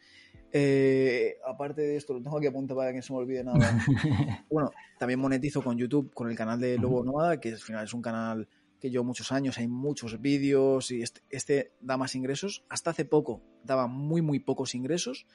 Eh, 0.52 1.38
aparte 1.46 1.82
de 1.82 1.98
esto, 1.98 2.14
lo 2.14 2.22
tengo 2.22 2.38
aquí 2.38 2.48
apuntado 2.48 2.80
para 2.80 2.92
que 2.92 2.98
no 2.98 3.04
se 3.04 3.14
me 3.14 3.20
olvide 3.20 3.44
nada. 3.44 3.80
bueno, 4.50 4.72
también 4.98 5.20
monetizo 5.20 5.62
con 5.62 5.78
YouTube, 5.78 6.14
con 6.14 6.30
el 6.30 6.36
canal 6.36 6.60
de 6.60 6.78
Lobo 6.78 7.04
Nómada, 7.04 7.40
que 7.40 7.50
al 7.50 7.58
final 7.58 7.86
es 7.86 7.94
un 7.94 8.02
canal 8.02 8.48
que 8.80 8.90
llevo 8.90 9.04
muchos 9.04 9.32
años, 9.32 9.58
hay 9.58 9.68
muchos 9.68 10.22
vídeos 10.22 10.92
y 10.92 11.02
este, 11.02 11.22
este, 11.30 11.74
da 11.82 11.98
más 11.98 12.16
ingresos. 12.16 12.64
Hasta 12.70 12.92
hace 12.92 13.06
poco 13.06 13.42
daba 13.64 13.88
muy, 13.88 14.22
muy 14.22 14.40
pocos 14.40 14.74
ingresos 14.74 15.28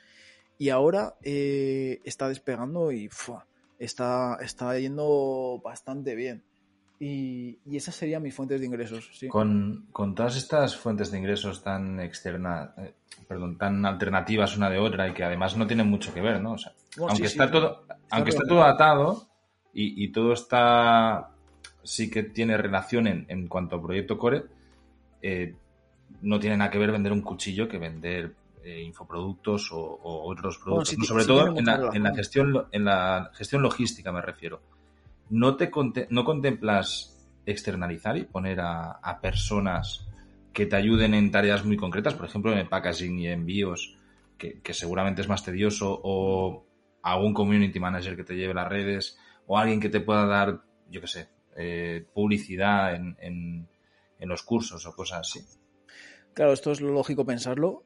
y 0.59 0.69
ahora 0.69 1.14
eh, 1.23 2.01
está 2.05 2.29
despegando 2.29 2.93
y 2.93 3.09
está, 3.79 4.38
está 4.40 4.79
yendo 4.79 5.61
bastante 5.62 6.14
bien. 6.14 6.43
Y, 7.01 7.59
y, 7.67 7.77
esas 7.77 7.97
serían 7.97 8.23
mis 8.23 8.35
fuentes 8.35 8.61
de 8.61 8.67
ingresos. 8.67 9.11
Con, 9.29 9.88
todas 10.14 10.37
estas 10.37 10.77
fuentes 10.77 11.11
de 11.11 11.19
ingresos 11.19 11.62
tan 11.62 12.01
externas, 12.01 12.71
eh, 12.79 12.95
perdón, 13.27 13.59
tan 13.59 13.85
alternativas 13.85 14.57
una 14.57 14.71
de 14.71 14.79
otra 14.79 15.09
y 15.09 15.12
que 15.12 15.25
además 15.25 15.57
no 15.57 15.67
tienen 15.67 15.88
mucho 15.88 16.14
que 16.14 16.21
ver, 16.21 16.40
¿no? 16.40 16.57
aunque 16.99 17.27
está 17.27 17.51
todo, 17.51 17.85
aunque 18.11 18.31
está 18.31 18.45
todo 18.47 18.62
atado 18.62 19.27
y, 19.73 20.09
todo 20.12 20.33
está 20.33 21.31
sí 21.83 22.11
que 22.11 22.23
tiene 22.23 22.57
relación 22.57 23.09
en, 23.09 23.27
en 23.29 23.49
cuanto 23.49 23.77
a 23.77 23.83
proyecto 23.83 24.17
core, 24.17 24.45
eh, 25.21 25.55
no 26.23 26.38
tiene 26.38 26.57
nada 26.57 26.71
que 26.71 26.79
ver 26.79 26.93
vender 26.93 27.12
un 27.12 27.23
cuchillo 27.23 27.69
que 27.69 27.79
vender 27.79 28.35
eh, 28.64 28.81
infoproductos 28.81 29.70
o, 29.72 29.98
otros 30.03 30.57
productos. 30.57 31.07
sobre 31.07 31.27
todo 31.27 31.55
en 31.55 31.66
la, 31.66 32.14
gestión, 32.14 32.66
en 32.72 32.85
la 32.85 33.31
gestión 33.35 33.61
logística 33.61 34.11
me 34.11 34.22
refiero. 34.22 34.62
¿No, 35.29 35.57
te 35.57 35.70
no 36.09 36.24
contemplas 36.24 37.14
externalizar 37.44 38.16
y 38.16 38.24
poner 38.24 38.61
a, 38.61 39.18
personas 39.20 40.09
que 40.53 40.64
te 40.66 40.77
ayuden 40.77 41.12
en 41.14 41.31
tareas 41.31 41.64
muy 41.64 41.77
concretas, 41.77 42.14
por 42.14 42.27
ejemplo, 42.27 42.57
en 42.57 42.68
packaging 42.68 43.18
y 43.18 43.29
envíos, 43.29 43.98
que, 44.38 44.72
seguramente 44.72 45.20
es 45.20 45.29
más 45.29 45.44
tedioso, 45.44 46.00
o 46.03 46.64
algún 47.03 47.35
community 47.35 47.81
manager 47.81 48.16
que 48.16 48.24
te 48.24 48.35
lleve 48.35 48.55
las 48.55 48.68
redes, 48.68 49.18
o 49.46 49.59
alguien 49.59 49.81
que 49.81 49.90
te 49.90 50.00
pueda 50.00 50.27
dar, 50.27 50.62
yo 50.88 51.03
qué 51.03 51.07
sé, 51.07 51.29
eh, 51.57 52.07
publicidad 52.14 52.94
en, 52.94 53.16
en, 53.20 53.68
en, 54.18 54.29
los 54.29 54.42
cursos 54.42 54.87
o 54.87 54.94
cosas 54.94 55.20
así. 55.20 55.40
Claro, 56.33 56.53
esto 56.53 56.72
es 56.72 56.81
lo 56.81 56.92
lógico 56.92 57.24
pensarlo, 57.24 57.85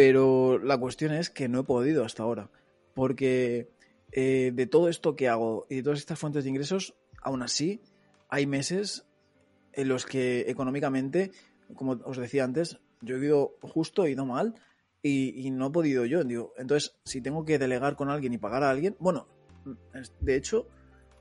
pero 0.00 0.58
la 0.58 0.78
cuestión 0.78 1.12
es 1.12 1.28
que 1.28 1.46
no 1.46 1.60
he 1.60 1.64
podido 1.64 2.06
hasta 2.06 2.22
ahora. 2.22 2.48
Porque 2.94 3.68
eh, 4.12 4.50
de 4.54 4.66
todo 4.66 4.88
esto 4.88 5.14
que 5.14 5.28
hago 5.28 5.66
y 5.68 5.76
de 5.76 5.82
todas 5.82 5.98
estas 5.98 6.18
fuentes 6.18 6.42
de 6.42 6.48
ingresos, 6.48 6.94
aún 7.20 7.42
así, 7.42 7.82
hay 8.30 8.46
meses 8.46 9.04
en 9.74 9.88
los 9.88 10.06
que 10.06 10.48
económicamente, 10.48 11.32
como 11.74 12.00
os 12.02 12.16
decía 12.16 12.44
antes, 12.44 12.78
yo 13.02 13.16
he 13.16 13.26
ido 13.26 13.58
justo, 13.60 14.06
he 14.06 14.12
ido 14.12 14.24
mal 14.24 14.54
y, 15.02 15.50
no 15.50 15.66
he 15.66 15.70
podido 15.70 16.06
yo. 16.06 16.22
Entonces, 16.56 16.96
si 17.04 17.20
tengo 17.20 17.44
que 17.44 17.58
delegar 17.58 17.94
con 17.94 18.08
alguien 18.08 18.32
y 18.32 18.38
pagar 18.38 18.62
a 18.62 18.70
alguien, 18.70 18.96
bueno, 19.00 19.28
de 20.22 20.34
hecho, 20.34 20.66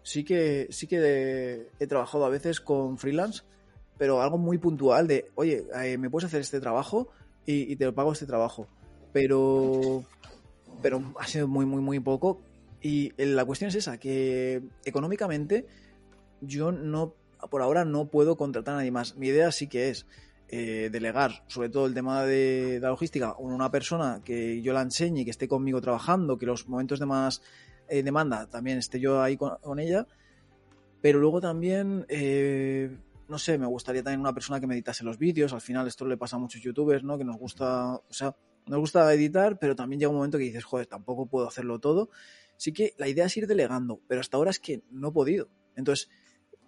sí 0.04 0.24
que, 0.24 0.68
sí 0.70 0.88
que 0.88 1.68
he 1.82 1.88
trabajado 1.88 2.24
a 2.24 2.30
veces 2.30 2.62
con 2.62 2.98
freelance, 2.98 3.44
pero 3.98 4.22
algo 4.22 4.38
muy 4.38 4.58
puntual 4.58 5.06
de, 5.06 5.32
oye, 5.36 5.68
eh, 5.84 5.98
¿me 5.98 6.10
puedes 6.10 6.28
hacer 6.28 6.40
este 6.40 6.62
trabajo? 6.62 7.10
Y, 7.52 7.76
te 7.76 7.86
lo 7.86 7.96
pago 7.96 8.12
este 8.12 8.26
trabajo. 8.26 8.68
Pero, 9.12 10.04
pero 10.82 11.02
ha 11.20 11.26
sido 11.26 11.48
muy, 11.48 11.66
muy, 11.66 11.82
muy 11.82 12.00
poco. 12.00 12.42
Y 12.82 13.12
la 13.18 13.44
cuestión 13.46 13.70
es 13.70 13.76
esa, 13.76 13.98
que 13.98 14.62
económicamente 14.86 15.66
yo 16.42 16.72
no, 16.72 17.16
por 17.50 17.62
ahora 17.62 17.84
no 17.86 18.06
puedo 18.06 18.38
contratar 18.38 18.76
a 18.76 18.78
nadie 18.78 18.92
más. 18.92 19.16
Mi 19.18 19.28
idea 19.28 19.52
sí 19.52 19.68
que 19.68 19.90
es 19.90 20.06
eh, 20.48 20.90
delegar, 20.92 21.44
sobre 21.48 21.70
todo 21.70 21.88
el 21.88 21.94
tema 21.94 22.24
de, 22.24 22.80
la 22.82 22.90
logística, 22.90 23.36
una 23.38 23.72
persona 23.72 24.22
que 24.24 24.62
yo 24.62 24.72
la 24.72 24.82
enseñe 24.82 25.22
y 25.22 25.26
que 25.26 25.32
esté 25.32 25.48
conmigo 25.48 25.82
trabajando, 25.82 26.38
que 26.38 26.46
los 26.46 26.68
momentos 26.70 27.00
de 27.00 27.06
más 27.06 27.42
eh, 27.90 28.04
demanda 28.04 28.48
también 28.48 28.78
esté 28.78 29.00
yo 29.00 29.22
ahí 29.22 29.38
con, 29.38 29.80
ella. 29.80 30.08
Pero 31.02 31.20
luego 31.20 31.42
también 31.42 32.06
eh, 32.10 32.96
no 33.30 33.38
sé, 33.38 33.58
me 33.58 33.68
gustaría 33.68 34.04
también 34.04 34.20
una 34.20 34.34
persona 34.34 34.60
que 34.60 34.68
me 34.68 34.74
editase 34.74 35.04
los 35.04 35.18
vídeos. 35.18 35.54
Al 35.54 35.62
final 35.62 35.88
esto 35.88 36.06
le 36.06 36.18
pasa 36.18 36.36
a 36.36 36.40
muchos 36.40 36.62
youtubers, 36.62 37.04
¿no? 37.04 37.18
Que 37.18 37.24
nos 37.24 37.38
gusta, 37.38 37.94
o 37.94 38.14
sea, 38.14 38.36
nos 38.66 38.80
gusta 38.80 39.14
editar, 39.14 39.60
pero 39.60 39.76
también 39.76 40.00
llega 40.00 40.10
un 40.10 40.18
momento 40.18 40.38
que 40.38 40.46
dices, 40.46 40.64
joder, 40.64 40.88
tampoco 40.88 41.28
puedo 41.28 41.48
hacerlo 41.48 41.80
todo. 41.80 42.10
Sí 42.58 42.74
que 42.74 42.94
la 42.98 43.08
idea 43.08 43.26
es 43.26 43.38
ir 43.38 43.48
delegando, 43.48 44.02
pero 44.08 44.22
hasta 44.22 44.38
ahora 44.38 44.50
es 44.50 44.60
que 44.60 44.84
no 44.90 45.10
he 45.10 45.12
podido. 45.12 45.48
Entonces, 45.76 46.10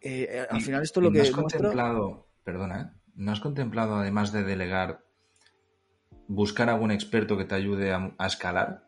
eh, 0.02 0.46
al 0.50 0.62
final 0.62 0.84
esto 0.84 1.00
es 1.00 1.04
lo 1.04 1.12
que... 1.12 1.18
¿no 1.18 1.24
has 1.24 1.32
contemplado, 1.32 2.28
perdona, 2.44 2.82
¿eh? 2.82 3.00
¿no 3.16 3.32
has 3.32 3.40
contemplado 3.40 3.96
además 3.96 4.32
de 4.32 4.44
delegar, 4.44 5.04
buscar 6.28 6.70
algún 6.70 6.92
experto 6.92 7.38
que 7.38 7.46
te 7.46 7.56
ayude 7.56 7.92
a, 7.92 8.16
escalar, 8.26 8.88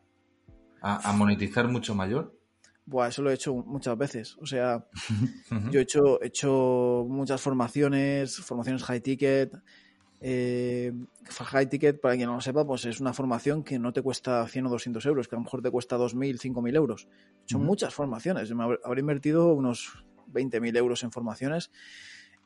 a 0.81 1.11
monetizar 1.13 1.67
mucho 1.67 1.95
mayor? 1.95 2.37
Buah, 2.85 3.07
eso 3.07 3.21
lo 3.21 3.31
he 3.31 3.33
hecho 3.33 3.53
muchas 3.53 3.97
veces. 3.97 4.37
O 4.39 4.45
sea, 4.45 4.85
yo 5.71 5.79
he 5.79 5.83
hecho, 5.83 6.21
he 6.21 6.27
hecho 6.27 7.05
muchas 7.07 7.41
formaciones, 7.41 8.37
formaciones 8.37 8.83
high 8.83 9.01
ticket. 9.01 9.53
Eh, 10.25 10.93
High 11.25 11.67
Ticket, 11.67 11.99
para 11.99 12.15
quien 12.15 12.27
no 12.27 12.35
lo 12.35 12.41
sepa, 12.41 12.65
pues 12.65 12.85
es 12.85 13.01
una 13.01 13.11
formación 13.11 13.61
que 13.61 13.77
no 13.77 13.91
te 13.91 14.01
cuesta 14.01 14.47
100 14.47 14.67
o 14.67 14.69
200 14.69 15.05
euros, 15.05 15.27
que 15.27 15.35
a 15.35 15.37
lo 15.37 15.43
mejor 15.43 15.61
te 15.61 15.69
cuesta 15.69 15.97
2.000, 15.97 16.39
5.000 16.39 16.75
euros. 16.77 17.09
Son 17.45 17.65
muchas 17.65 17.93
formaciones. 17.93 18.47
Yo 18.47 18.55
me 18.55 18.63
habré 18.63 19.01
invertido 19.01 19.53
unos 19.53 20.05
20.000 20.31 20.77
euros 20.77 21.03
en 21.03 21.11
formaciones 21.11 21.71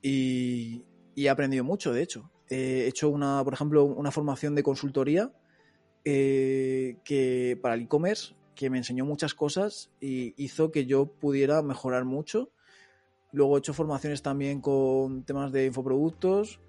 y, 0.01 0.85
he 1.15 1.29
aprendido 1.29 1.63
mucho, 1.63 1.93
de 1.93 2.01
hecho. 2.01 2.31
he 2.49 2.87
hecho, 2.87 3.09
una, 3.09 3.43
por 3.43 3.53
ejemplo, 3.53 3.83
una 3.83 4.09
formación 4.09 4.55
de 4.55 4.63
consultoría 4.63 5.31
eh, 6.03 6.97
que 7.03 7.59
para 7.61 7.75
el 7.75 7.81
e-commerce 7.81 8.33
que 8.57 8.69
me 8.69 8.79
enseñó 8.79 9.05
muchas 9.05 9.33
cosas 9.33 9.91
y 10.01 10.33
hizo 10.35 10.71
que 10.71 10.85
yo 10.85 11.05
pudiera 11.05 11.61
mejorar 11.61 12.03
mucho. 12.03 12.49
Luego 13.31 13.55
he 13.55 13.59
hecho 13.59 13.73
formaciones 13.73 14.21
también 14.21 14.61
con 14.61 15.23
temas 15.23 15.51
de 15.51 15.67
infoproductos 15.67 16.59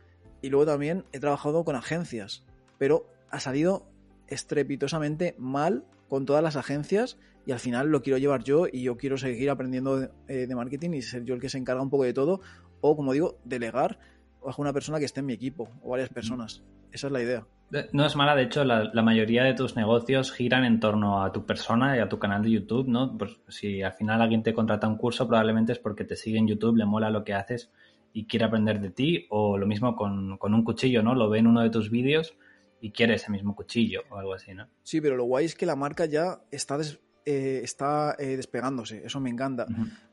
y 0.43 0.51
luego 0.51 0.67
también 0.67 1.05
he 1.13 1.19
trabajado 1.19 1.65
con 1.65 1.75
agencias, 1.75 2.45
pero 2.79 3.07
ha 3.31 3.41
salido 3.41 3.89
estrepitosamente 4.29 5.35
mal 5.39 5.85
con 6.09 6.27
todas 6.27 6.43
las 6.43 6.57
agencias 6.57 7.19
y 7.47 7.53
al 7.53 7.59
final 7.59 7.89
lo 7.89 8.03
quiero 8.03 8.19
llevar 8.19 8.45
yo 8.45 8.67
y 8.71 8.83
yo 8.83 8.97
quiero 8.97 9.17
seguir 9.17 9.49
aprendiendo 9.51 9.99
de, 9.99 10.11
eh, 10.29 10.47
de 10.47 10.55
marketing 10.55 10.91
y 10.91 11.03
ser 11.03 11.25
yo 11.25 11.35
el 11.35 11.41
que 11.41 11.49
se 11.49 11.59
encarga 11.59 11.83
un 11.83 11.91
poco 11.91 12.05
de 12.05 12.13
todo 12.13 12.41
o 12.81 12.97
como 12.97 13.13
digo, 13.13 13.39
delegar 13.45 13.99
bajo 14.45 14.63
una 14.63 14.73
persona 14.73 14.99
que 14.99 15.07
esté 15.07 15.21
en 15.21 15.27
mi 15.27 15.33
equipo 15.33 15.69
o 15.83 15.91
varias 15.91 16.11
personas. 16.11 16.63
Esa 16.93 17.07
es 17.09 17.13
la 17.13 17.23
idea. 17.23 17.47
No 17.93 18.07
es 18.07 18.17
mala, 18.17 18.35
de 18.35 18.45
hecho, 18.45 18.65
la, 18.65 19.03
mayoría 19.03 19.45
de 19.45 19.53
tus 19.53 19.77
negocios 19.77 20.33
giran 20.33 20.65
en 20.65 20.81
torno 20.81 21.23
a 21.23 21.33
tu 21.33 21.45
persona 21.45 21.97
y 21.97 22.01
a 22.01 22.09
tu 22.09 22.19
canal 22.19 22.43
de 22.43 22.51
YouTube, 22.51 22.89
¿no? 22.89 23.17
Pues 23.19 23.39
si 23.49 23.83
al 23.83 23.93
final 23.93 24.23
alguien 24.23 24.43
te 24.43 24.55
contrata 24.55 24.89
un 24.89 24.97
curso, 24.97 25.29
probablemente 25.29 25.73
es 25.73 25.79
porque 25.79 26.05
te 26.05 26.17
sigue 26.17 26.39
en 26.39 26.49
YouTube, 26.49 26.77
le 26.77 26.87
mola 26.87 27.11
lo 27.11 27.25
que 27.25 27.35
haces 27.35 27.71
y 28.15 28.27
quiere 28.27 28.47
aprender 28.47 28.81
de 28.81 28.91
ti, 28.91 29.27
o 29.29 29.59
lo 29.59 29.67
mismo 29.67 29.95
con, 29.97 30.39
un 30.41 30.65
cuchillo, 30.65 31.03
¿no? 31.03 31.15
Lo 31.15 31.29
ve 31.29 31.41
en 31.41 31.47
uno 31.47 31.61
de 31.61 31.69
tus 31.69 31.91
vídeos 31.91 32.35
y 32.81 32.91
quiere 32.91 33.15
ese 33.15 33.31
mismo 33.31 33.55
cuchillo 33.55 34.01
o 34.09 34.17
algo 34.17 34.33
así, 34.33 34.55
¿no? 34.55 34.67
Sí, 34.83 35.03
pero 35.03 35.17
lo 35.17 35.25
guay 35.25 35.45
es 35.45 35.55
que 35.55 35.67
la 35.67 35.77
marca 35.77 36.07
ya 36.07 36.41
está, 36.51 36.79
eh, 37.27 37.61
está 37.63 38.17
eh, 38.19 38.39
despegándose, 38.39 39.05
eso 39.05 39.21
me 39.21 39.29
encanta. 39.29 39.67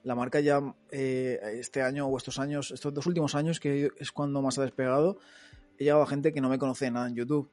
La 0.03 0.14
marca 0.14 0.41
ya 0.41 0.60
eh, 0.91 1.39
este 1.53 1.82
año 1.82 2.08
o 2.08 2.18
estos 2.18 2.38
años, 2.38 2.72
estos 2.72 2.93
dos 2.93 3.08
últimos 3.08 3.34
años, 3.34 3.62
que 3.62 3.91
es 3.97 4.12
cuando 4.12 4.41
más 4.41 4.60
ha 4.60 4.64
despegado, 4.64 5.20
he 5.78 5.84
llegado 5.84 6.03
a 6.03 6.07
gente 6.07 6.34
que 6.34 6.41
no 6.41 6.49
me 6.49 6.57
conoce 6.59 6.89
nada 6.91 7.07
en 7.07 7.15
YouTube. 7.15 7.49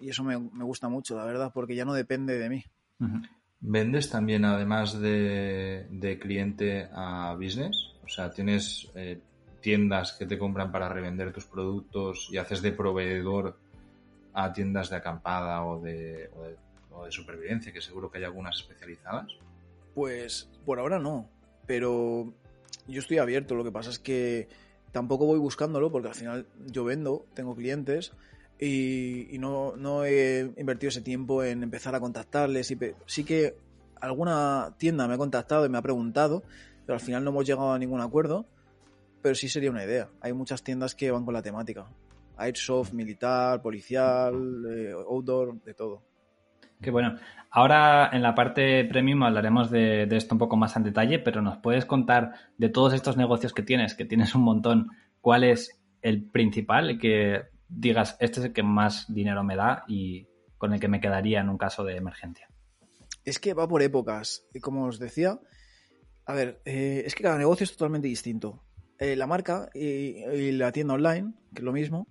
Y 0.00 0.10
eso 0.10 0.24
me, 0.24 0.36
gusta 0.36 0.88
mucho, 0.88 1.16
la 1.16 1.24
verdad, 1.24 1.52
porque 1.54 1.74
ya 1.74 1.84
no 1.84 1.94
depende 1.94 2.38
de 2.38 2.48
mí. 2.48 2.64
¿Vendes 3.60 4.10
también, 4.10 4.44
además 4.44 5.00
de, 5.00 6.18
cliente 6.20 6.88
a 6.92 7.34
business? 7.34 7.94
O 8.04 8.08
sea, 8.08 8.30
¿tienes 8.30 8.90
eh, 8.94 9.20
tiendas 9.60 10.12
que 10.12 10.26
te 10.26 10.38
compran 10.38 10.70
para 10.70 10.88
revender 10.88 11.32
tus 11.32 11.46
productos 11.46 12.28
y 12.30 12.36
haces 12.36 12.60
de 12.60 12.72
proveedor 12.72 13.56
a 14.34 14.52
tiendas 14.52 14.90
de 14.90 14.96
acampada 14.96 15.64
o 15.64 15.80
de, 15.80 16.28
o 16.92 17.04
de 17.04 17.12
supervivencia, 17.12 17.72
que 17.72 17.80
seguro 17.80 18.10
que 18.10 18.18
hay 18.18 18.24
algunas 18.24 18.56
especializadas? 18.56 19.32
Pues 19.94 20.50
por 20.66 20.78
ahora 20.78 20.98
no, 20.98 21.28
pero 21.66 22.32
yo 22.86 22.98
estoy 22.98 23.18
abierto. 23.18 23.54
Lo 23.54 23.64
que 23.64 23.72
pasa 23.72 23.90
es 23.90 23.98
que 23.98 24.48
tampoco 24.94 25.26
voy 25.26 25.40
buscándolo 25.40 25.90
porque 25.90 26.08
al 26.08 26.14
final 26.14 26.46
yo 26.66 26.84
vendo, 26.84 27.26
tengo 27.34 27.56
clientes 27.56 28.12
y, 28.60 29.36
no, 29.40 30.04
he 30.04 30.52
invertido 30.56 30.88
ese 30.88 31.00
tiempo 31.00 31.42
en 31.42 31.64
empezar 31.64 31.96
a 31.96 32.00
contactarles. 32.00 32.70
Y 32.70 32.78
sí 33.04 33.24
que 33.24 33.56
alguna 34.00 34.76
tienda 34.78 35.08
me 35.08 35.14
ha 35.14 35.18
contactado 35.18 35.66
y 35.66 35.68
me 35.68 35.78
ha 35.78 35.82
preguntado, 35.82 36.44
pero 36.86 36.94
al 36.94 37.00
final 37.00 37.24
no 37.24 37.30
hemos 37.30 37.44
llegado 37.44 37.72
a 37.72 37.78
ningún 37.78 38.00
acuerdo. 38.00 38.46
Pero 39.20 39.34
sí 39.34 39.48
sería 39.48 39.70
una 39.70 39.84
idea. 39.84 40.10
Hay 40.20 40.32
muchas 40.32 40.62
tiendas 40.62 40.94
que 40.94 41.10
van 41.10 41.24
con 41.24 41.34
la 41.34 41.42
temática. 41.42 41.88
Airsoft, 42.36 42.92
militar, 42.92 43.60
policial, 43.62 44.64
eh, 44.70 44.92
outdoor, 44.92 45.60
de 45.62 45.74
todo. 45.74 46.02
Qué 46.80 46.90
bueno. 46.90 47.16
Ahora 47.50 48.10
en 48.12 48.22
la 48.22 48.34
parte 48.34 48.84
premium 48.84 49.22
hablaremos 49.22 49.70
de, 49.70 50.08
esto 50.10 50.34
un 50.34 50.38
poco 50.38 50.56
más 50.56 50.76
en 50.76 50.82
detalle, 50.82 51.18
pero 51.18 51.40
nos 51.40 51.58
puedes 51.58 51.84
contar 51.84 52.34
de 52.58 52.68
todos 52.68 52.92
estos 52.92 53.16
negocios 53.16 53.52
que 53.52 53.62
tienes, 53.62 53.94
que 53.94 54.04
tienes 54.04 54.34
un 54.34 54.42
montón, 54.42 54.90
cuál 55.20 55.44
es 55.44 55.80
el 56.02 56.24
principal, 56.24 56.90
el 56.90 56.98
que 56.98 57.42
digas, 57.68 58.16
este 58.20 58.40
es 58.40 58.46
el 58.46 58.52
que 58.52 58.62
más 58.62 59.12
dinero 59.12 59.44
me 59.44 59.56
da 59.56 59.84
y 59.86 60.26
con 60.58 60.72
el 60.72 60.80
que 60.80 60.88
me 60.88 61.00
quedaría 61.00 61.40
en 61.40 61.48
un 61.48 61.58
caso 61.58 61.84
de 61.84 61.96
emergencia. 61.96 62.48
Es 63.24 63.38
que 63.38 63.54
va 63.54 63.68
por 63.68 63.82
épocas. 63.82 64.46
Y 64.52 64.60
como 64.60 64.84
os 64.86 64.98
decía, 64.98 65.38
a 66.26 66.34
ver, 66.34 66.60
eh, 66.64 67.02
es 67.06 67.14
que 67.14 67.22
cada 67.22 67.38
negocio 67.38 67.64
es 67.64 67.72
totalmente 67.72 68.08
distinto. 68.08 68.64
Eh, 68.98 69.16
la 69.16 69.26
marca 69.26 69.68
y, 69.74 70.52
la 70.52 70.72
tienda 70.72 70.94
online, 70.94 71.34
que 71.52 71.60
es 71.60 71.64
lo 71.64 71.72
mismo, 71.72 72.08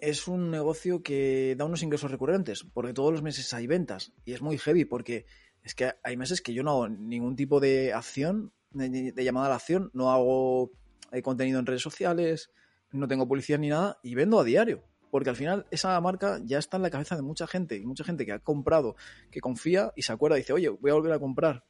es 0.00 0.28
un 0.28 0.50
negocio 0.50 1.02
que 1.02 1.54
da 1.56 1.64
unos 1.64 1.82
ingresos 1.82 2.10
recurrentes, 2.10 2.64
porque 2.64 2.92
todos 2.92 3.12
los 3.12 3.22
meses 3.22 3.52
hay 3.54 3.66
ventas 3.66 4.12
y 4.24 4.32
es 4.32 4.42
muy 4.42 4.58
heavy 4.58 4.84
porque 4.84 5.26
es 5.62 5.74
que 5.74 5.92
hay 6.02 6.16
meses 6.16 6.40
que 6.40 6.54
yo 6.54 6.62
no 6.62 6.70
hago 6.70 6.88
ningún 6.88 7.36
tipo 7.36 7.60
de 7.60 7.92
acción, 7.92 8.52
de, 8.72 9.12
llamada 9.24 9.46
a 9.46 9.50
la 9.50 9.54
acción, 9.56 9.90
no 9.92 10.10
hago 10.10 10.72
eh, 11.12 11.22
contenido 11.22 11.58
en 11.58 11.66
redes 11.66 11.82
sociales, 11.82 12.50
no 12.92 13.08
tengo 13.08 13.28
publicidad 13.28 13.58
ni 13.58 13.68
nada 13.68 13.98
y 14.02 14.14
vendo 14.14 14.40
a 14.40 14.44
diario. 14.44 14.82
Porque 15.10 15.30
al 15.30 15.36
final 15.36 15.66
esa 15.72 16.00
marca 16.00 16.40
ya 16.44 16.58
está 16.58 16.76
en 16.76 16.84
la 16.84 16.90
cabeza 16.90 17.16
de 17.16 17.22
mucha 17.22 17.48
gente 17.48 17.76
y 17.76 17.84
mucha 17.84 18.04
gente 18.04 18.24
que 18.24 18.32
ha 18.32 18.38
comprado, 18.38 18.94
que 19.30 19.40
confía 19.40 19.92
y 19.96 20.02
se 20.02 20.12
acuerda 20.12 20.36
y 20.36 20.42
dice, 20.42 20.52
oye, 20.52 20.68
voy 20.68 20.90
a 20.92 20.94
volver 20.94 21.12
a 21.12 21.18
comprar. 21.18 21.64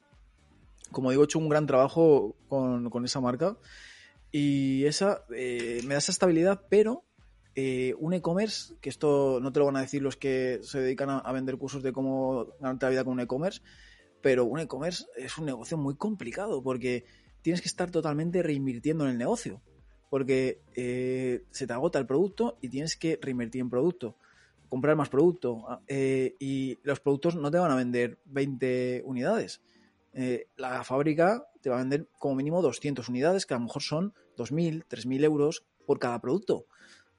Como 0.93 1.11
digo, 1.11 1.23
he 1.23 1.25
hecho 1.25 1.39
un 1.39 1.49
gran 1.49 1.67
trabajo 1.67 2.37
con, 2.49 3.05
esa 3.05 3.21
marca 3.21 3.57
y 4.31 4.85
esa 4.85 5.25
eh, 5.35 5.81
me 5.87 5.95
da 5.95 5.99
esa 5.99 6.13
estabilidad, 6.13 6.67
pero 6.69 7.05
eh, 7.55 7.95
un 7.99 8.15
e-commerce, 8.15 8.75
que 8.81 8.89
esto 8.89 9.41
no 9.41 9.53
te 9.53 9.59
lo 9.59 9.67
van 9.67 9.77
a 9.77 9.81
decir 9.81 10.03
los 10.03 10.17
que 10.17 10.61
se 10.63 10.81
dedican 10.81 11.11
a, 11.11 11.33
vender 11.33 11.57
cursos 11.59 11.83
de 11.83 11.93
cómo 11.93 12.47
ganarte 12.61 12.87
la 12.87 12.91
vida 12.91 13.05
con 13.05 13.15
un 13.15 13.21
e-commerce, 13.21 13.61
pero 14.21 14.45
un 14.45 14.61
e-commerce 14.61 15.07
es 15.17 15.37
un 15.37 15.47
negocio 15.47 15.77
muy 15.77 15.97
complicado 15.97 16.63
porque 16.63 17.05
tienes 17.43 17.61
que 17.61 17.69
estar 17.69 17.91
totalmente 17.91 18.43
reinvirtiendo 18.43 19.05
en 19.05 19.11
el 19.11 19.19
negocio, 19.19 19.61
porque 20.11 20.61
eh, 20.75 21.43
se 21.51 21.67
te 21.67 21.73
agota 21.73 21.99
el 21.99 22.07
producto 22.07 22.57
y 22.61 22.69
tienes 22.69 22.97
que 22.97 23.19
reinvertir 23.21 23.63
en 23.63 23.71
producto, 23.71 24.17
comprar 24.69 24.95
más 24.95 25.09
producto 25.09 25.65
ah, 25.69 25.81
eh, 25.89 26.37
y 26.39 26.79
los 26.85 27.01
productos 27.01 27.35
no 27.35 27.51
te 27.51 27.59
van 27.59 27.73
a 27.73 27.77
vender 27.77 28.19
20 28.27 29.03
unidades. 29.05 29.61
la 30.57 30.85
fábrica 30.85 31.47
te 31.61 31.71
va 31.71 31.77
a 31.77 31.81
vender 31.81 32.09
como 32.19 32.37
mínimo 32.37 32.63
200 32.63 33.09
unidades, 33.09 33.45
que 33.45 33.55
a 33.55 33.59
lo 33.59 33.65
mejor 33.65 33.83
son 33.83 34.15
2.000, 34.37 34.85
3.000 34.89 35.25
euros 35.25 35.65
por 35.85 35.99
cada 35.99 36.21
producto. 36.21 36.67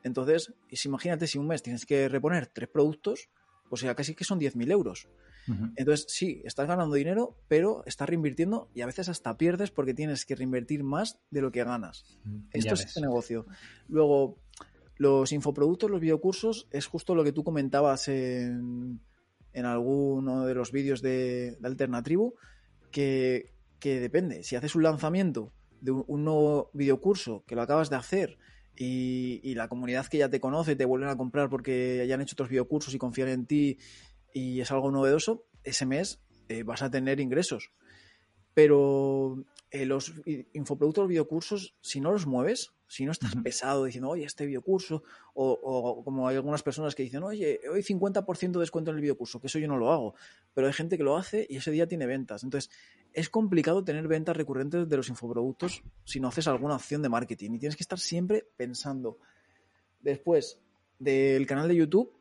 Entonces, 0.03 0.53
imagínate 0.85 1.27
si 1.27 1.37
un 1.37 1.47
mes 1.47 1.63
tienes 1.63 1.85
que 1.85 2.09
reponer 2.09 2.47
tres 2.47 2.69
productos, 2.69 3.29
pues 3.69 3.81
ya 3.81 3.95
casi 3.95 4.15
que 4.15 4.23
son 4.23 4.39
10.000 4.39 4.71
euros. 4.71 5.07
Entonces, 5.75 6.05
sí, 6.07 6.41
estás 6.45 6.67
ganando 6.67 6.95
dinero, 6.95 7.35
pero 7.47 7.83
estás 7.85 8.07
reinvirtiendo 8.07 8.69
y 8.75 8.81
a 8.81 8.85
veces 8.85 9.09
hasta 9.09 9.37
pierdes 9.37 9.71
porque 9.71 9.93
tienes 9.93 10.25
que 10.25 10.35
reinvertir 10.35 10.83
más 10.83 11.19
de 11.29 11.41
lo 11.41 11.51
que 11.51 11.63
ganas. 11.63 12.05
Esto 12.51 12.75
es 12.75 12.85
este 12.85 13.01
negocio. 13.01 13.45
Luego, 13.87 14.37
los 14.97 15.31
infoproductos, 15.31 15.89
los 15.89 15.99
videocursos, 15.99 16.67
es 16.71 16.85
justo 16.85 17.15
lo 17.15 17.23
que 17.23 17.31
tú 17.31 17.43
comentabas 17.43 18.07
en, 18.07 19.01
en 19.53 19.65
alguno 19.65 20.45
de 20.45 20.53
los 20.53 20.71
vídeos 20.71 21.01
de, 21.01 21.57
de 21.59 21.67
Alternatribu, 21.67 22.35
que, 22.91 23.53
que, 23.79 23.99
depende. 23.99 24.43
Si 24.43 24.55
haces 24.55 24.75
un 24.75 24.83
lanzamiento 24.83 25.51
de 25.81 25.91
un, 25.91 26.03
un 26.07 26.23
nuevo 26.23 26.69
videocurso 26.73 27.43
que 27.47 27.55
lo 27.55 27.61
acabas 27.61 27.89
de 27.89 27.95
hacer 27.95 28.37
y, 28.77 29.53
la 29.55 29.67
comunidad 29.67 30.07
que 30.07 30.17
ya 30.17 30.29
te 30.29 30.39
conoce 30.39 30.75
te 30.75 30.85
vuelven 30.85 31.09
a 31.09 31.17
comprar 31.17 31.49
porque 31.49 32.05
ya 32.07 32.15
han 32.15 32.21
hecho 32.21 32.33
otros 32.33 32.49
videocursos 32.49 32.93
y 32.93 32.97
confían 32.97 33.29
en 33.29 33.45
ti 33.45 33.77
y 34.33 34.61
es 34.61 34.71
algo 34.71 34.91
novedoso, 34.91 35.45
ese 35.63 35.85
mes 35.85 36.21
eh, 36.49 36.63
vas 36.63 36.81
a 36.81 36.89
tener 36.89 37.19
ingresos. 37.19 37.71
Pero 38.53 39.43
eh, 39.69 39.85
los 39.85 40.13
infoproductos, 40.53 41.07
videocursos, 41.07 41.75
si 41.81 42.01
no 42.01 42.11
los 42.11 42.27
mueves, 42.27 42.73
si 42.91 43.05
no 43.05 43.13
estás 43.13 43.33
pesado 43.43 43.85
diciendo, 43.85 44.09
oye, 44.09 44.25
este 44.25 44.45
videocurso, 44.45 45.03
o, 45.33 45.49
o, 45.49 46.03
como 46.03 46.27
hay 46.27 46.35
algunas 46.35 46.61
personas 46.61 46.93
que 46.93 47.03
dicen, 47.03 47.23
oye, 47.23 47.61
hoy 47.71 47.83
50% 47.83 48.51
de 48.51 48.59
descuento 48.59 48.91
en 48.91 48.97
el 48.97 49.01
videocurso, 49.01 49.39
que 49.39 49.47
eso 49.47 49.59
yo 49.59 49.69
no 49.69 49.77
lo 49.77 49.93
hago, 49.93 50.13
pero 50.53 50.67
hay 50.67 50.73
gente 50.73 50.97
que 50.97 51.03
lo 51.05 51.15
hace 51.15 51.47
y 51.49 51.55
ese 51.55 51.71
día 51.71 51.87
tiene 51.87 52.05
ventas. 52.05 52.43
Entonces, 52.43 52.69
es 53.13 53.29
complicado 53.29 53.85
tener 53.85 54.09
ventas 54.09 54.35
recurrentes 54.35 54.89
de 54.89 54.97
los 54.97 55.07
infoproductos 55.07 55.83
si 56.03 56.19
no 56.19 56.27
haces 56.27 56.49
alguna 56.49 56.75
acción 56.75 57.01
de 57.01 57.07
marketing 57.07 57.51
y 57.53 57.59
tienes 57.59 57.77
que 57.77 57.83
estar 57.83 57.97
siempre 57.97 58.45
pensando. 58.57 59.19
Después 60.01 60.59
del 60.99 61.47
canal 61.47 61.69
de 61.69 61.77
YouTube, 61.77 62.11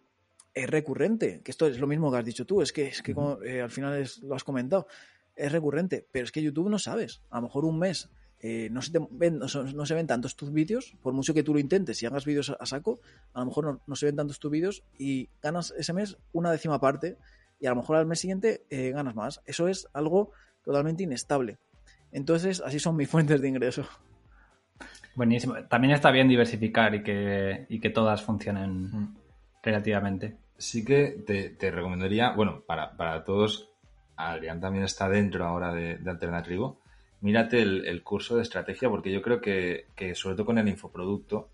es 0.54 0.70
recurrente, 0.70 1.40
que 1.42 1.50
esto 1.50 1.66
es 1.66 1.80
lo 1.80 1.88
mismo 1.88 2.12
que 2.12 2.18
has 2.18 2.24
dicho 2.24 2.46
tú, 2.46 2.62
es 2.62 2.72
que, 2.72 2.86
es 2.86 3.02
que 3.02 3.12
eh, 3.44 3.60
al 3.60 3.70
final 3.70 4.08
lo 4.22 4.36
has 4.36 4.44
comentado, 4.44 4.86
es 5.34 5.50
recurrente, 5.50 6.06
pero 6.12 6.26
es 6.26 6.30
que 6.30 6.40
YouTube 6.40 6.70
no 6.70 6.78
sabes, 6.78 7.22
a 7.30 7.38
lo 7.38 7.48
mejor 7.48 7.64
un 7.64 7.76
mes 7.76 8.08
eh, 8.42 8.68
no, 8.70 8.80
se 8.80 8.98
ven, 9.10 9.38
no, 9.38 9.48
se 9.48 9.94
ven 9.94 10.06
tantos 10.06 10.34
tus 10.34 10.50
vídeos, 10.50 10.96
por 11.02 11.12
mucho 11.12 11.34
que 11.34 11.42
tú 11.42 11.52
lo 11.52 11.60
intentes 11.60 12.02
y 12.02 12.06
hagas 12.06 12.24
vídeos 12.24 12.54
a, 12.58 12.64
saco, 12.64 13.00
a 13.34 13.40
lo 13.40 13.46
mejor 13.46 13.80
no, 13.86 13.96
se 13.96 14.06
ven 14.06 14.16
tantos 14.16 14.38
tus 14.38 14.50
vídeos 14.50 14.82
y 14.98 15.28
ganas 15.42 15.74
ese 15.76 15.92
mes 15.92 16.16
una 16.32 16.50
décima 16.50 16.80
parte 16.80 17.18
y 17.60 17.66
a 17.66 17.70
lo 17.70 17.76
mejor 17.76 17.96
al 17.96 18.06
mes 18.06 18.20
siguiente 18.20 18.64
eh, 18.70 18.92
ganas 18.92 19.14
más. 19.14 19.42
Eso 19.44 19.68
es 19.68 19.88
algo 19.92 20.30
totalmente 20.64 21.02
inestable. 21.02 21.58
Entonces, 22.12 22.62
así 22.64 22.78
son 22.78 22.96
mis 22.96 23.08
fuentes 23.10 23.42
de 23.42 23.48
ingreso. 23.48 23.86
Buenísimo. 25.14 25.56
También 25.68 25.92
está 25.92 26.10
bien 26.10 26.28
diversificar 26.28 26.94
y 26.94 27.02
que, 27.02 27.66
y 27.68 27.78
que 27.78 27.90
todas 27.90 28.22
funcionen 28.22 29.16
relativamente. 29.62 30.38
Sí 30.56 30.82
que 30.82 31.54
te, 31.58 31.70
recomendaría, 31.70 32.30
bueno, 32.30 32.62
para, 32.66 32.96
para, 32.96 33.22
todos, 33.22 33.68
Adrián 34.16 34.60
también 34.60 34.84
está 34.84 35.10
dentro 35.10 35.44
ahora 35.44 35.74
de, 35.74 35.98
de 35.98 36.10
Alternativo, 36.10 36.79
mírate 37.20 37.62
el, 37.62 38.02
curso 38.02 38.36
de 38.36 38.42
estrategia 38.42 38.88
porque 38.88 39.12
yo 39.12 39.22
creo 39.22 39.40
que, 39.40 39.86
que, 39.94 40.14
sobre 40.14 40.36
todo 40.36 40.46
con 40.46 40.58
el 40.58 40.68
infoproducto, 40.68 41.50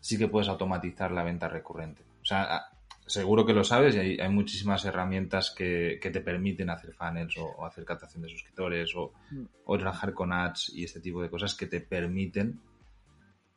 sí 0.00 0.18
que 0.18 0.28
puedes 0.28 0.48
automatizar 0.48 1.12
la 1.12 1.22
venta 1.22 1.48
recurrente. 1.48 2.02
O 2.22 2.24
sea, 2.24 2.70
seguro 3.06 3.44
que 3.44 3.52
lo 3.52 3.64
sabes 3.64 3.96
y 3.96 4.20
hay, 4.20 4.28
muchísimas 4.28 4.84
herramientas 4.84 5.50
que, 5.50 5.98
te 6.00 6.20
permiten 6.20 6.70
hacer 6.70 6.92
funnels 6.92 7.36
o, 7.38 7.66
hacer 7.66 7.84
captación 7.84 8.22
de 8.22 8.28
suscriptores 8.28 8.94
o, 8.94 9.12
mm. 9.30 9.44
o, 9.64 9.78
trabajar 9.78 10.14
con 10.14 10.32
ads 10.32 10.70
y 10.74 10.84
este 10.84 11.00
tipo 11.00 11.20
de 11.20 11.28
cosas 11.28 11.54
que 11.54 11.66
te 11.66 11.80
permiten 11.80 12.60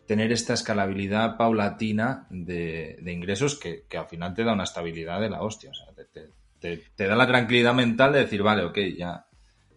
tener 0.08 0.32
esta 0.32 0.54
escalabilidad 0.54 1.38
paulatina 1.38 2.28
de, 2.30 3.02
ingresos 3.06 3.60
que, 3.60 3.86
al 3.98 4.08
final 4.08 4.34
te 4.34 4.44
da 4.44 4.54
una 4.54 4.64
estabilidad 4.64 5.22
de 5.22 5.30
la 5.30 5.42
hostia. 5.42 5.72
O 5.72 5.74
sea, 5.74 5.88
te, 6.60 6.84
te, 6.96 7.08
da 7.08 7.16
la 7.16 7.28
tranquilidad 7.28 7.74
mental 7.74 8.14
de 8.14 8.20
decir, 8.20 8.42
vale, 8.42 8.64
ok, 8.64 8.78
ya 8.98 9.26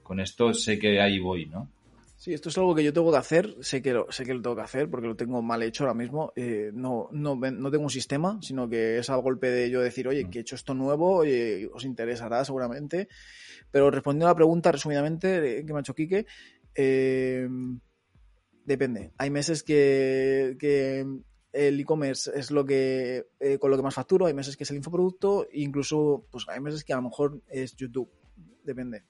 con 0.07 0.21
esto 0.21 0.55
sé 0.55 0.79
que 0.79 1.01
ahí 1.01 1.19
voy, 1.19 1.47
¿no? 1.47 1.69
Sí, 2.17 2.33
esto 2.33 2.49
es 2.49 2.57
algo 2.57 2.75
que 2.75 2.85
yo 2.85 2.93
tengo 2.93 3.11
que 3.11 3.19
hacer, 3.19 3.57
sé 3.61 3.83
que 3.83 3.93
lo, 3.93 4.11
sé 4.11 4.25
que 4.25 4.33
lo 4.33 4.41
tengo 4.41 4.57
que 4.57 4.63
hacer 4.63 4.89
porque 4.89 5.07
lo 5.07 5.17
tengo 5.17 5.43
mal 5.43 5.63
hecho 5.63 5.85
ahora 5.85 5.95
mismo. 5.95 6.33
Eh, 6.35 6.71
no, 6.73 7.09
no, 7.13 7.35
no, 7.35 7.71
tengo 7.71 7.85
un 7.85 7.91
sistema, 7.91 8.39
sino 8.41 8.69
que 8.69 8.99
es 8.99 9.11
al 9.11 9.21
golpe 9.21 9.51
de 9.51 9.69
yo 9.69 9.83
decir, 9.83 10.09
oye, 10.09 10.25
mm. 10.25 10.31
que 10.31 10.39
he 10.39 10.41
hecho 10.43 10.55
esto 10.55 10.73
nuevo, 10.73 11.25
y 11.27 11.69
os 11.73 11.85
interesará 11.85 12.45
seguramente. 12.45 13.09
Pero 13.71 13.91
respondiendo 13.91 14.27
a 14.27 14.31
la 14.31 14.37
pregunta 14.37 14.73
resumidamente 14.73 15.65
que 15.67 15.73
me 15.73 15.79
ha 15.79 15.81
hecho 15.81 15.95
Quique, 15.95 16.25
eh, 16.75 17.49
depende. 18.65 19.13
Hay 19.19 19.31
meses 19.31 19.63
que, 19.63 20.57
el 21.53 21.81
e-commerce 21.81 22.31
es 22.35 22.51
lo 22.51 22.65
que 22.65 23.27
eh, 23.41 23.59
con 23.59 23.71
lo 23.71 23.77
que 23.77 23.83
más 23.83 23.95
facturo, 23.95 24.27
hay 24.27 24.35
meses 24.35 24.57
que 24.57 24.65
es 24.65 24.71
el 24.71 24.77
infoproducto, 24.79 25.49
incluso 25.53 26.27
pues 26.31 26.47
hay 26.49 26.61
meses 26.61 26.85
que 26.85 26.93
a 26.93 26.97
lo 26.97 27.03
mejor 27.03 27.43
es 27.49 27.75
YouTube. 27.77 28.11
Depende. 28.63 29.05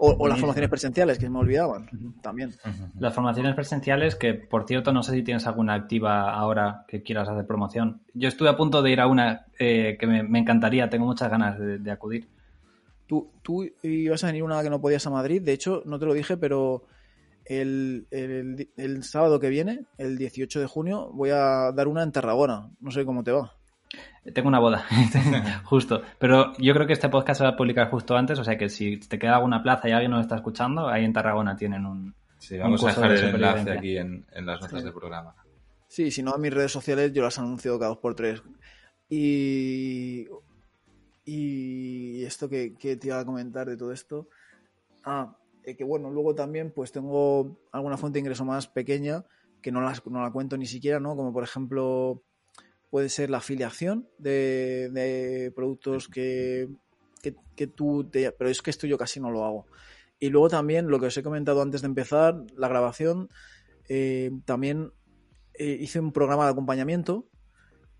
O, 0.00 0.28
las 0.28 0.38
formaciones 0.38 0.70
presenciales, 0.70 1.18
que 1.18 1.28
me 1.28 1.40
olvidaban 1.40 1.88
también. 2.22 2.54
Las 3.00 3.12
formaciones 3.12 3.54
presenciales, 3.56 4.14
que 4.14 4.32
por 4.32 4.64
cierto, 4.64 4.92
no 4.92 5.02
sé 5.02 5.12
si 5.12 5.22
tienes 5.22 5.46
alguna 5.48 5.74
activa 5.74 6.32
ahora 6.32 6.84
que 6.86 7.02
quieras 7.02 7.28
hacer 7.28 7.46
promoción. 7.46 8.00
Yo 8.14 8.28
estuve 8.28 8.48
a 8.48 8.56
punto 8.56 8.80
de 8.80 8.92
ir 8.92 9.00
a 9.00 9.08
una 9.08 9.46
eh, 9.58 9.96
que 9.98 10.06
me, 10.06 10.38
encantaría, 10.38 10.88
tengo 10.88 11.04
muchas 11.04 11.28
ganas 11.28 11.58
de, 11.58 11.90
acudir. 11.90 12.28
Tú, 13.08 13.32
tú 13.42 13.68
ibas 13.82 14.22
a 14.22 14.28
venir 14.28 14.44
una 14.44 14.62
que 14.62 14.70
no 14.70 14.80
podías 14.80 15.04
a 15.06 15.10
Madrid, 15.10 15.42
de 15.42 15.52
hecho, 15.52 15.82
no 15.84 15.98
te 15.98 16.06
lo 16.06 16.14
dije, 16.14 16.36
pero 16.36 16.84
el, 17.48 18.06
el, 18.10 19.02
sábado 19.02 19.40
que 19.40 19.48
viene, 19.48 19.86
el 19.96 20.16
18 20.16 20.60
de 20.60 20.66
junio, 20.66 21.10
voy 21.12 21.30
a 21.30 21.72
dar 21.72 21.88
una 21.88 22.02
en 22.02 22.12
Tarragona. 22.12 22.70
No 22.80 22.90
sé 22.92 23.04
cómo 23.04 23.24
te 23.24 23.32
va. 23.32 23.57
Tengo 24.34 24.48
una 24.48 24.58
boda, 24.58 24.84
justo. 25.64 26.02
Pero 26.18 26.52
yo 26.58 26.74
creo 26.74 26.86
que 26.86 26.92
este 26.92 27.08
podcast 27.08 27.38
se 27.38 27.44
va 27.44 27.50
a 27.50 27.56
publicar 27.56 27.90
justo 27.90 28.16
antes, 28.16 28.38
o 28.38 28.44
sea 28.44 28.58
que 28.58 28.68
si 28.68 28.98
te 28.98 29.18
queda 29.18 29.36
alguna 29.36 29.62
plaza 29.62 29.88
y 29.88 29.92
alguien 29.92 30.10
nos 30.10 30.22
está 30.22 30.36
escuchando, 30.36 30.88
ahí 30.88 31.04
en 31.04 31.12
Tarragona 31.12 31.56
tienen 31.56 31.86
un. 31.86 32.14
Sí, 32.38 32.56
vamos 32.56 32.84
a 32.84 32.88
dejar 32.88 33.12
el 33.12 33.34
enlace 33.34 33.70
aquí 33.70 33.96
en, 33.96 34.26
las 34.32 34.60
notas 34.60 34.84
del 34.84 34.92
programa. 34.92 35.34
Sí, 35.88 36.10
si 36.10 36.22
no, 36.22 36.32
a 36.32 36.38
mis 36.38 36.52
redes 36.52 36.70
sociales 36.70 37.12
yo 37.12 37.22
las 37.22 37.38
anuncio 37.38 37.78
cada 37.78 37.90
dos 37.90 37.98
por 37.98 38.14
tres. 38.14 38.42
Y. 39.08 40.26
Y 41.24 42.24
esto 42.24 42.48
que, 42.48 42.74
que 42.74 42.96
te 42.96 43.08
iba 43.08 43.20
a 43.20 43.24
comentar 43.24 43.68
de 43.68 43.76
todo 43.76 43.92
esto. 43.92 44.28
Ah, 45.04 45.36
eh, 45.64 45.76
que 45.76 45.84
bueno, 45.84 46.10
luego 46.10 46.34
también 46.34 46.72
pues 46.74 46.92
tengo 46.92 47.58
alguna 47.72 47.98
fuente 47.98 48.16
de 48.16 48.20
ingreso 48.20 48.46
más 48.46 48.68
pequeña 48.68 49.24
que 49.60 49.70
no, 49.70 49.82
las, 49.82 50.06
no 50.06 50.22
la 50.22 50.30
cuento 50.30 50.56
ni 50.56 50.64
siquiera, 50.64 51.00
¿no? 51.00 51.14
Como 51.16 51.32
por 51.32 51.44
ejemplo 51.44 52.22
puede 52.90 53.08
ser 53.08 53.30
la 53.30 53.38
afiliación 53.38 54.08
de, 54.18 55.52
productos 55.54 56.08
que, 56.08 56.68
que, 57.22 57.66
tú 57.66 58.04
te... 58.04 58.32
Pero 58.32 58.50
es 58.50 58.62
que 58.62 58.70
esto 58.70 58.86
yo 58.86 58.98
casi 58.98 59.20
no 59.20 59.30
lo 59.30 59.44
hago. 59.44 59.66
Y 60.18 60.30
luego 60.30 60.48
también 60.48 60.88
lo 60.88 60.98
que 60.98 61.06
os 61.06 61.16
he 61.16 61.22
comentado 61.22 61.62
antes 61.62 61.82
de 61.82 61.86
empezar, 61.86 62.44
la 62.56 62.68
grabación, 62.68 63.28
eh, 63.88 64.30
también 64.44 64.92
eh, 65.54 65.76
hice 65.80 66.00
un 66.00 66.12
programa 66.12 66.44
de 66.44 66.52
acompañamiento 66.52 67.28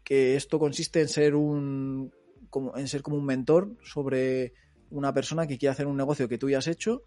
que 0.04 0.36
esto 0.36 0.58
consiste 0.58 1.00
en 1.00 1.08
ser 1.08 1.34
un 1.34 2.12
como, 2.50 2.76
en 2.76 2.88
ser 2.88 3.02
como 3.02 3.18
un 3.18 3.26
mentor 3.26 3.76
sobre 3.82 4.54
una 4.90 5.12
persona 5.12 5.46
que 5.46 5.58
quiere 5.58 5.72
hacer 5.72 5.86
un 5.86 5.96
negocio 5.96 6.28
que 6.28 6.38
tú 6.38 6.48
ya 6.48 6.58
has 6.58 6.66
hecho 6.66 7.02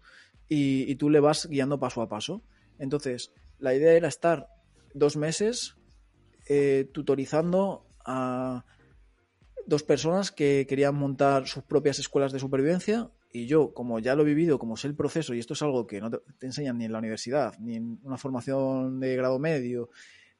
y, 0.48 0.94
tú 0.96 1.08
le 1.10 1.20
vas 1.20 1.48
guiando 1.48 1.80
paso 1.80 2.02
a 2.02 2.08
paso. 2.08 2.42
Entonces, 2.78 3.32
la 3.58 3.74
idea 3.74 3.92
era 3.92 4.08
estar 4.08 4.48
dos 4.94 5.16
meses 5.16 5.76
eh, 6.48 6.88
tutorizando 6.92 7.86
a 8.04 8.64
dos 9.66 9.82
personas 9.82 10.32
que 10.32 10.66
querían 10.68 10.94
montar 10.94 11.46
sus 11.46 11.62
propias 11.62 11.98
escuelas 11.98 12.32
de 12.32 12.38
supervivencia 12.38 13.10
y 13.32 13.46
yo, 13.46 13.72
como 13.72 13.98
ya 13.98 14.14
lo 14.14 14.22
he 14.22 14.26
vivido, 14.26 14.58
como 14.58 14.76
sé 14.76 14.88
el 14.88 14.94
proceso, 14.94 15.32
y 15.34 15.38
esto 15.38 15.54
es 15.54 15.62
algo 15.62 15.86
que 15.86 16.00
no 16.00 16.10
te, 16.10 16.20
enseñan 16.42 16.76
ni 16.76 16.84
en 16.84 16.92
la 16.92 16.98
universidad, 16.98 17.58
ni 17.58 17.76
en 17.76 17.98
una 18.02 18.18
formación 18.18 19.00
de 19.00 19.16
grado 19.16 19.38
medio, 19.38 19.88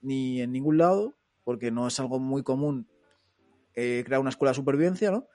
ni 0.03 0.43
en 0.43 0.53
ningún 0.53 0.77
lado, 0.77 1.15
porque 1.43 1.71
no 1.71 1.89
es 1.89 1.99
algo 2.01 2.19
muy 2.19 2.43
común 2.43 2.89
eh, 3.75 4.03
crear 4.05 4.21
una 4.21 4.29
escuela 4.31 4.51
de 4.51 4.57
supervivencia, 4.57 5.11
¿no? 5.11 5.27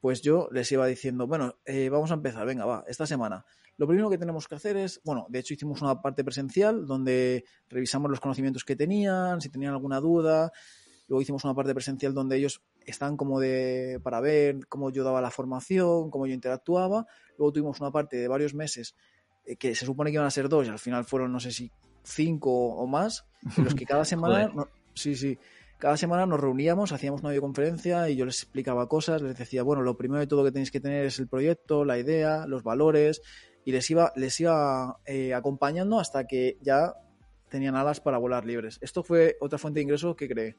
Pues 0.00 0.20
yo 0.20 0.48
les 0.52 0.70
iba 0.72 0.86
diciendo, 0.86 1.26
bueno, 1.26 1.56
eh, 1.64 1.88
vamos 1.88 2.10
a 2.10 2.14
empezar, 2.14 2.46
venga, 2.46 2.66
va, 2.66 2.84
esta 2.86 3.06
semana 3.06 3.46
lo 3.78 3.86
primero 3.86 4.08
que 4.08 4.18
tenemos 4.18 4.48
que 4.48 4.54
hacer 4.54 4.76
es, 4.76 5.00
bueno, 5.04 5.26
de 5.28 5.38
hecho 5.38 5.54
hicimos 5.54 5.82
una 5.82 6.00
parte 6.00 6.24
presencial 6.24 6.86
donde 6.86 7.44
revisamos 7.68 8.10
los 8.10 8.20
conocimientos 8.20 8.64
que 8.64 8.76
tenían, 8.76 9.40
si 9.40 9.50
tenían 9.50 9.72
alguna 9.72 10.00
duda. 10.00 10.52
Luego 11.08 11.22
hicimos 11.22 11.44
una 11.44 11.54
parte 11.54 11.74
presencial 11.74 12.14
donde 12.14 12.36
ellos 12.36 12.62
están 12.84 13.16
como 13.16 13.38
de 13.38 14.00
para 14.02 14.20
ver 14.20 14.66
cómo 14.68 14.90
yo 14.90 15.04
daba 15.04 15.20
la 15.20 15.30
formación, 15.30 16.10
cómo 16.10 16.26
yo 16.26 16.34
interactuaba. 16.34 17.06
Luego 17.38 17.52
tuvimos 17.52 17.80
una 17.80 17.90
parte 17.90 18.16
de 18.16 18.28
varios 18.28 18.54
meses 18.54 18.96
eh, 19.44 19.56
que 19.56 19.74
se 19.74 19.84
supone 19.84 20.10
que 20.10 20.14
iban 20.14 20.26
a 20.26 20.30
ser 20.30 20.48
dos 20.48 20.66
y 20.66 20.70
al 20.70 20.78
final 20.78 21.04
fueron 21.04 21.32
no 21.32 21.40
sé 21.40 21.52
si 21.52 21.70
cinco 22.02 22.50
o 22.50 22.86
más, 22.86 23.26
en 23.56 23.64
los 23.64 23.74
que 23.74 23.84
cada 23.84 24.04
semana, 24.06 24.50
sí, 24.94 25.16
sí, 25.16 25.38
cada 25.78 25.96
semana 25.96 26.24
nos 26.24 26.40
reuníamos, 26.40 26.92
hacíamos 26.92 27.20
una 27.20 27.30
videoconferencia 27.30 28.08
y 28.08 28.16
yo 28.16 28.24
les 28.24 28.42
explicaba 28.42 28.88
cosas, 28.88 29.20
les 29.22 29.36
decía, 29.36 29.62
bueno, 29.62 29.82
lo 29.82 29.96
primero 29.96 30.20
de 30.20 30.26
todo 30.26 30.44
que 30.44 30.52
tenéis 30.52 30.70
que 30.70 30.80
tener 30.80 31.04
es 31.04 31.18
el 31.18 31.28
proyecto, 31.28 31.84
la 31.84 31.98
idea, 31.98 32.46
los 32.46 32.62
valores, 32.62 33.20
y 33.66 33.72
les 33.72 33.90
iba, 33.90 34.12
les 34.14 34.40
iba 34.40 34.96
eh, 35.04 35.34
acompañando 35.34 35.98
hasta 35.98 36.26
que 36.28 36.56
ya 36.62 36.94
tenían 37.48 37.74
alas 37.74 38.00
para 38.00 38.16
volar 38.16 38.46
libres. 38.46 38.78
Esto 38.80 39.02
fue 39.02 39.36
otra 39.40 39.58
fuente 39.58 39.80
de 39.80 39.82
ingresos 39.82 40.14
que 40.14 40.28
creé. 40.28 40.56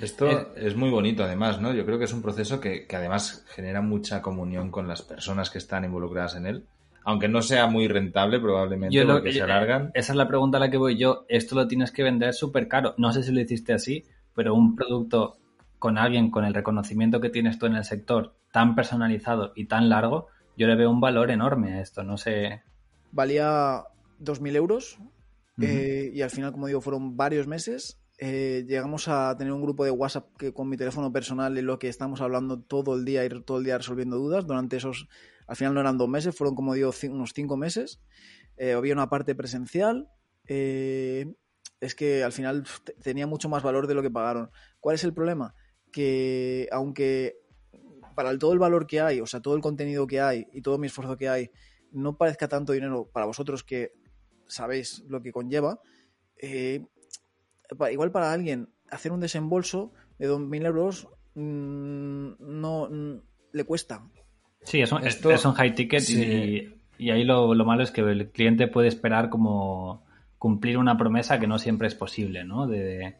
Esto 0.00 0.30
eh, 0.30 0.46
es 0.56 0.74
muy 0.74 0.88
bonito 0.88 1.22
además, 1.22 1.60
¿no? 1.60 1.74
Yo 1.74 1.84
creo 1.84 1.98
que 1.98 2.06
es 2.06 2.14
un 2.14 2.22
proceso 2.22 2.58
que, 2.58 2.86
además 2.94 3.44
genera 3.50 3.82
mucha 3.82 4.22
comunión 4.22 4.70
con 4.70 4.88
las 4.88 5.02
personas 5.02 5.50
que 5.50 5.58
están 5.58 5.84
involucradas 5.84 6.34
en 6.36 6.46
él. 6.46 6.64
Aunque 7.04 7.28
no 7.28 7.42
sea 7.42 7.66
muy 7.66 7.88
rentable, 7.88 8.40
probablemente 8.40 9.04
lo, 9.04 9.22
que 9.22 9.32
se 9.32 9.42
alargan. 9.42 9.90
Esa 9.92 10.12
es 10.14 10.16
la 10.16 10.26
pregunta 10.26 10.56
a 10.56 10.60
la 10.60 10.70
que 10.70 10.78
voy 10.78 10.96
yo. 10.96 11.26
Esto 11.28 11.56
lo 11.56 11.68
tienes 11.68 11.92
que 11.92 12.02
vender 12.02 12.32
súper 12.32 12.68
caro. 12.68 12.94
No 12.96 13.12
sé 13.12 13.22
si 13.22 13.32
lo 13.32 13.40
hiciste 13.40 13.74
así, 13.74 14.04
pero 14.34 14.54
un 14.54 14.76
producto 14.76 15.36
con 15.78 15.98
alguien 15.98 16.30
con 16.30 16.46
el 16.46 16.54
reconocimiento 16.54 17.20
que 17.20 17.28
tienes 17.28 17.58
tú 17.58 17.66
en 17.66 17.74
el 17.74 17.84
sector 17.84 18.34
tan 18.50 18.74
personalizado 18.74 19.52
y 19.54 19.66
tan 19.66 19.90
largo, 19.90 20.28
yo 20.56 20.66
le 20.66 20.76
veo 20.76 20.90
un 20.90 21.00
valor 21.00 21.30
enorme 21.30 21.74
a 21.74 21.80
esto, 21.80 22.02
no 22.04 22.16
sé. 22.16 22.62
Valía 23.12 23.82
2.000 24.20 24.56
euros 24.56 24.98
eh, 25.60 26.10
y 26.14 26.22
al 26.22 26.30
final, 26.30 26.52
como 26.52 26.66
digo, 26.66 26.80
fueron 26.80 27.16
varios 27.16 27.46
meses. 27.46 28.00
Eh, 28.18 28.64
llegamos 28.68 29.08
a 29.08 29.34
tener 29.36 29.52
un 29.52 29.62
grupo 29.62 29.84
de 29.84 29.90
WhatsApp 29.90 30.28
que 30.36 30.52
con 30.52 30.68
mi 30.68 30.76
teléfono 30.76 31.12
personal 31.12 31.56
en 31.56 31.66
lo 31.66 31.78
que 31.78 31.88
estamos 31.88 32.20
hablando 32.20 32.60
todo 32.60 32.94
el 32.94 33.04
día, 33.04 33.24
ir 33.24 33.42
todo 33.44 33.58
el 33.58 33.64
día 33.64 33.78
resolviendo 33.78 34.16
dudas. 34.16 34.46
Durante 34.46 34.76
esos, 34.76 35.08
al 35.46 35.56
final 35.56 35.74
no 35.74 35.80
eran 35.80 35.98
dos 35.98 36.08
meses, 36.08 36.36
fueron 36.36 36.54
como 36.54 36.74
digo 36.74 36.92
unos 37.10 37.32
cinco 37.34 37.56
meses. 37.56 38.00
Eh, 38.56 38.72
había 38.72 38.94
una 38.94 39.08
parte 39.08 39.34
presencial. 39.34 40.08
es 40.46 41.94
que 41.96 42.22
al 42.22 42.32
final 42.32 42.64
tenía 43.02 43.26
mucho 43.26 43.48
más 43.48 43.62
valor 43.62 43.86
de 43.86 43.94
lo 43.94 44.02
que 44.02 44.10
pagaron. 44.10 44.50
¿Cuál 44.80 44.94
es 44.96 45.04
el 45.04 45.14
problema? 45.14 45.54
Que 45.92 46.68
aunque 46.72 47.38
para 48.20 48.36
todo 48.36 48.52
el 48.52 48.58
valor 48.58 48.86
que 48.86 49.00
hay, 49.00 49.18
o 49.22 49.26
sea, 49.26 49.40
todo 49.40 49.54
el 49.54 49.62
contenido 49.62 50.06
que 50.06 50.20
hay 50.20 50.46
y 50.52 50.60
todo 50.60 50.76
mi 50.76 50.88
esfuerzo 50.88 51.16
que 51.16 51.30
hay, 51.30 51.50
no 51.90 52.18
parezca 52.18 52.48
tanto 52.48 52.74
dinero 52.74 53.08
para 53.10 53.24
vosotros 53.24 53.64
que 53.64 53.94
sabéis 54.46 55.02
lo 55.08 55.22
que 55.22 55.32
conlleva, 55.32 55.80
eh, 56.36 56.84
igual 57.90 58.10
para 58.10 58.30
alguien 58.30 58.68
hacer 58.90 59.10
un 59.12 59.20
desembolso 59.20 59.94
de 60.18 60.28
2.000 60.28 60.66
euros 60.66 61.08
mm, 61.34 62.32
no 62.40 62.88
mm, 62.90 63.22
le 63.52 63.64
cuesta. 63.64 64.06
Sí, 64.64 64.82
es 64.82 64.92
un, 64.92 65.02
es 65.02 65.44
un 65.46 65.54
high 65.54 65.74
ticket 65.74 66.06
y, 66.10 67.10
ahí 67.10 67.24
lo, 67.24 67.54
malo 67.64 67.82
es 67.82 67.90
que 67.90 68.02
el 68.02 68.30
cliente 68.32 68.68
puede 68.68 68.88
esperar 68.88 69.30
como 69.30 70.04
cumplir 70.36 70.76
una 70.76 70.98
promesa 70.98 71.40
que 71.40 71.46
no 71.46 71.58
siempre 71.58 71.88
es 71.88 71.94
posible, 71.94 72.44
¿no? 72.44 72.66
De, 72.66 73.16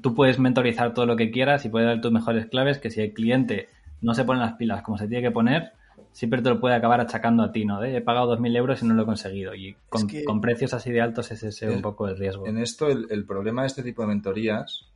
tú 0.00 0.14
puedes 0.14 0.38
mentorizar 0.38 0.94
todo 0.94 1.04
lo 1.04 1.16
que 1.16 1.30
quieras 1.30 1.66
y 1.66 1.68
puedes 1.68 1.86
dar 1.86 2.00
tus 2.00 2.12
mejores 2.12 2.46
claves, 2.46 2.78
que 2.78 2.90
si 2.90 3.02
el 3.02 3.12
cliente 3.12 3.68
no 4.06 4.14
se 4.14 4.24
ponen 4.24 4.40
las 4.40 4.54
pilas 4.54 4.82
como 4.82 4.96
se 4.96 5.08
tiene 5.08 5.26
que 5.26 5.32
poner, 5.32 5.72
siempre 6.12 6.40
te 6.40 6.48
lo 6.48 6.60
puede 6.60 6.76
acabar 6.76 7.00
achacando 7.00 7.42
a 7.42 7.50
ti, 7.50 7.64
¿no? 7.64 7.80
De, 7.80 7.96
he 7.96 8.00
pagado 8.00 8.38
2.000 8.38 8.56
euros 8.56 8.80
y 8.80 8.86
no 8.86 8.94
lo 8.94 9.02
he 9.02 9.04
conseguido. 9.04 9.52
Y 9.56 9.76
con, 9.88 10.40
precios 10.40 10.74
así 10.74 10.92
de 10.92 11.00
altos 11.00 11.32
es 11.32 11.42
ese 11.42 11.68
un 11.68 11.82
poco 11.82 12.06
el 12.06 12.16
riesgo. 12.16 12.46
En 12.46 12.58
esto, 12.58 12.86
el, 12.88 13.26
problema 13.26 13.62
de 13.62 13.66
este 13.66 13.82
tipo 13.82 14.02
de 14.02 14.08
mentorías 14.08 14.92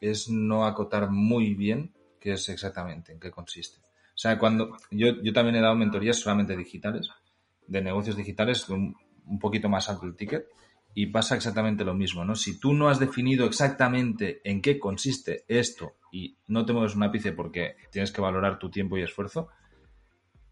es 0.00 0.28
no 0.28 0.66
acotar 0.66 1.08
muy 1.08 1.54
bien 1.54 1.92
qué 2.18 2.32
es 2.32 2.48
exactamente, 2.48 3.12
en 3.12 3.20
qué 3.20 3.30
consiste. 3.30 3.78
O 3.78 4.18
sea, 4.18 4.36
cuando 4.40 4.76
yo, 4.90 5.22
yo 5.22 5.32
también 5.32 5.54
he 5.54 5.60
dado 5.60 5.76
mentorías 5.76 6.16
solamente 6.16 6.56
digitales, 6.56 7.08
de 7.68 7.80
negocios 7.80 8.16
digitales, 8.16 8.68
un, 8.68 8.96
un 9.24 9.38
poquito 9.38 9.68
más 9.68 9.88
alto 9.88 10.04
el 10.04 10.16
ticket, 10.16 10.48
y 10.94 11.06
pasa 11.06 11.36
exactamente 11.36 11.84
lo 11.84 11.94
mismo, 11.94 12.24
¿no? 12.24 12.34
Si 12.34 12.58
tú 12.58 12.74
no 12.74 12.88
has 12.88 12.98
definido 12.98 13.46
exactamente 13.46 14.40
en 14.42 14.60
qué 14.60 14.80
consiste 14.80 15.44
esto 15.46 15.94
y 16.12 16.36
no 16.46 16.64
te 16.66 16.74
mueves 16.74 16.94
un 16.94 17.02
ápice 17.02 17.32
porque 17.32 17.74
tienes 17.90 18.12
que 18.12 18.20
valorar 18.20 18.58
tu 18.58 18.70
tiempo 18.70 18.96
y 18.96 19.02
esfuerzo, 19.02 19.48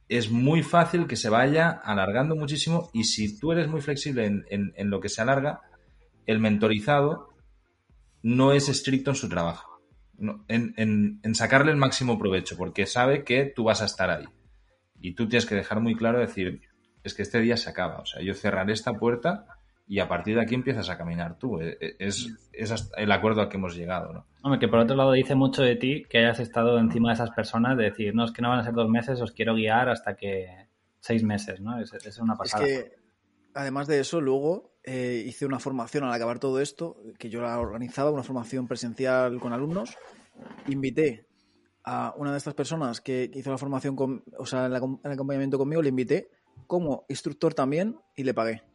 es 0.09 0.31
muy 0.31 0.63
fácil 0.63 1.07
que 1.07 1.17
se 1.17 1.29
vaya 1.29 1.71
alargando 1.71 2.35
muchísimo 2.35 2.91
y 2.95 3.05
si 3.05 3.39
tú 3.39 3.53
eres 3.53 3.69
muy 3.69 3.83
flexible 3.83 4.25
en, 4.25 4.91
lo 4.91 5.01
que 5.01 5.11
se 5.11 5.21
alarga, 5.21 5.61
el 6.27 6.41
mentorizado 6.41 7.29
no 8.23 8.53
es 8.53 8.69
estricto 8.71 9.11
en 9.11 9.17
su 9.17 9.29
trabajo, 9.29 9.83
en, 10.49 10.75
en, 11.23 11.35
sacarle 11.35 11.71
el 11.71 11.77
máximo 11.77 12.19
provecho, 12.19 12.57
porque 12.57 12.87
sabe 12.87 13.23
que 13.23 13.45
tú 13.45 13.65
vas 13.65 13.83
a 13.83 13.87
estar 13.87 14.11
ahí. 14.11 14.25
Y 14.99 15.15
tú 15.15 15.29
tienes 15.29 15.47
que 15.47 15.55
dejar 15.55 15.81
muy 15.81 15.95
claro 15.95 16.19
decir, 16.19 16.63
es 17.05 17.15
que 17.15 17.23
este 17.23 17.41
día 17.41 17.57
se 17.57 17.71
acaba, 17.71 17.99
o 17.99 18.07
sea, 18.07 18.23
yo 18.23 18.35
cerraré 18.35 18.73
esta 18.73 18.95
puerta 18.95 19.47
y 19.91 19.99
a 19.99 20.07
partir 20.07 20.37
de 20.37 20.43
aquí 20.43 20.55
empiezas 20.55 20.89
a 20.89 20.97
caminar 20.97 21.37
tú. 21.37 21.61
E, 21.61 21.77
e, 21.81 21.97
es, 21.99 22.33
es 22.53 22.91
el 22.97 23.11
acuerdo 23.11 23.41
al 23.41 23.49
que 23.49 23.57
hemos 23.57 23.75
llegado, 23.75 24.13
¿no? 24.13 24.25
Hombre, 24.41 24.61
que 24.61 24.69
por 24.69 24.79
otro 24.79 24.95
lado 24.95 25.11
dice 25.11 25.35
mucho 25.35 25.63
de 25.63 25.75
ti 25.75 26.05
que 26.09 26.19
hayas 26.19 26.39
estado 26.39 26.79
encima 26.79 27.09
de 27.09 27.15
esas 27.15 27.33
personas, 27.33 27.77
de 27.77 27.85
decir, 27.85 28.15
no, 28.15 28.25
es 28.25 28.31
que 28.31 28.41
no 28.41 28.51
van 28.51 28.61
a 28.61 28.63
ser 28.63 28.73
dos 28.73 28.89
meses, 28.89 29.21
os 29.21 29.33
quiero 29.33 29.57
guiar 29.57 29.89
hasta 29.89 30.15
que 30.15 30.69
seis 31.01 31.25
meses, 31.25 31.61
¿no? 31.61 31.81
Es, 31.81 31.93
es 31.93 32.19
una 32.21 32.37
pasada. 32.37 32.65
Es 32.65 32.85
que, 32.85 32.93
además 33.53 33.89
de 33.89 33.99
eso, 33.99 34.21
luego 34.21 34.77
eh, 34.85 35.25
hice 35.27 35.45
una 35.45 35.59
formación 35.59 36.05
al 36.05 36.13
acabar 36.13 36.39
todo 36.39 36.61
esto, 36.61 37.03
que 37.19 37.29
yo 37.29 37.43
la 37.43 37.59
organizaba, 37.59 38.13
una 38.13 38.23
formación 38.23 38.69
presencial 38.69 39.41
con 39.41 39.53
alumnos. 39.53 39.97
Invité 40.69 41.27
a 41.83 42.15
una 42.17 42.31
de 42.31 42.39
estas 42.39 42.55
personas 42.55 43.01
que 43.01 43.29
hizo 43.35 43.51
la 43.51 43.59
formación, 43.59 43.97
con, 43.97 44.23
o 44.39 44.47
sea, 44.47 44.67
el 44.67 44.77
acompañamiento 44.77 45.59
conmigo, 45.59 45.83
le 45.83 45.89
invité 45.89 46.31
como 46.69 47.07
instructor 47.09 47.55
también 47.55 47.99
y 48.15 48.23
le 48.23 48.35
pagué. 48.35 48.70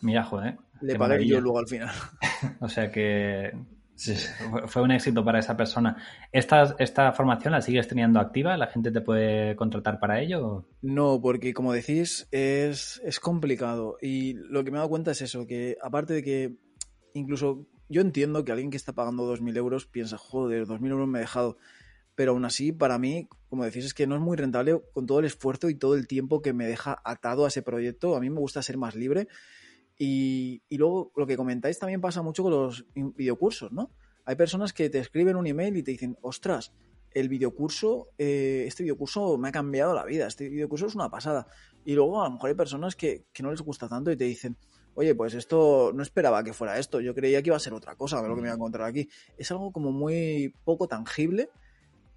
Mira, 0.00 0.24
joder. 0.24 0.56
Le 0.80 0.96
pagué 0.96 1.26
yo 1.26 1.40
luego 1.40 1.58
al 1.58 1.68
final. 1.68 1.94
o 2.60 2.68
sea 2.68 2.90
que 2.90 3.52
fue 4.66 4.82
un 4.82 4.90
éxito 4.90 5.24
para 5.24 5.38
esa 5.38 5.56
persona. 5.56 5.96
¿Esta, 6.30 6.76
¿Esta 6.78 7.12
formación 7.12 7.52
la 7.52 7.62
sigues 7.62 7.88
teniendo 7.88 8.20
activa? 8.20 8.56
¿La 8.56 8.66
gente 8.66 8.90
te 8.90 9.00
puede 9.00 9.56
contratar 9.56 9.98
para 9.98 10.20
ello? 10.20 10.66
No, 10.82 11.20
porque 11.20 11.54
como 11.54 11.72
decís, 11.72 12.28
es, 12.30 13.00
es 13.04 13.20
complicado. 13.20 13.96
Y 14.02 14.34
lo 14.34 14.64
que 14.64 14.70
me 14.70 14.76
he 14.76 14.80
dado 14.80 14.90
cuenta 14.90 15.12
es 15.12 15.22
eso, 15.22 15.46
que 15.46 15.78
aparte 15.82 16.14
de 16.14 16.22
que 16.22 16.56
incluso 17.14 17.66
yo 17.88 18.02
entiendo 18.02 18.44
que 18.44 18.52
alguien 18.52 18.70
que 18.70 18.76
está 18.76 18.92
pagando 18.92 19.32
2.000 19.34 19.56
euros 19.56 19.86
piensa, 19.86 20.18
joder, 20.18 20.66
2.000 20.66 20.90
euros 20.90 21.08
me 21.08 21.18
he 21.18 21.22
dejado. 21.22 21.56
Pero 22.14 22.32
aún 22.32 22.44
así, 22.44 22.72
para 22.72 22.98
mí, 22.98 23.28
como 23.48 23.64
decís, 23.64 23.84
es 23.84 23.94
que 23.94 24.06
no 24.06 24.14
es 24.14 24.20
muy 24.20 24.36
rentable 24.36 24.80
con 24.92 25.06
todo 25.06 25.20
el 25.20 25.26
esfuerzo 25.26 25.68
y 25.68 25.74
todo 25.74 25.94
el 25.94 26.06
tiempo 26.06 26.40
que 26.42 26.52
me 26.52 26.66
deja 26.66 27.00
atado 27.04 27.44
a 27.44 27.48
ese 27.48 27.62
proyecto. 27.62 28.16
A 28.16 28.20
mí 28.20 28.30
me 28.30 28.40
gusta 28.40 28.62
ser 28.62 28.78
más 28.78 28.94
libre 28.94 29.28
y, 29.98 30.62
luego 30.70 31.12
lo 31.16 31.26
que 31.26 31.36
comentáis 31.36 31.78
también 31.78 32.00
pasa 32.00 32.22
mucho 32.22 32.42
con 32.42 32.52
los 32.52 32.86
videocursos, 32.94 33.72
¿no? 33.72 33.90
Hay 34.24 34.36
personas 34.36 34.72
que 34.72 34.90
te 34.90 34.98
escriben 34.98 35.36
un 35.36 35.46
email 35.46 35.76
y 35.76 35.82
te 35.82 35.92
dicen, 35.92 36.18
ostras, 36.20 36.72
el 37.12 37.28
videocurso, 37.28 38.08
eh, 38.18 38.64
este 38.66 38.82
videocurso 38.82 39.38
me 39.38 39.48
ha 39.48 39.52
cambiado 39.52 39.94
la 39.94 40.04
vida, 40.04 40.26
este 40.26 40.48
videocurso 40.48 40.86
es 40.86 40.94
una 40.94 41.08
pasada. 41.08 41.46
Y 41.84 41.94
luego 41.94 42.20
a 42.20 42.28
lo 42.28 42.34
mejor 42.34 42.48
hay 42.50 42.56
personas 42.56 42.96
que, 42.96 43.24
no 43.40 43.50
les 43.50 43.62
gusta 43.62 43.88
tanto 43.88 44.10
y 44.10 44.16
te 44.16 44.24
dicen, 44.24 44.56
oye, 44.94 45.14
pues 45.14 45.34
esto 45.34 45.92
no 45.94 46.02
esperaba 46.02 46.42
que 46.44 46.52
fuera 46.52 46.78
esto, 46.78 47.00
yo 47.00 47.14
creía 47.14 47.40
que 47.40 47.48
iba 47.48 47.56
a 47.56 47.60
ser 47.60 47.72
otra 47.72 47.94
cosa, 47.94 48.20
lo 48.20 48.34
que 48.34 48.42
me 48.42 48.48
iba 48.48 48.52
a 48.52 48.56
encontrar 48.56 48.88
aquí. 48.88 49.08
Es 49.38 49.50
algo 49.50 49.72
como 49.72 49.92
muy 49.92 50.54
poco 50.64 50.88
tangible 50.88 51.48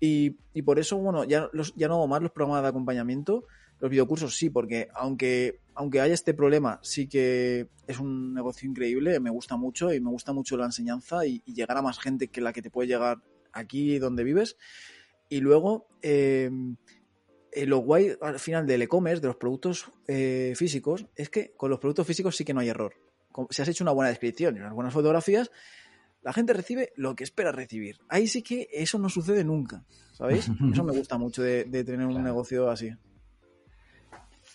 y, 0.01 0.32
por 0.63 0.80
eso, 0.80 0.97
bueno, 0.97 1.23
ya, 1.23 1.49
ya 1.75 1.88
no 1.88 1.95
hago 1.95 2.07
más 2.07 2.21
los 2.21 2.32
programas 2.32 2.63
de 2.63 2.69
acompañamiento, 2.69 3.45
los 3.80 3.89
videocursos 3.89 4.36
sí, 4.36 4.49
porque 4.49 4.89
aunque, 4.93 5.61
aunque 5.73 6.01
haya 6.01 6.13
este 6.13 6.34
problema, 6.34 6.80
sí 6.84 7.07
que 7.07 7.67
es 7.88 7.99
un 7.99 8.34
negocio 8.34 8.69
increíble, 8.69 9.19
me 9.19 9.30
gusta 9.30 9.57
mucho 9.57 9.93
y 9.93 10.01
me 10.01 10.09
gusta 10.09 10.34
mucho 10.34 10.57
la 10.57 10.65
enseñanza 10.65 11.25
y, 11.25 11.41
llegar 11.45 11.77
a 11.77 11.82
más 11.82 11.99
gente 11.99 12.27
que 12.27 12.41
la 12.41 12.53
que 12.53 12.61
te 12.61 12.69
puede 12.69 12.88
llegar 12.88 13.21
aquí 13.53 13.97
donde 13.99 14.23
vives. 14.23 14.57
Y 15.30 15.39
luego, 15.41 15.88
eh, 16.01 16.49
eh, 17.51 17.65
lo 17.65 17.80
guay 17.80 18.15
al 18.21 18.39
final 18.39 18.67
del 18.67 18.82
e-commerce, 18.84 19.21
de 19.21 19.27
los 19.27 19.38
productos 19.38 19.91
eh, 20.07 20.53
físicos, 20.55 21.07
es 21.15 21.30
que 21.30 21.53
con 21.55 21.69
los 21.69 21.80
productos 21.80 22.05
físicos 22.05 22.36
sí 22.36 22.45
que 22.45 22.53
no 22.53 22.59
hay 22.59 22.69
error. 22.69 22.93
Si 23.49 23.61
has 23.61 23.67
hecho 23.67 23.84
una 23.84 23.91
buena 23.91 24.09
descripción 24.09 24.55
y 24.55 24.59
unas 24.59 24.73
buenas 24.73 24.93
fotografías, 24.93 25.51
la 26.21 26.34
gente 26.34 26.53
recibe 26.53 26.91
lo 26.95 27.15
que 27.15 27.23
espera 27.23 27.51
recibir. 27.51 27.99
Ahí 28.09 28.27
sí 28.27 28.41
que 28.41 28.67
eso 28.71 28.99
no 28.99 29.09
sucede 29.09 29.43
nunca, 29.43 29.84
¿sabéis? 30.11 30.49
Eso 30.73 30.84
me 30.84 30.91
gusta 30.91 31.17
mucho 31.17 31.41
de, 31.41 31.65
tener 31.65 32.05
un 32.05 32.21
negocio 32.21 32.69
así. 32.69 32.91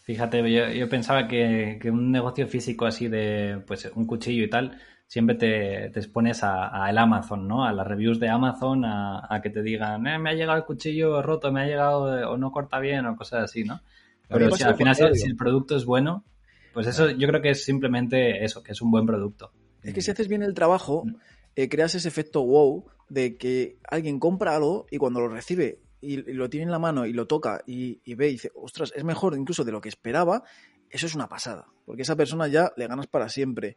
Fíjate, 0.04 0.76
yo, 0.76 0.88
pensaba 0.90 1.26
que, 1.26 1.80
un 1.86 2.12
negocio 2.12 2.46
físico 2.46 2.84
así 2.84 3.08
de 3.08 3.62
pues 3.66 3.90
un 3.94 4.06
cuchillo 4.06 4.44
y 4.44 4.50
tal, 4.50 4.78
siempre 5.06 5.34
te, 5.34 5.88
te 5.88 5.98
expones 5.98 6.40
a, 6.42 6.90
el 6.90 6.98
Amazon, 6.98 7.48
¿no? 7.48 7.64
A 7.64 7.72
las 7.72 7.86
reviews 7.86 8.20
de 8.20 8.28
Amazon, 8.28 8.84
a, 8.84 9.40
que 9.42 9.48
te 9.48 9.62
digan, 9.62 10.06
eh, 10.06 10.18
me 10.18 10.28
ha 10.28 10.34
llegado 10.34 10.58
el 10.58 10.64
cuchillo 10.66 11.22
roto, 11.22 11.50
me 11.50 11.62
ha 11.62 11.66
llegado 11.66 12.18
eh, 12.18 12.22
o 12.22 12.36
no 12.36 12.52
corta 12.52 12.80
bien 12.80 13.06
o 13.06 13.16
cosas 13.16 13.44
así, 13.44 13.64
¿no? 13.64 13.80
Pero 14.28 14.54
si 14.54 14.62
al 14.62 14.74
final 14.74 14.94
si, 14.94 15.26
el 15.26 15.36
producto 15.36 15.74
es 15.74 15.86
bueno, 15.86 16.26
pues 16.74 16.86
eso 16.86 17.08
yo 17.08 17.26
creo 17.26 17.40
que 17.40 17.50
es 17.50 17.64
simplemente 17.64 18.44
eso, 18.44 18.62
que 18.62 18.72
es 18.72 18.82
un 18.82 18.90
buen 18.90 19.06
producto. 19.06 19.52
Es 19.82 19.94
que 19.94 20.02
si 20.02 20.10
haces 20.10 20.28
bien 20.28 20.42
el 20.42 20.52
trabajo, 20.52 21.04
mm. 21.06 21.16
eh, 21.56 21.68
creas 21.70 21.94
ese 21.94 22.08
efecto 22.08 22.44
wow 22.44 22.84
de 23.08 23.38
que 23.38 23.78
alguien 23.88 24.18
compra 24.18 24.54
algo 24.54 24.84
y 24.90 24.98
cuando 24.98 25.20
lo 25.20 25.28
recibe 25.28 25.80
y, 26.04 26.16
lo 26.34 26.48
tiene 26.50 26.64
en 26.64 26.70
la 26.70 26.78
mano 26.78 27.06
y 27.06 27.12
lo 27.12 27.26
toca 27.26 27.62
y, 27.66 28.14
ve 28.14 28.28
y 28.28 28.32
dice, 28.32 28.50
ostras, 28.54 28.92
es 28.94 29.04
mejor 29.04 29.36
incluso 29.36 29.64
de 29.64 29.72
lo 29.72 29.80
que 29.80 29.88
esperaba, 29.88 30.42
eso 30.90 31.06
es 31.06 31.14
una 31.14 31.28
pasada, 31.28 31.66
porque 31.84 32.02
esa 32.02 32.16
persona 32.16 32.46
ya 32.46 32.72
le 32.76 32.86
ganas 32.86 33.06
para 33.06 33.28
siempre. 33.28 33.76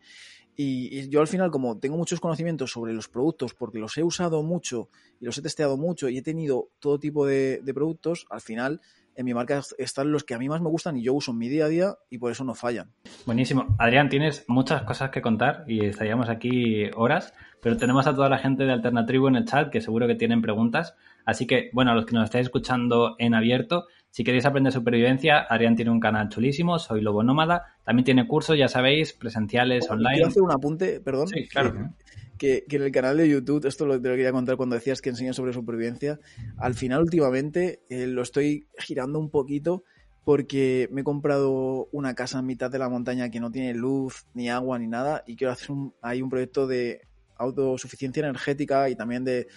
Y, 0.55 1.07
yo 1.09 1.21
al 1.21 1.28
final, 1.28 1.51
como 1.51 1.80
tengo 1.80 1.97
muchos 1.97 2.19
conocimientos 2.19 2.71
sobre 2.71 2.93
los 2.93 3.07
productos, 3.07 3.53
porque 3.53 3.80
los 3.80 3.97
he 3.97 4.03
usado 4.03 4.43
mucho 4.43 4.89
y 5.19 5.25
los 5.25 5.38
he 5.38 5.41
testeado 5.41 5.78
mucho 5.78 6.09
y 6.09 6.17
he 6.17 6.21
tenido 6.21 6.69
todo 6.80 6.99
tipo 6.99 7.25
de, 7.25 7.61
de 7.63 7.73
productos, 7.73 8.25
al 8.30 8.41
final 8.41 8.82
en 9.17 9.25
mi 9.25 9.34
marca 9.34 9.61
están 9.80 10.11
los 10.11 10.23
que 10.23 10.36
a 10.36 10.38
mí 10.38 10.47
más 10.47 10.61
me 10.61 10.69
gustan 10.69 10.95
y 10.95 11.01
yo 11.01 11.13
uso 11.13 11.32
en 11.32 11.39
mi 11.39 11.49
día 11.49 11.65
a 11.65 11.67
día 11.67 11.95
y 12.09 12.19
por 12.19 12.32
eso 12.32 12.43
no 12.43 12.53
fallan. 12.53 12.91
Buenísimo. 13.25 13.75
Adrián, 13.80 14.09
tienes 14.09 14.45
muchas 14.47 14.84
cosas 14.84 15.09
que 15.09 15.21
contar 15.21 15.65
y 15.67 15.86
estaríamos 15.86 16.30
aquí 16.30 16.86
horas, 16.95 17.34
pero 17.61 17.78
tenemos 17.78 18.05
a 18.05 18.13
toda 18.13 18.30
la 18.30 18.38
gente 18.38 18.63
de 18.63 18.71
Alternatribu 18.71 19.28
en 19.28 19.38
el 19.38 19.45
chat 19.45 19.71
que 19.71 19.82
seguro 19.82 20.07
que 20.07 20.13
tienen 20.13 20.41
preguntas. 20.41 20.95
Así 21.28 21.45
que, 21.45 21.69
bueno, 21.73 21.91
a 21.91 21.93
los 21.93 22.05
que 22.05 22.13
nos 22.13 22.23
estáis 22.23 22.45
escuchando 22.45 23.15
en 23.19 23.36
abierto, 23.36 23.86
si 24.09 24.23
queréis 24.23 24.45
aprender 24.45 24.73
supervivencia, 24.73 25.45
Adrián 25.47 25.75
tiene 25.75 25.91
un 25.91 25.99
canal 25.99 26.30
chulísimo, 26.30 26.80
Soy 26.80 27.01
Lobo 27.01 27.21
Nómada. 27.21 27.75
También 27.84 28.05
tiene 28.05 28.25
cursos, 28.28 28.57
ya 28.57 28.69
sabéis, 28.69 29.13
presenciales, 29.13 29.89
online. 29.91 30.15
Quiero 30.15 30.30
hacer 30.30 30.41
un 30.41 30.51
apunte, 30.51 31.01
perdón. 31.01 31.28
Sí, 31.28 31.47
claro 31.47 31.91
que, 32.38 32.65
en 32.69 32.82
el 32.82 32.91
canal 32.91 33.17
de 33.17 33.28
YouTube, 33.28 33.65
esto 33.65 33.86
lo, 33.86 33.99
te 33.99 34.07
lo 34.07 34.15
quería 34.15 34.32
contar 34.32 34.55
cuando 34.55 34.75
decías 34.75 35.01
que 35.01 35.09
enseñas 35.09 35.36
sobre 35.36 35.53
supervivencia, 35.53 36.19
al 36.57 36.75
final 36.75 37.01
últimamente 37.01 37.82
eh, 37.89 38.07
lo 38.07 38.21
estoy 38.21 38.67
girando 38.78 39.19
un 39.19 39.30
poquito 39.30 39.84
porque 40.23 40.89
me 40.91 41.01
he 41.01 41.03
comprado 41.03 41.88
una 41.91 42.13
casa 42.13 42.39
en 42.39 42.45
mitad 42.45 42.69
de 42.69 42.80
la 42.80 42.89
montaña 42.89 43.30
que 43.30 43.39
no 43.39 43.51
tiene 43.51 43.73
luz, 43.73 44.25
ni 44.34 44.49
agua, 44.49 44.78
ni 44.78 44.88
nada, 44.88 45.23
y 45.25 45.36
quiero 45.36 45.53
hacer 45.53 45.71
un, 45.71 45.93
ahí 46.01 46.21
un 46.21 46.30
proyecto 46.30 46.67
de 46.67 47.01
autosuficiencia 47.38 48.21
energética 48.21 48.89
y 48.89 48.95
también 48.95 49.23
de, 49.23 49.47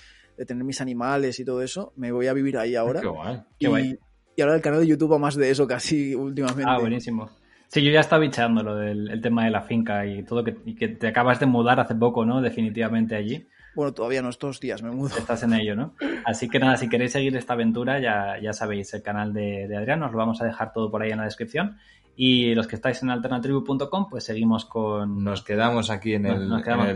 tener 0.47 0.65
mis 0.65 0.81
animales 0.81 1.39
y 1.41 1.45
todo 1.45 1.63
eso. 1.63 1.93
Me 1.97 2.13
voy 2.13 2.27
a 2.27 2.33
vivir 2.33 2.59
ahí 2.59 2.75
ahora. 2.75 3.01
Qué 3.01 3.69
guay, 3.69 3.99
y, 4.37 4.43
ahora 4.43 4.55
el 4.55 4.63
canal 4.63 4.81
de 4.81 4.87
YouTube 4.87 5.13
va 5.13 5.19
más 5.19 5.35
de 5.37 5.51
eso 5.51 5.67
casi 5.67 6.15
últimamente. 6.17 6.65
Ah, 6.67 6.79
buenísimo. 6.79 7.31
Sí, 7.69 7.83
yo 7.83 7.93
ya 7.93 8.01
estaba 8.01 8.21
bicheando 8.21 8.63
lo 8.63 8.75
del 8.75 9.21
tema 9.23 9.45
de 9.45 9.51
la 9.51 9.63
finca 9.63 10.05
y 10.05 10.25
todo, 10.25 10.43
que, 10.43 10.57
y 10.65 10.75
que 10.75 10.89
te 10.89 11.07
acabas 11.07 11.39
de 11.39 11.47
mudar 11.47 11.79
hace 11.79 11.95
poco, 11.95 12.27
¿no? 12.27 12.41
Definitivamente 12.41 13.15
allí. 13.15 13.47
Bueno, 13.77 13.95
todavía 13.95 14.23
no, 14.23 14.31
estos 14.31 14.59
días 14.59 14.83
me 14.83 14.91
mudo. 14.91 15.17
Estás 15.17 15.45
en 15.45 15.53
ello, 15.53 15.77
¿no? 15.77 15.95
Así 16.25 16.49
que 16.49 16.59
nada, 16.59 16.77
si 16.77 16.89
queréis 16.89 17.13
seguir 17.13 17.37
esta 17.37 17.53
aventura, 17.53 18.01
ya, 18.01 18.41
ya 18.43 18.53
sabéis, 18.53 18.93
el 18.95 19.03
canal 19.03 19.33
de, 19.33 19.69
de 19.69 19.77
Adrián, 19.77 20.03
os 20.03 20.11
lo 20.11 20.19
vamos 20.19 20.43
a 20.43 20.47
dejar 20.47 20.73
todo 20.73 20.91
por 20.91 21.03
ahí 21.03 21.13
en 21.13 21.19
la 21.19 21.25
descripción. 21.25 21.77
Y 22.17 22.55
los 22.55 22.67
que 22.67 22.77
estáis 22.77 23.03
en 23.03 23.11
alternatribu.com, 23.11 24.09
pues 24.11 24.25
seguimos 24.25 24.67
con... 24.67 25.23
Nos 25.23 25.43
quedamos 25.43 25.91
aquí 25.91 26.15
en 26.15 26.27
el, 26.27 26.51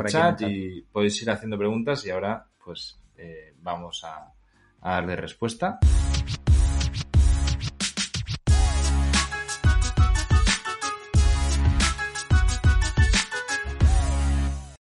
chat 0.06 0.42
y 0.42 0.82
podéis 0.92 1.22
ir 1.22 1.30
haciendo 1.30 1.56
preguntas 1.56 2.04
y 2.04 2.10
ahora 2.10 2.46
pues 2.62 3.00
eh, 3.16 3.54
vamos 3.58 4.04
a, 4.04 4.32
a 4.80 4.90
darle 4.94 5.16
respuesta. 5.16 5.78